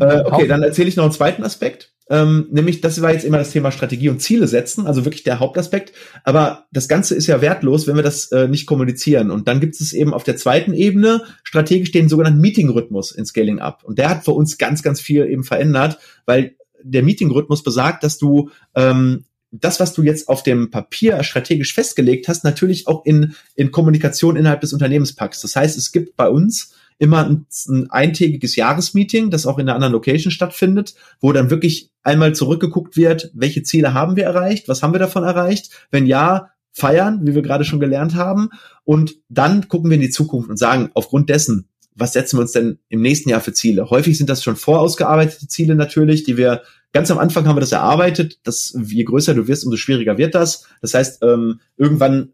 [0.00, 0.06] auch.
[0.06, 1.92] Äh, okay, dann erzähle ich noch einen zweiten Aspekt.
[2.08, 5.40] Ähm, nämlich, das war jetzt immer das Thema Strategie und Ziele setzen, also wirklich der
[5.40, 5.92] Hauptaspekt.
[6.22, 9.30] Aber das Ganze ist ja wertlos, wenn wir das äh, nicht kommunizieren.
[9.30, 13.58] Und dann gibt es eben auf der zweiten Ebene strategisch den sogenannten Meeting-Rhythmus in Scaling
[13.58, 13.82] Up.
[13.84, 18.18] Und der hat für uns ganz, ganz viel eben verändert, weil der Meeting-Rhythmus besagt, dass
[18.18, 23.34] du ähm, das, was du jetzt auf dem Papier strategisch festgelegt hast, natürlich auch in,
[23.54, 25.42] in Kommunikation innerhalb des Unternehmens packst.
[25.42, 29.74] Das heißt, es gibt bei uns immer ein, ein eintägiges Jahresmeeting, das auch in einer
[29.74, 34.82] anderen Location stattfindet, wo dann wirklich einmal zurückgeguckt wird, welche Ziele haben wir erreicht, was
[34.82, 38.50] haben wir davon erreicht, wenn ja, feiern, wie wir gerade schon gelernt haben,
[38.84, 42.52] und dann gucken wir in die Zukunft und sagen, aufgrund dessen, was setzen wir uns
[42.52, 43.88] denn im nächsten Jahr für Ziele?
[43.88, 47.72] Häufig sind das schon vorausgearbeitete Ziele natürlich, die wir ganz am Anfang haben wir das
[47.72, 48.40] erarbeitet.
[48.44, 50.66] dass je größer du wirst, umso schwieriger wird das.
[50.82, 52.32] Das heißt, ähm, irgendwann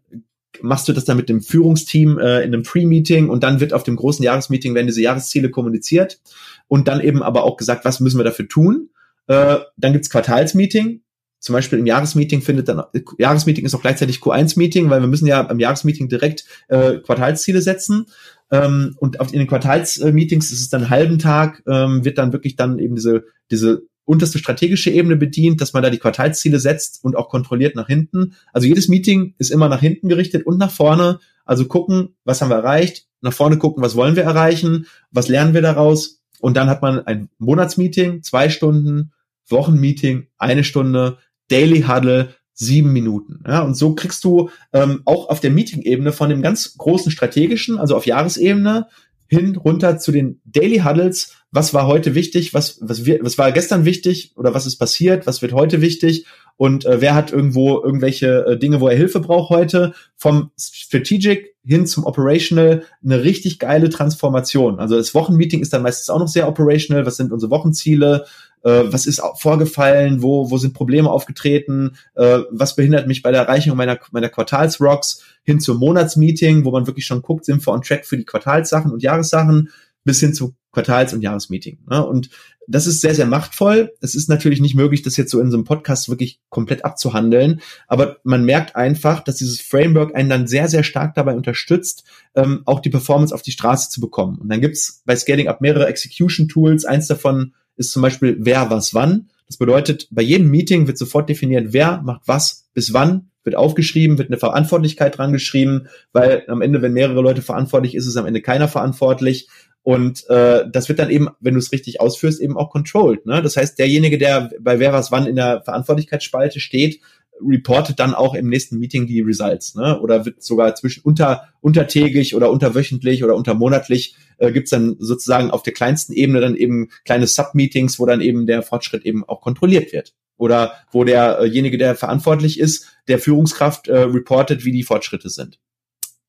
[0.61, 3.83] machst du das dann mit dem Führungsteam äh, in einem Pre-Meeting und dann wird auf
[3.83, 6.19] dem großen Jahresmeeting werden diese Jahresziele kommuniziert
[6.67, 8.89] und dann eben aber auch gesagt, was müssen wir dafür tun.
[9.27, 11.01] Äh, dann gibt's Quartalsmeeting.
[11.39, 12.83] Zum Beispiel im Jahresmeeting findet dann,
[13.17, 18.05] Jahresmeeting ist auch gleichzeitig Q1-Meeting, weil wir müssen ja am Jahresmeeting direkt äh, Quartalsziele setzen.
[18.49, 22.31] Ähm, und auf, in den Quartalsmeetings ist es dann einen halben Tag, ähm, wird dann
[22.31, 27.03] wirklich dann eben diese, diese unterste strategische Ebene bedient, dass man da die Quartalsziele setzt
[27.03, 28.35] und auch kontrolliert nach hinten.
[28.51, 31.19] Also jedes Meeting ist immer nach hinten gerichtet und nach vorne.
[31.45, 35.53] Also gucken, was haben wir erreicht, nach vorne gucken, was wollen wir erreichen, was lernen
[35.53, 36.21] wir daraus.
[36.39, 39.13] Und dann hat man ein Monatsmeeting, zwei Stunden,
[39.47, 43.43] Wochenmeeting, eine Stunde, Daily Huddle, sieben Minuten.
[43.47, 47.77] Ja, und so kriegst du ähm, auch auf der Meeting-Ebene von dem ganz großen strategischen,
[47.77, 48.87] also auf Jahresebene,
[49.27, 51.35] hin runter zu den Daily Huddles.
[51.53, 52.53] Was war heute wichtig?
[52.53, 54.33] Was, was, wir, was war gestern wichtig?
[54.35, 55.27] Oder was ist passiert?
[55.27, 56.25] Was wird heute wichtig?
[56.57, 59.93] Und äh, wer hat irgendwo irgendwelche äh, Dinge, wo er Hilfe braucht heute?
[60.15, 64.79] Vom Strategic hin zum Operational eine richtig geile Transformation.
[64.79, 67.05] Also das Wochenmeeting ist dann meistens auch noch sehr operational.
[67.05, 68.25] Was sind unsere Wochenziele?
[68.63, 73.41] äh, was ist vorgefallen, wo, wo sind Probleme aufgetreten, äh, was behindert mich bei der
[73.41, 77.81] Erreichung meiner, meiner Quartalsrocks hin zum Monatsmeeting, wo man wirklich schon guckt, sind wir on
[77.81, 79.69] track für die Quartalssachen und Jahressachen,
[80.03, 81.77] bis hin zu Quartals- und Jahresmeeting.
[81.89, 82.05] Ne?
[82.05, 82.29] Und
[82.67, 83.93] das ist sehr, sehr machtvoll.
[84.01, 87.61] Es ist natürlich nicht möglich, das jetzt so in so einem Podcast wirklich komplett abzuhandeln,
[87.87, 92.03] aber man merkt einfach, dass dieses Framework einen dann sehr, sehr stark dabei unterstützt,
[92.35, 94.39] ähm, auch die Performance auf die Straße zu bekommen.
[94.39, 96.85] Und dann gibt's bei Scaling Up mehrere Execution Tools.
[96.85, 99.29] Eins davon ist zum Beispiel wer, was, wann.
[99.47, 104.17] Das bedeutet, bei jedem Meeting wird sofort definiert, wer macht was bis wann, wird aufgeschrieben,
[104.17, 108.25] wird eine Verantwortlichkeit dran geschrieben, weil am Ende, wenn mehrere Leute verantwortlich, ist es am
[108.25, 109.47] Ende keiner verantwortlich.
[109.83, 113.25] Und äh, das wird dann eben, wenn du es richtig ausführst, eben auch controlled.
[113.25, 113.41] Ne?
[113.41, 117.01] Das heißt, derjenige, der bei wer was wann in der Verantwortlichkeitsspalte steht,
[117.41, 119.99] reportet dann auch im nächsten Meeting die Results, ne?
[119.99, 125.63] Oder wird sogar zwischen unter untertägig oder unterwöchentlich oder untermonatlich äh, gibt's dann sozusagen auf
[125.63, 129.93] der kleinsten Ebene dann eben kleine Submeetings, wo dann eben der Fortschritt eben auch kontrolliert
[129.93, 130.13] wird.
[130.37, 135.59] Oder wo derjenige, der verantwortlich ist, der Führungskraft äh, reportet, wie die Fortschritte sind.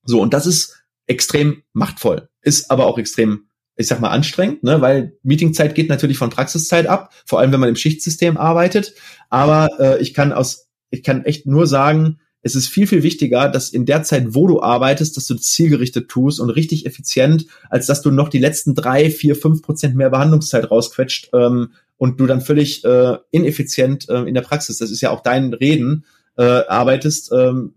[0.03, 3.47] So, und das ist extrem machtvoll, ist aber auch extrem
[3.77, 4.79] ich sag mal, anstrengend, ne?
[4.79, 8.95] weil Meetingzeit geht natürlich von Praxiszeit ab, vor allem wenn man im Schichtsystem arbeitet.
[9.29, 13.49] Aber äh, ich kann aus ich kann echt nur sagen, es ist viel, viel wichtiger,
[13.49, 17.87] dass in der Zeit, wo du arbeitest, dass du zielgerichtet tust und richtig effizient, als
[17.87, 22.27] dass du noch die letzten drei, vier, fünf Prozent mehr Behandlungszeit rausquetscht ähm, und du
[22.27, 26.05] dann völlig äh, ineffizient äh, in der Praxis, das ist ja auch dein Reden,
[26.37, 27.73] äh, arbeitest, ähm,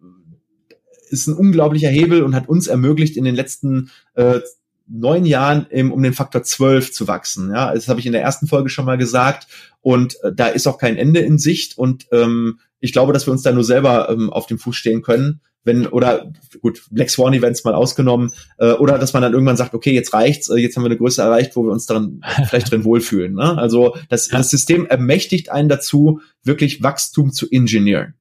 [1.09, 4.41] ist ein unglaublicher Hebel und hat uns ermöglicht, in den letzten äh,
[4.87, 7.53] neun Jahren im, um den Faktor zwölf zu wachsen.
[7.53, 9.47] Ja, das habe ich in der ersten Folge schon mal gesagt.
[9.81, 11.79] Und äh, da ist auch kein Ende in Sicht.
[11.79, 15.03] Und ähm, ich glaube, dass wir uns da nur selber ähm, auf dem Fuß stehen
[15.03, 15.41] können.
[15.65, 16.31] Wenn, oder
[16.63, 20.15] gut, Black Swan Events mal ausgenommen, äh, oder dass man dann irgendwann sagt, okay, jetzt
[20.15, 23.35] reicht's, äh, jetzt haben wir eine Größe erreicht, wo wir uns daran vielleicht drin wohlfühlen.
[23.35, 23.59] Ne?
[23.59, 28.15] Also das, das System ermächtigt einen dazu, wirklich Wachstum zu ingenieren.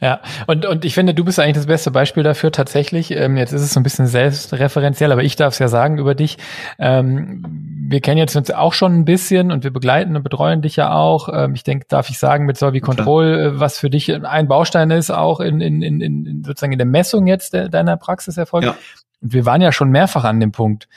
[0.00, 3.12] Ja, und, und ich finde, du bist eigentlich das beste Beispiel dafür tatsächlich.
[3.12, 6.16] Ähm, jetzt ist es so ein bisschen selbstreferenziell, aber ich darf es ja sagen über
[6.16, 6.36] dich.
[6.80, 7.44] Ähm,
[7.88, 10.92] wir kennen jetzt uns auch schon ein bisschen und wir begleiten und betreuen dich ja
[10.92, 11.28] auch.
[11.32, 14.90] Ähm, ich denke, darf ich sagen, mit Solvi Control, äh, was für dich ein Baustein
[14.90, 18.66] ist, auch in, in, in, in sozusagen in der Messung jetzt de, deiner Praxiserfolge.
[18.66, 18.76] Ja.
[19.22, 20.88] Und wir waren ja schon mehrfach an dem Punkt,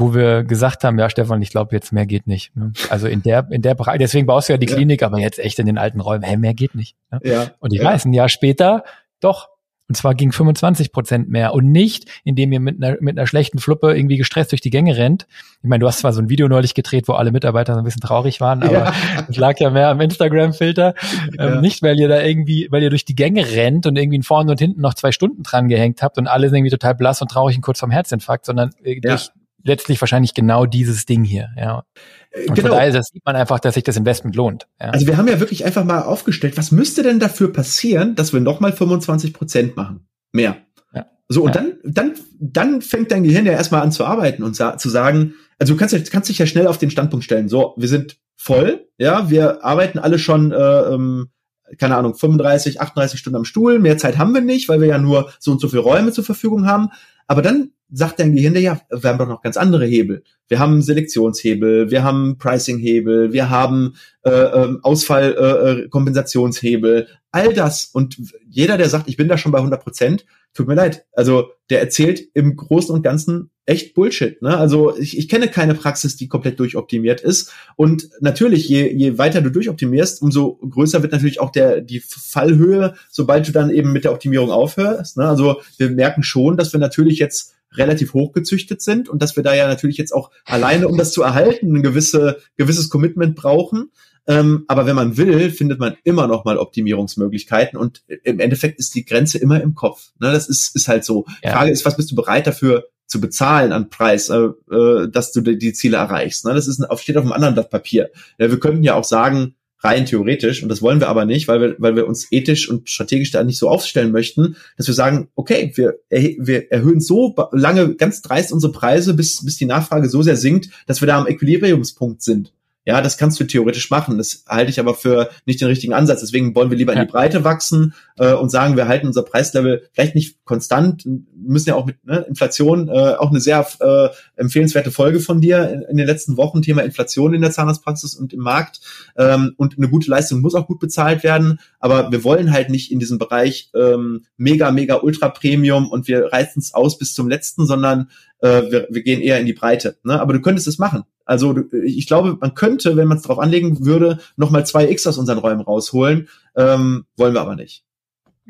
[0.00, 2.56] wo wir gesagt haben, ja, Stefan, ich glaube, jetzt mehr geht nicht.
[2.56, 2.72] Ne?
[2.88, 4.74] Also in der, in der Bereich, deswegen baust du ja die ja.
[4.74, 6.96] Klinik, aber jetzt echt in den alten Räumen, hey, mehr geht nicht.
[7.10, 7.20] Ne?
[7.22, 7.46] Ja.
[7.60, 7.84] Und ich ja.
[7.84, 8.82] weiß, ein Jahr später,
[9.20, 9.48] doch.
[9.88, 13.58] Und zwar ging 25 Prozent mehr und nicht, indem ihr mit einer, mit einer schlechten
[13.58, 15.26] Fluppe irgendwie gestresst durch die Gänge rennt.
[15.62, 17.84] Ich meine, du hast zwar so ein Video neulich gedreht, wo alle Mitarbeiter so ein
[17.84, 18.92] bisschen traurig waren, aber ja.
[19.28, 20.94] es lag ja mehr am Instagram-Filter.
[21.36, 21.54] Ja.
[21.56, 24.52] Ähm, nicht, weil ihr da irgendwie, weil ihr durch die Gänge rennt und irgendwie vorne
[24.52, 27.28] und hinten noch zwei Stunden dran gehängt habt und alle sind irgendwie total blass und
[27.28, 29.30] traurig und kurz vorm Herzinfarkt, sondern äh, durch
[29.64, 31.48] letztlich wahrscheinlich genau dieses Ding hier.
[31.56, 31.84] Ja.
[32.30, 32.68] Äh, und genau.
[32.68, 34.66] von daher das sieht man einfach, dass sich das Investment lohnt.
[34.80, 34.90] Ja.
[34.90, 38.40] Also wir haben ja wirklich einfach mal aufgestellt, was müsste denn dafür passieren, dass wir
[38.40, 40.06] nochmal 25 Prozent machen?
[40.32, 40.56] Mehr.
[40.94, 41.06] Ja.
[41.28, 41.62] So, und ja.
[41.62, 45.34] dann, dann, dann fängt dein Gehirn ja erstmal an zu arbeiten und sa zu sagen,
[45.58, 47.48] also du kannst, kannst dich ja schnell auf den Standpunkt stellen.
[47.48, 51.28] So, wir sind voll, ja, wir arbeiten alle schon, äh, ähm,
[51.78, 54.98] keine Ahnung, 35, 38 Stunden am Stuhl, mehr Zeit haben wir nicht, weil wir ja
[54.98, 56.88] nur so und so viele Räume zur Verfügung haben.
[57.26, 60.22] Aber dann sagt dein Gehirn dir, ja, wir haben doch noch ganz andere Hebel.
[60.48, 63.94] Wir haben Selektionshebel, wir haben Pricing-Hebel, wir haben
[64.24, 67.86] äh, äh, Ausfallkompensationshebel, äh, all das.
[67.86, 68.16] Und
[68.48, 71.06] jeder, der sagt, ich bin da schon bei 100 Prozent, tut mir leid.
[71.12, 74.42] Also der erzählt im Großen und Ganzen echt Bullshit.
[74.42, 74.56] Ne?
[74.56, 77.52] Also ich, ich kenne keine Praxis, die komplett durchoptimiert ist.
[77.76, 82.94] Und natürlich, je, je weiter du durchoptimierst, umso größer wird natürlich auch der die Fallhöhe,
[83.08, 85.16] sobald du dann eben mit der Optimierung aufhörst.
[85.16, 85.28] Ne?
[85.28, 89.54] Also wir merken schon, dass wir natürlich jetzt relativ hochgezüchtet sind und dass wir da
[89.54, 93.90] ja natürlich jetzt auch alleine, um das zu erhalten, ein gewisse, gewisses Commitment brauchen.
[94.26, 98.94] Ähm, aber wenn man will, findet man immer noch mal Optimierungsmöglichkeiten und im Endeffekt ist
[98.94, 100.10] die Grenze immer im Kopf.
[100.20, 101.26] Ne, das ist, ist halt so.
[101.42, 101.52] Ja.
[101.52, 105.40] Frage ist, was bist du bereit dafür zu bezahlen an Preis, äh, äh, dass du
[105.40, 106.44] die, die Ziele erreichst.
[106.44, 106.54] Ne?
[106.54, 108.10] Das ist auf, steht auf einem anderen Blatt Papier.
[108.38, 111.60] Ja, wir könnten ja auch sagen, rein theoretisch, und das wollen wir aber nicht, weil
[111.60, 115.28] wir, weil wir uns ethisch und strategisch da nicht so aufstellen möchten, dass wir sagen,
[115.34, 120.22] okay, wir, wir erhöhen so lange ganz dreist unsere Preise, bis, bis die Nachfrage so
[120.22, 122.52] sehr sinkt, dass wir da am Equilibriumspunkt sind.
[122.86, 124.16] Ja, das kannst du theoretisch machen.
[124.16, 126.20] Das halte ich aber für nicht den richtigen Ansatz.
[126.20, 129.88] Deswegen wollen wir lieber in die Breite wachsen äh, und sagen, wir halten unser Preislevel
[129.92, 134.90] vielleicht nicht konstant, müssen ja auch mit ne, Inflation äh, auch eine sehr äh, empfehlenswerte
[134.90, 138.40] Folge von dir in, in, den letzten Wochen, Thema Inflation in der Zahnarztpraxis und im
[138.40, 138.80] Markt.
[139.16, 141.60] Ähm, und eine gute Leistung muss auch gut bezahlt werden.
[141.80, 146.32] Aber wir wollen halt nicht in diesem Bereich ähm, mega, mega ultra Premium und wir
[146.32, 148.08] reißen es aus bis zum letzten, sondern
[148.40, 149.96] äh, wir, wir gehen eher in die Breite.
[150.02, 150.20] Ne?
[150.20, 151.04] Aber du könntest es machen.
[151.24, 155.18] Also ich glaube, man könnte, wenn man es darauf anlegen würde, nochmal zwei X aus
[155.18, 156.28] unseren Räumen rausholen.
[156.56, 157.84] Ähm, wollen wir aber nicht.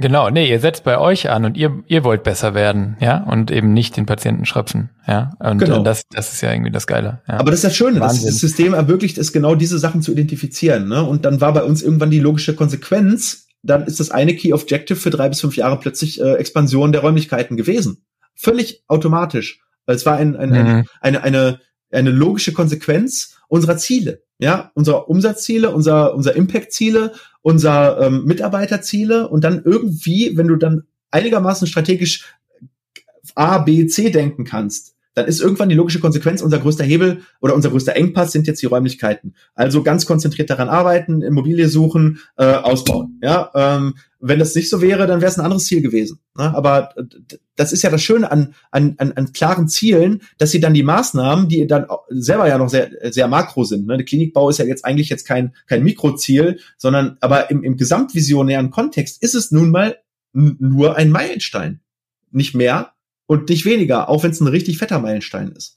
[0.01, 3.51] Genau, nee, ihr setzt bei euch an und ihr, ihr wollt besser werden, ja, und
[3.51, 5.33] eben nicht den Patienten schröpfen, ja.
[5.39, 5.83] Und genau.
[5.83, 7.21] das, das ist ja irgendwie das Geile.
[7.29, 7.39] Ja.
[7.39, 10.89] Aber das ist das Schöne, dass das System ermöglicht es, genau diese Sachen zu identifizieren.
[10.89, 11.05] Ne?
[11.05, 14.99] Und dann war bei uns irgendwann die logische Konsequenz, dann ist das eine Key Objective
[14.99, 18.03] für drei bis fünf Jahre plötzlich äh, Expansion der Räumlichkeiten gewesen.
[18.35, 19.61] Völlig automatisch.
[19.95, 20.57] Es war ein, ein, mhm.
[20.57, 21.61] ein, eine, eine,
[21.91, 27.13] eine logische Konsequenz unserer Ziele, ja, unserer Umsatzziele, unser, unser Impact-Ziele,
[27.43, 32.35] unser ähm, Mitarbeiterziele und dann irgendwie, wenn du dann einigermaßen strategisch
[33.35, 37.55] A, B, C denken kannst, dann ist irgendwann die logische Konsequenz, unser größter Hebel oder
[37.55, 39.35] unser größter Engpass sind jetzt die Räumlichkeiten.
[39.55, 43.19] Also ganz konzentriert daran arbeiten, Immobilie suchen, äh, ausbauen.
[43.23, 46.21] Ja, ähm, wenn das nicht so wäre, dann wäre es ein anderes Ziel gewesen.
[46.37, 46.55] Ne?
[46.55, 46.95] Aber
[47.57, 50.83] das ist ja das Schöne an, an, an, an klaren Zielen, dass sie dann die
[50.83, 53.87] Maßnahmen, die dann selber ja noch sehr, sehr makro sind.
[53.87, 53.99] Ne?
[53.99, 58.71] Der Klinikbau ist ja jetzt eigentlich jetzt kein, kein Mikroziel, sondern aber im, im gesamtvisionären
[58.71, 59.99] Kontext ist es nun mal
[60.33, 61.81] nur ein Meilenstein.
[62.31, 62.93] Nicht mehr
[63.31, 65.77] und nicht weniger, auch wenn es ein richtig fetter Meilenstein ist.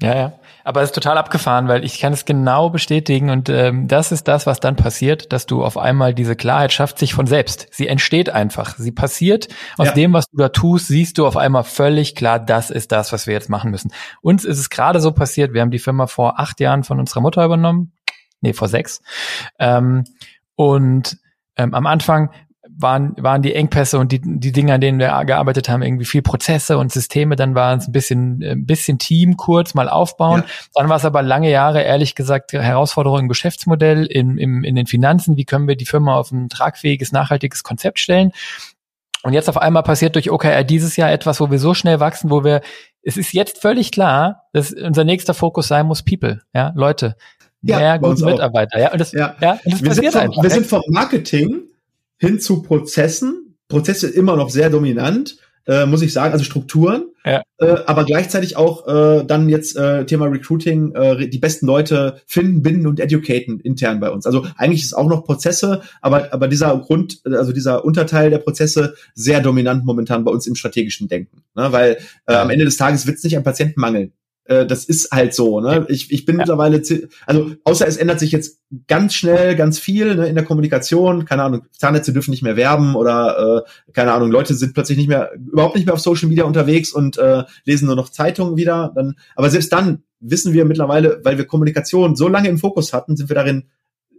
[0.00, 0.32] Ja, ja.
[0.64, 4.26] Aber es ist total abgefahren, weil ich kann es genau bestätigen und ähm, das ist
[4.26, 7.68] das, was dann passiert, dass du auf einmal diese Klarheit schafft sich von selbst.
[7.70, 8.78] Sie entsteht einfach.
[8.78, 9.92] Sie passiert aus ja.
[9.92, 13.26] dem, was du da tust, siehst du auf einmal völlig klar, das ist das, was
[13.26, 13.92] wir jetzt machen müssen.
[14.22, 17.20] Uns ist es gerade so passiert, wir haben die Firma vor acht Jahren von unserer
[17.20, 17.92] Mutter übernommen.
[18.40, 19.02] Nee, vor sechs.
[19.58, 20.04] Ähm,
[20.54, 21.18] und
[21.58, 22.30] ähm, am Anfang
[22.78, 26.22] waren, waren die Engpässe und die, die Dinge, an denen wir gearbeitet haben, irgendwie viel
[26.22, 27.36] Prozesse und Systeme.
[27.36, 30.42] Dann waren es ein bisschen, ein bisschen Team kurz mal aufbauen.
[30.46, 30.52] Ja.
[30.74, 34.86] Dann war es aber lange Jahre, ehrlich gesagt, Herausforderung im Geschäftsmodell, in, im, in den
[34.86, 35.36] Finanzen.
[35.36, 38.32] Wie können wir die Firma auf ein tragfähiges, nachhaltiges Konzept stellen?
[39.22, 42.30] Und jetzt auf einmal passiert durch OKR dieses Jahr etwas, wo wir so schnell wachsen,
[42.30, 42.60] wo wir,
[43.02, 47.16] es ist jetzt völlig klar, dass unser nächster Fokus sein muss People, ja, Leute.
[47.62, 48.92] Ja, mehr gute Mitarbeiter, ja.
[48.92, 49.34] Und das, ja.
[49.40, 50.42] ja und das wir passiert sind vom, einfach.
[50.42, 51.62] Wir sind vom Marketing
[52.18, 53.58] hin zu Prozessen.
[53.68, 57.42] Prozesse immer noch sehr dominant, äh, muss ich sagen, also Strukturen, ja.
[57.58, 62.62] äh, aber gleichzeitig auch äh, dann jetzt äh, Thema Recruiting, äh, die besten Leute finden,
[62.62, 64.26] binden und educaten intern bei uns.
[64.26, 68.94] Also eigentlich ist auch noch Prozesse, aber aber dieser Grund, also dieser Unterteil der Prozesse
[69.14, 71.72] sehr dominant momentan bei uns im strategischen Denken, ne?
[71.72, 74.12] weil äh, am Ende des Tages wird es nicht an Patienten mangeln.
[74.48, 75.60] Äh, das ist halt so.
[75.60, 75.86] Ne?
[75.88, 76.38] Ich, ich bin ja.
[76.38, 76.82] mittlerweile,
[77.26, 81.24] also außer es ändert sich jetzt ganz schnell ganz viel ne, in der Kommunikation.
[81.24, 85.08] Keine Ahnung, Zahnnetze dürfen nicht mehr werben oder äh, keine Ahnung, Leute sind plötzlich nicht
[85.08, 88.92] mehr, überhaupt nicht mehr auf Social Media unterwegs und äh, lesen nur noch Zeitungen wieder.
[88.94, 93.16] Dann, aber selbst dann wissen wir mittlerweile, weil wir Kommunikation so lange im Fokus hatten,
[93.16, 93.64] sind wir darin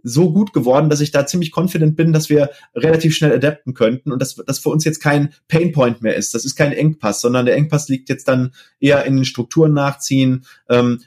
[0.02, 4.12] so gut geworden, dass ich da ziemlich confident bin, dass wir relativ schnell adapten könnten
[4.12, 6.34] und dass das für uns jetzt kein Painpoint mehr ist.
[6.34, 10.44] Das ist kein Engpass, sondern der Engpass liegt jetzt dann eher in den Strukturen nachziehen.
[10.68, 11.00] Ähm,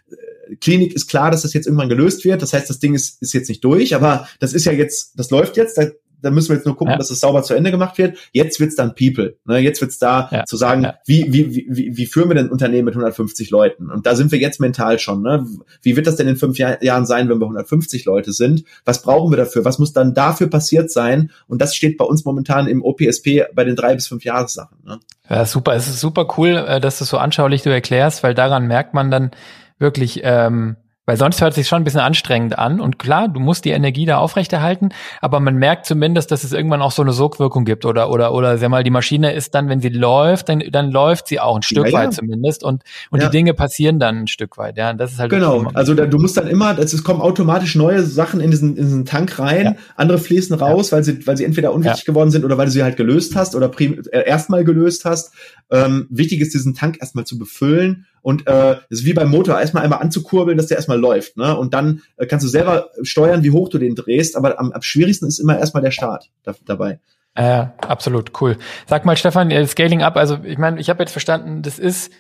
[0.60, 2.42] Klinik ist klar, dass das jetzt irgendwann gelöst wird.
[2.42, 5.30] Das heißt, das Ding ist, ist jetzt nicht durch, aber das ist ja jetzt, das
[5.30, 5.78] läuft jetzt.
[5.78, 5.86] Da
[6.22, 6.98] da müssen wir jetzt nur gucken, ja.
[6.98, 8.18] dass es sauber zu Ende gemacht wird.
[8.32, 9.38] Jetzt wird's dann People.
[9.46, 9.60] Ne?
[9.60, 10.46] Jetzt wird's da ja.
[10.46, 10.96] zu sagen, ja.
[11.06, 13.90] wie, wie, wie, wie führen wir denn ein Unternehmen mit 150 Leuten?
[13.90, 15.22] Und da sind wir jetzt mental schon.
[15.22, 15.46] Ne?
[15.82, 18.64] Wie wird das denn in fünf Jahr, Jahren sein, wenn wir 150 Leute sind?
[18.86, 19.66] Was brauchen wir dafür?
[19.66, 21.32] Was muss dann dafür passiert sein?
[21.48, 24.78] Und das steht bei uns momentan im OPSP bei den drei bis fünf Jahressachen.
[24.86, 25.00] Ne?
[25.30, 25.74] Ja, super.
[25.74, 29.12] Es ist super cool, äh, dass du so anschaulich du erklärst, weil daran merkt man
[29.12, 29.32] dann
[29.80, 30.76] wirklich, ähm,
[31.06, 32.80] weil sonst hört es sich schon ein bisschen anstrengend an.
[32.80, 36.82] Und klar, du musst die Energie da aufrechterhalten, aber man merkt zumindest, dass es irgendwann
[36.82, 37.86] auch so eine Sogwirkung gibt.
[37.86, 41.28] Oder, oder, oder sag mal, die Maschine ist dann, wenn sie läuft, dann, dann läuft
[41.28, 42.12] sie auch ein Stück ja, weit ja.
[42.12, 42.64] zumindest.
[42.64, 43.28] Und, und ja.
[43.28, 44.78] die Dinge passieren dann ein Stück weit.
[44.78, 45.66] Ja, das ist halt Genau.
[45.74, 49.06] Also da, du musst dann immer, es kommen automatisch neue Sachen in diesen, in diesen
[49.06, 52.68] Tank rein, andere fließen raus, weil sie, weil sie entweder unwichtig geworden sind oder weil
[52.68, 55.34] du sie halt gelöst hast oder prim, äh, erstmal gelöst hast.
[55.72, 59.60] Ähm, wichtig ist, diesen Tank erstmal zu befüllen und äh, das ist wie beim Motor,
[59.60, 61.38] erstmal einmal anzukurbeln, dass der erstmal läuft.
[61.38, 61.58] Ne?
[61.58, 64.82] Und dann äh, kannst du selber steuern, wie hoch du den drehst, aber am, am
[64.82, 67.00] schwierigsten ist immer erstmal der Start da, dabei.
[67.38, 68.58] Ja, absolut, cool.
[68.88, 72.12] Sag mal, Stefan, Scaling Up, also ich meine, ich habe jetzt verstanden, das ist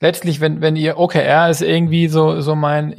[0.00, 2.94] letztlich, wenn, wenn ihr OKR ist irgendwie so, so mein,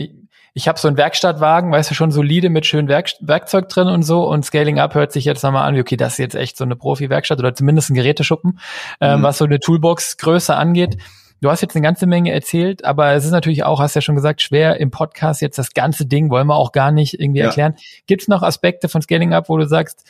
[0.54, 4.04] ich habe so einen Werkstattwagen, weißt du, schon solide mit schön Werk Werkzeug drin und
[4.04, 6.58] so und Scaling Up hört sich jetzt nochmal an, wie okay, das ist jetzt echt
[6.58, 8.60] so eine Profi-Werkstatt oder zumindest ein Geräteschuppen,
[9.02, 9.24] ähm, mhm.
[9.24, 10.98] was so eine Toolbox-Größe angeht.
[11.42, 14.16] Du hast jetzt eine ganze Menge erzählt, aber es ist natürlich auch, hast ja schon
[14.16, 17.46] gesagt, schwer im Podcast jetzt das ganze Ding, wollen wir auch gar nicht irgendwie ja.
[17.46, 17.76] erklären.
[18.08, 20.04] Gibt es noch Aspekte von Scaling Up, wo du sagst,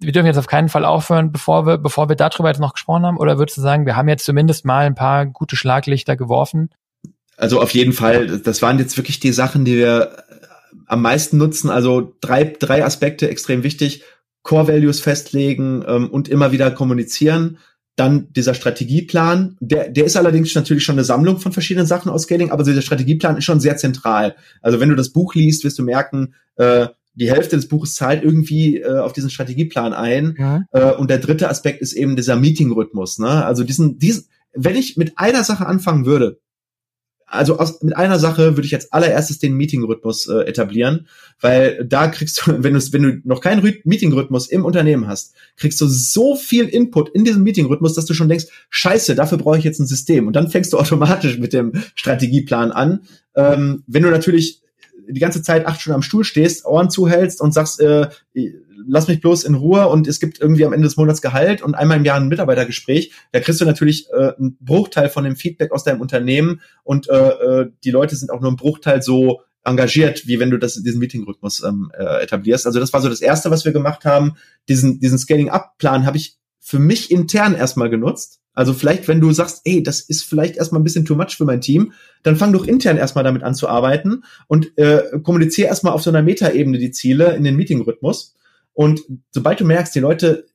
[0.00, 3.04] wir dürfen jetzt auf keinen Fall aufhören, bevor wir, bevor wir darüber jetzt noch gesprochen
[3.04, 3.18] haben?
[3.18, 6.70] Oder würdest du sagen, wir haben jetzt zumindest mal ein paar gute Schlaglichter geworfen?
[7.36, 10.24] Also auf jeden Fall, das waren jetzt wirklich die Sachen, die wir
[10.86, 11.70] am meisten nutzen.
[11.70, 14.02] Also drei, drei Aspekte extrem wichtig.
[14.42, 17.58] Core Values festlegen ähm, und immer wieder kommunizieren.
[17.98, 22.22] Dann dieser Strategieplan, der, der ist allerdings natürlich schon eine Sammlung von verschiedenen Sachen aus
[22.22, 24.36] Scaling, aber dieser Strategieplan ist schon sehr zentral.
[24.62, 28.22] Also wenn du das Buch liest, wirst du merken, äh, die Hälfte des Buches zahlt
[28.22, 30.36] irgendwie äh, auf diesen Strategieplan ein.
[30.38, 30.62] Ja.
[30.70, 33.18] Äh, und der dritte Aspekt ist eben dieser Meeting-Rhythmus.
[33.18, 33.44] Ne?
[33.44, 36.38] Also diesen, diesen, wenn ich mit einer Sache anfangen würde,
[37.28, 41.06] also aus, mit einer Sache würde ich als allererstes den Meeting-Rhythmus äh, etablieren,
[41.40, 45.80] weil da kriegst du, wenn du, wenn du noch keinen Meeting-Rhythmus im Unternehmen hast, kriegst
[45.80, 49.64] du so viel Input in diesem Meeting-Rhythmus, dass du schon denkst, scheiße, dafür brauche ich
[49.64, 50.26] jetzt ein System.
[50.26, 53.00] Und dann fängst du automatisch mit dem Strategieplan an.
[53.34, 54.62] Ähm, wenn du natürlich
[55.08, 58.08] die ganze Zeit acht Stunden am Stuhl stehst, Ohren zuhältst und sagst, äh,
[58.86, 61.74] lass mich bloß in Ruhe und es gibt irgendwie am Ende des Monats Gehalt und
[61.74, 65.72] einmal im Jahr ein Mitarbeitergespräch, da kriegst du natürlich äh, einen Bruchteil von dem Feedback
[65.72, 70.26] aus deinem Unternehmen und äh, äh, die Leute sind auch nur ein Bruchteil so engagiert,
[70.26, 72.66] wie wenn du das, diesen Meeting-Rhythmus ähm, äh, etablierst.
[72.66, 74.36] Also das war so das Erste, was wir gemacht haben.
[74.68, 76.37] Diesen, diesen Scaling-Up-Plan habe ich
[76.68, 80.80] für mich intern erstmal genutzt also vielleicht, wenn du sagst, ey, das ist vielleicht erstmal
[80.80, 81.92] ein bisschen too much für mein Team,
[82.24, 86.10] dann fang doch intern erstmal damit an zu arbeiten und äh, kommuniziere erstmal auf so
[86.10, 88.34] einer Metaebene die Ziele in den Meeting-Rhythmus.
[88.72, 90.46] Und sobald du merkst, die Leute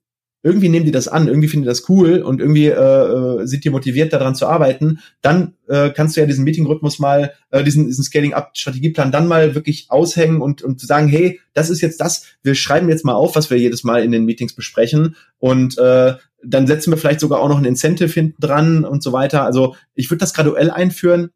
[0.44, 3.64] irgendwie nehmen die das an, irgendwie finden die das cool und irgendwie äh, äh, sind
[3.64, 7.88] die motiviert, daran zu arbeiten, dann äh, kannst du ja diesen Meeting-Rhythmus mal, äh, diesen,
[7.88, 12.56] diesen Scaling-Up-Strategieplan dann mal wirklich aushängen und, und sagen, hey, das ist jetzt das, wir
[12.56, 16.14] schreiben jetzt mal auf, was wir jedes Mal in den Meetings besprechen und äh,
[16.45, 19.45] dann setzen wir vielleicht sogar auch noch ein Incentive hinten dran und so weiter.
[19.45, 21.30] Also ich würde das graduell einführen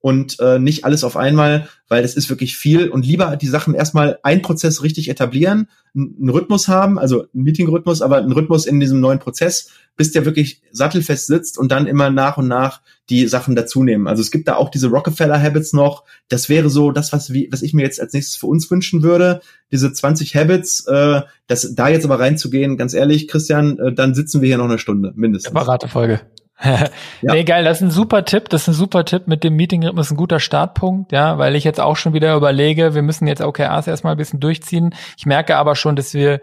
[0.00, 3.74] und äh, nicht alles auf einmal, weil das ist wirklich viel und lieber die Sachen
[3.74, 8.78] erstmal ein Prozess richtig etablieren, einen Rhythmus haben, also einen Meeting-Rhythmus, aber einen Rhythmus in
[8.78, 12.80] diesem neuen Prozess, bis der wirklich sattelfest sitzt und dann immer nach und nach
[13.10, 14.06] die Sachen dazunehmen.
[14.06, 16.04] Also es gibt da auch diese Rockefeller Habits noch.
[16.28, 19.02] Das wäre so das, was, wie, was ich mir jetzt als nächstes für uns wünschen
[19.02, 19.40] würde.
[19.72, 24.40] Diese 20 Habits, äh, das da jetzt aber reinzugehen, ganz ehrlich, Christian, äh, dann sitzen
[24.40, 25.50] wir hier noch eine Stunde, mindestens.
[25.50, 26.20] Separate Folge.
[26.64, 26.88] ja.
[27.22, 28.48] Nee, geil, das ist ein super Tipp.
[28.48, 31.80] Das ist ein super Tipp mit dem Meeting-Rhythmus, ein guter Startpunkt, ja, weil ich jetzt
[31.80, 34.94] auch schon wieder überlege, wir müssen jetzt OKRs erstmal ein bisschen durchziehen.
[35.16, 36.40] Ich merke aber schon, dass wir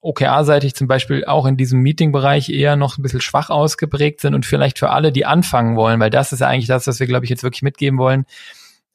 [0.00, 4.44] OKR-seitig zum Beispiel auch in diesem Meeting-Bereich eher noch ein bisschen schwach ausgeprägt sind und
[4.46, 7.24] vielleicht für alle, die anfangen wollen, weil das ist ja eigentlich das, was wir, glaube
[7.24, 8.26] ich, jetzt wirklich mitgeben wollen,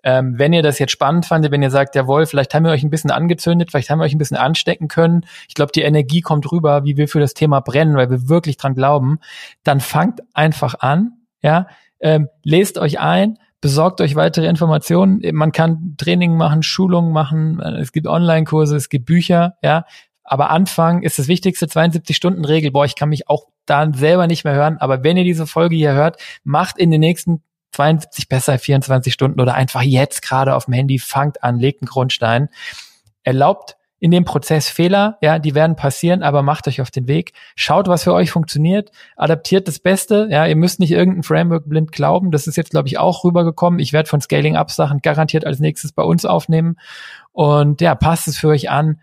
[0.04, 2.84] ähm, wenn ihr das jetzt spannend fandet, wenn ihr sagt, jawohl, vielleicht haben wir euch
[2.84, 5.26] ein bisschen angezündet, vielleicht haben wir euch ein bisschen anstecken können.
[5.48, 8.58] Ich glaube, die Energie kommt rüber, wie wir für das Thema brennen, weil wir wirklich
[8.58, 9.20] dran glauben.
[9.64, 11.68] Dann fangt einfach an, ja,
[12.00, 15.22] ähm, lest euch ein, besorgt euch weitere Informationen.
[15.34, 19.86] Man kann Training machen, Schulungen machen, es gibt Online-Kurse, es gibt Bücher, ja.
[20.24, 22.70] Aber Anfang ist das wichtigste, 72-Stunden-Regel.
[22.70, 24.78] Boah, ich kann mich auch da selber nicht mehr hören.
[24.78, 29.40] Aber wenn ihr diese Folge hier hört, macht in den nächsten 72 besser 24 Stunden
[29.40, 32.50] oder einfach jetzt gerade auf dem Handy, fangt an, legt einen Grundstein.
[33.24, 37.34] Erlaubt in dem Prozess Fehler, ja, die werden passieren, aber macht euch auf den Weg.
[37.56, 41.92] Schaut, was für euch funktioniert, adaptiert das Beste, ja, ihr müsst nicht irgendein Framework blind
[41.92, 43.80] glauben, das ist jetzt, glaube ich, auch rübergekommen.
[43.80, 46.78] Ich werde von Scaling-Up-Sachen garantiert als nächstes bei uns aufnehmen
[47.34, 49.02] und ja, passt es für euch an,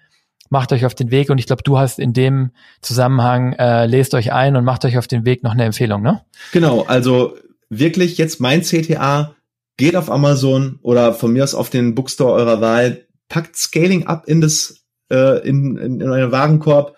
[0.49, 4.15] macht euch auf den Weg und ich glaube, du hast in dem Zusammenhang, äh, lest
[4.15, 6.23] euch ein und macht euch auf den Weg noch eine Empfehlung, ne?
[6.53, 7.35] Genau, also
[7.69, 9.35] wirklich jetzt mein CTA,
[9.77, 14.27] geht auf Amazon oder von mir aus auf den Bookstore eurer Wahl, packt Scaling up
[14.27, 16.97] in das äh, in, in, in euren Warenkorb,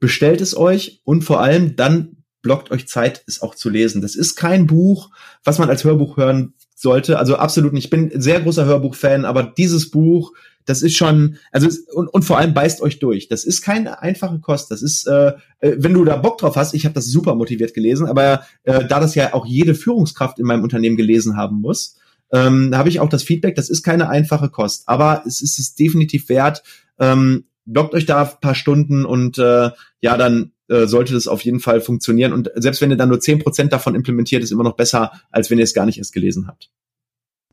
[0.00, 4.00] bestellt es euch und vor allem dann blockt euch Zeit, es auch zu lesen.
[4.00, 5.10] Das ist kein Buch,
[5.44, 7.18] was man als Hörbuch hören sollte.
[7.18, 7.84] Also absolut nicht.
[7.84, 10.32] Ich bin sehr großer Hörbuchfan, aber dieses Buch
[10.68, 13.28] das ist schon, also und, und vor allem beißt euch durch.
[13.28, 14.70] Das ist keine einfache Kost.
[14.70, 17.72] Das ist, äh, äh, wenn du da Bock drauf hast, ich habe das super motiviert
[17.72, 21.96] gelesen, aber äh, da das ja auch jede Führungskraft in meinem Unternehmen gelesen haben muss,
[22.32, 25.74] ähm, habe ich auch das Feedback, das ist keine einfache Kost, aber es ist es
[25.74, 26.62] definitiv wert.
[26.98, 29.70] Ähm, blockt euch da ein paar Stunden und äh,
[30.02, 32.34] ja, dann äh, sollte das auf jeden Fall funktionieren.
[32.34, 35.50] Und selbst wenn ihr dann nur zehn Prozent davon implementiert, ist immer noch besser, als
[35.50, 36.70] wenn ihr es gar nicht erst gelesen habt.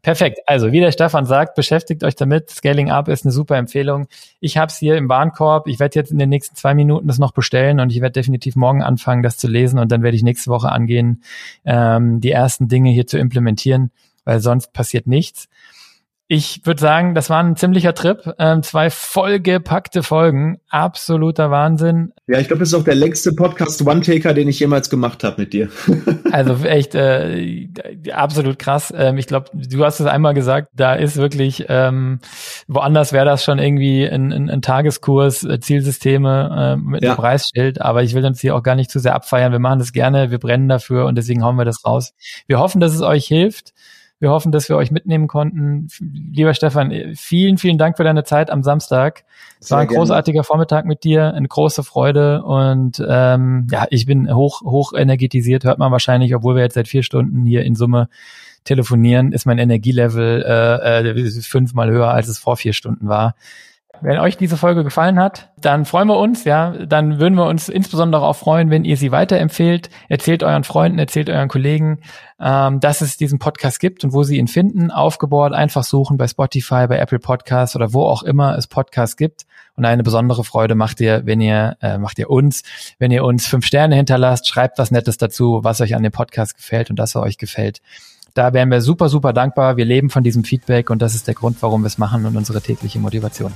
[0.06, 0.42] Perfekt.
[0.46, 2.52] Also, wie der Stefan sagt, beschäftigt euch damit.
[2.52, 4.08] Scaling Up ist eine super Empfehlung.
[4.40, 5.68] Ich habe es hier im Warenkorb.
[5.68, 8.56] Ich werde jetzt in den nächsten zwei Minuten das noch bestellen und ich werde definitiv
[8.56, 11.24] morgen anfangen, das zu lesen und dann werde ich nächste Woche angehen,
[11.66, 13.90] ähm, die ersten Dinge hier zu implementieren,
[14.26, 15.50] weil sonst passiert nichts.
[16.28, 18.34] Ich würde sagen, das war ein ziemlicher Trip.
[18.40, 20.58] Ähm, zwei vollgepackte Folgen.
[20.70, 22.14] Absoluter Wahnsinn.
[22.26, 25.42] Ja, ich glaube, das ist auch der längste Podcast One-Taker, den ich jemals gemacht habe
[25.42, 25.70] mit dir.
[26.32, 27.70] also echt äh,
[28.12, 28.92] absolut krass.
[28.98, 32.18] Ähm, ich glaube, du hast es einmal gesagt, da ist wirklich, ähm,
[32.68, 37.12] woanders wäre das schon irgendwie ein, ein, ein Tageskurs, äh, Zielsysteme äh, mit ja.
[37.12, 37.82] einem Preisschild.
[37.82, 39.52] Aber ich will uns hier auch gar nicht zu sehr abfeiern.
[39.52, 42.14] Wir machen das gerne, wir brennen dafür und deswegen hauen wir das raus.
[42.48, 43.74] Wir hoffen, dass es euch hilft.
[44.20, 45.88] Wir hoffen, dass wir euch mitnehmen konnten.
[46.32, 49.26] Lieber Stefan, vielen, vielen Dank für deine Zeit am Samstag.
[49.60, 50.00] Es war ein gerne.
[50.00, 55.66] großartiger Vormittag mit dir, eine große Freude und ähm, ja, ich bin hoch, hoch energetisiert,
[55.66, 58.08] hört man wahrscheinlich, obwohl wir jetzt seit vier Stunden hier in Summe
[58.64, 63.36] telefonieren, ist mein Energielevel äh, äh, fünfmal höher, als es vor vier Stunden war.
[64.02, 67.70] Wenn euch diese Folge gefallen hat, dann freuen wir uns, ja, dann würden wir uns
[67.70, 69.90] insbesondere auch freuen, wenn ihr sie weiterempfehlt.
[70.10, 72.00] Erzählt euren Freunden, erzählt euren Kollegen,
[72.40, 74.92] ähm, dass es diesen Podcast gibt und wo sie ihn finden.
[74.92, 79.46] Aufgebohrt, einfach suchen bei Spotify, bei Apple Podcasts oder wo auch immer es Podcasts gibt.
[79.76, 82.64] Und eine besondere Freude macht ihr, wenn ihr, äh, macht ihr uns,
[82.98, 86.56] wenn ihr uns fünf Sterne hinterlasst, schreibt was Nettes dazu, was euch an dem Podcast
[86.56, 87.82] gefällt und dass er euch gefällt.
[88.36, 89.78] Da wären wir super, super dankbar.
[89.78, 92.36] Wir leben von diesem Feedback und das ist der Grund, warum wir es machen und
[92.36, 93.54] unsere tägliche Motivation.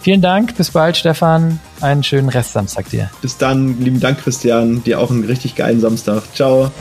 [0.00, 1.60] Vielen Dank, bis bald, Stefan.
[1.82, 3.10] Einen schönen Rest Samstag dir.
[3.20, 4.82] Bis dann, lieben Dank, Christian.
[4.84, 6.22] Dir auch einen richtig geilen Samstag.
[6.34, 6.72] Ciao.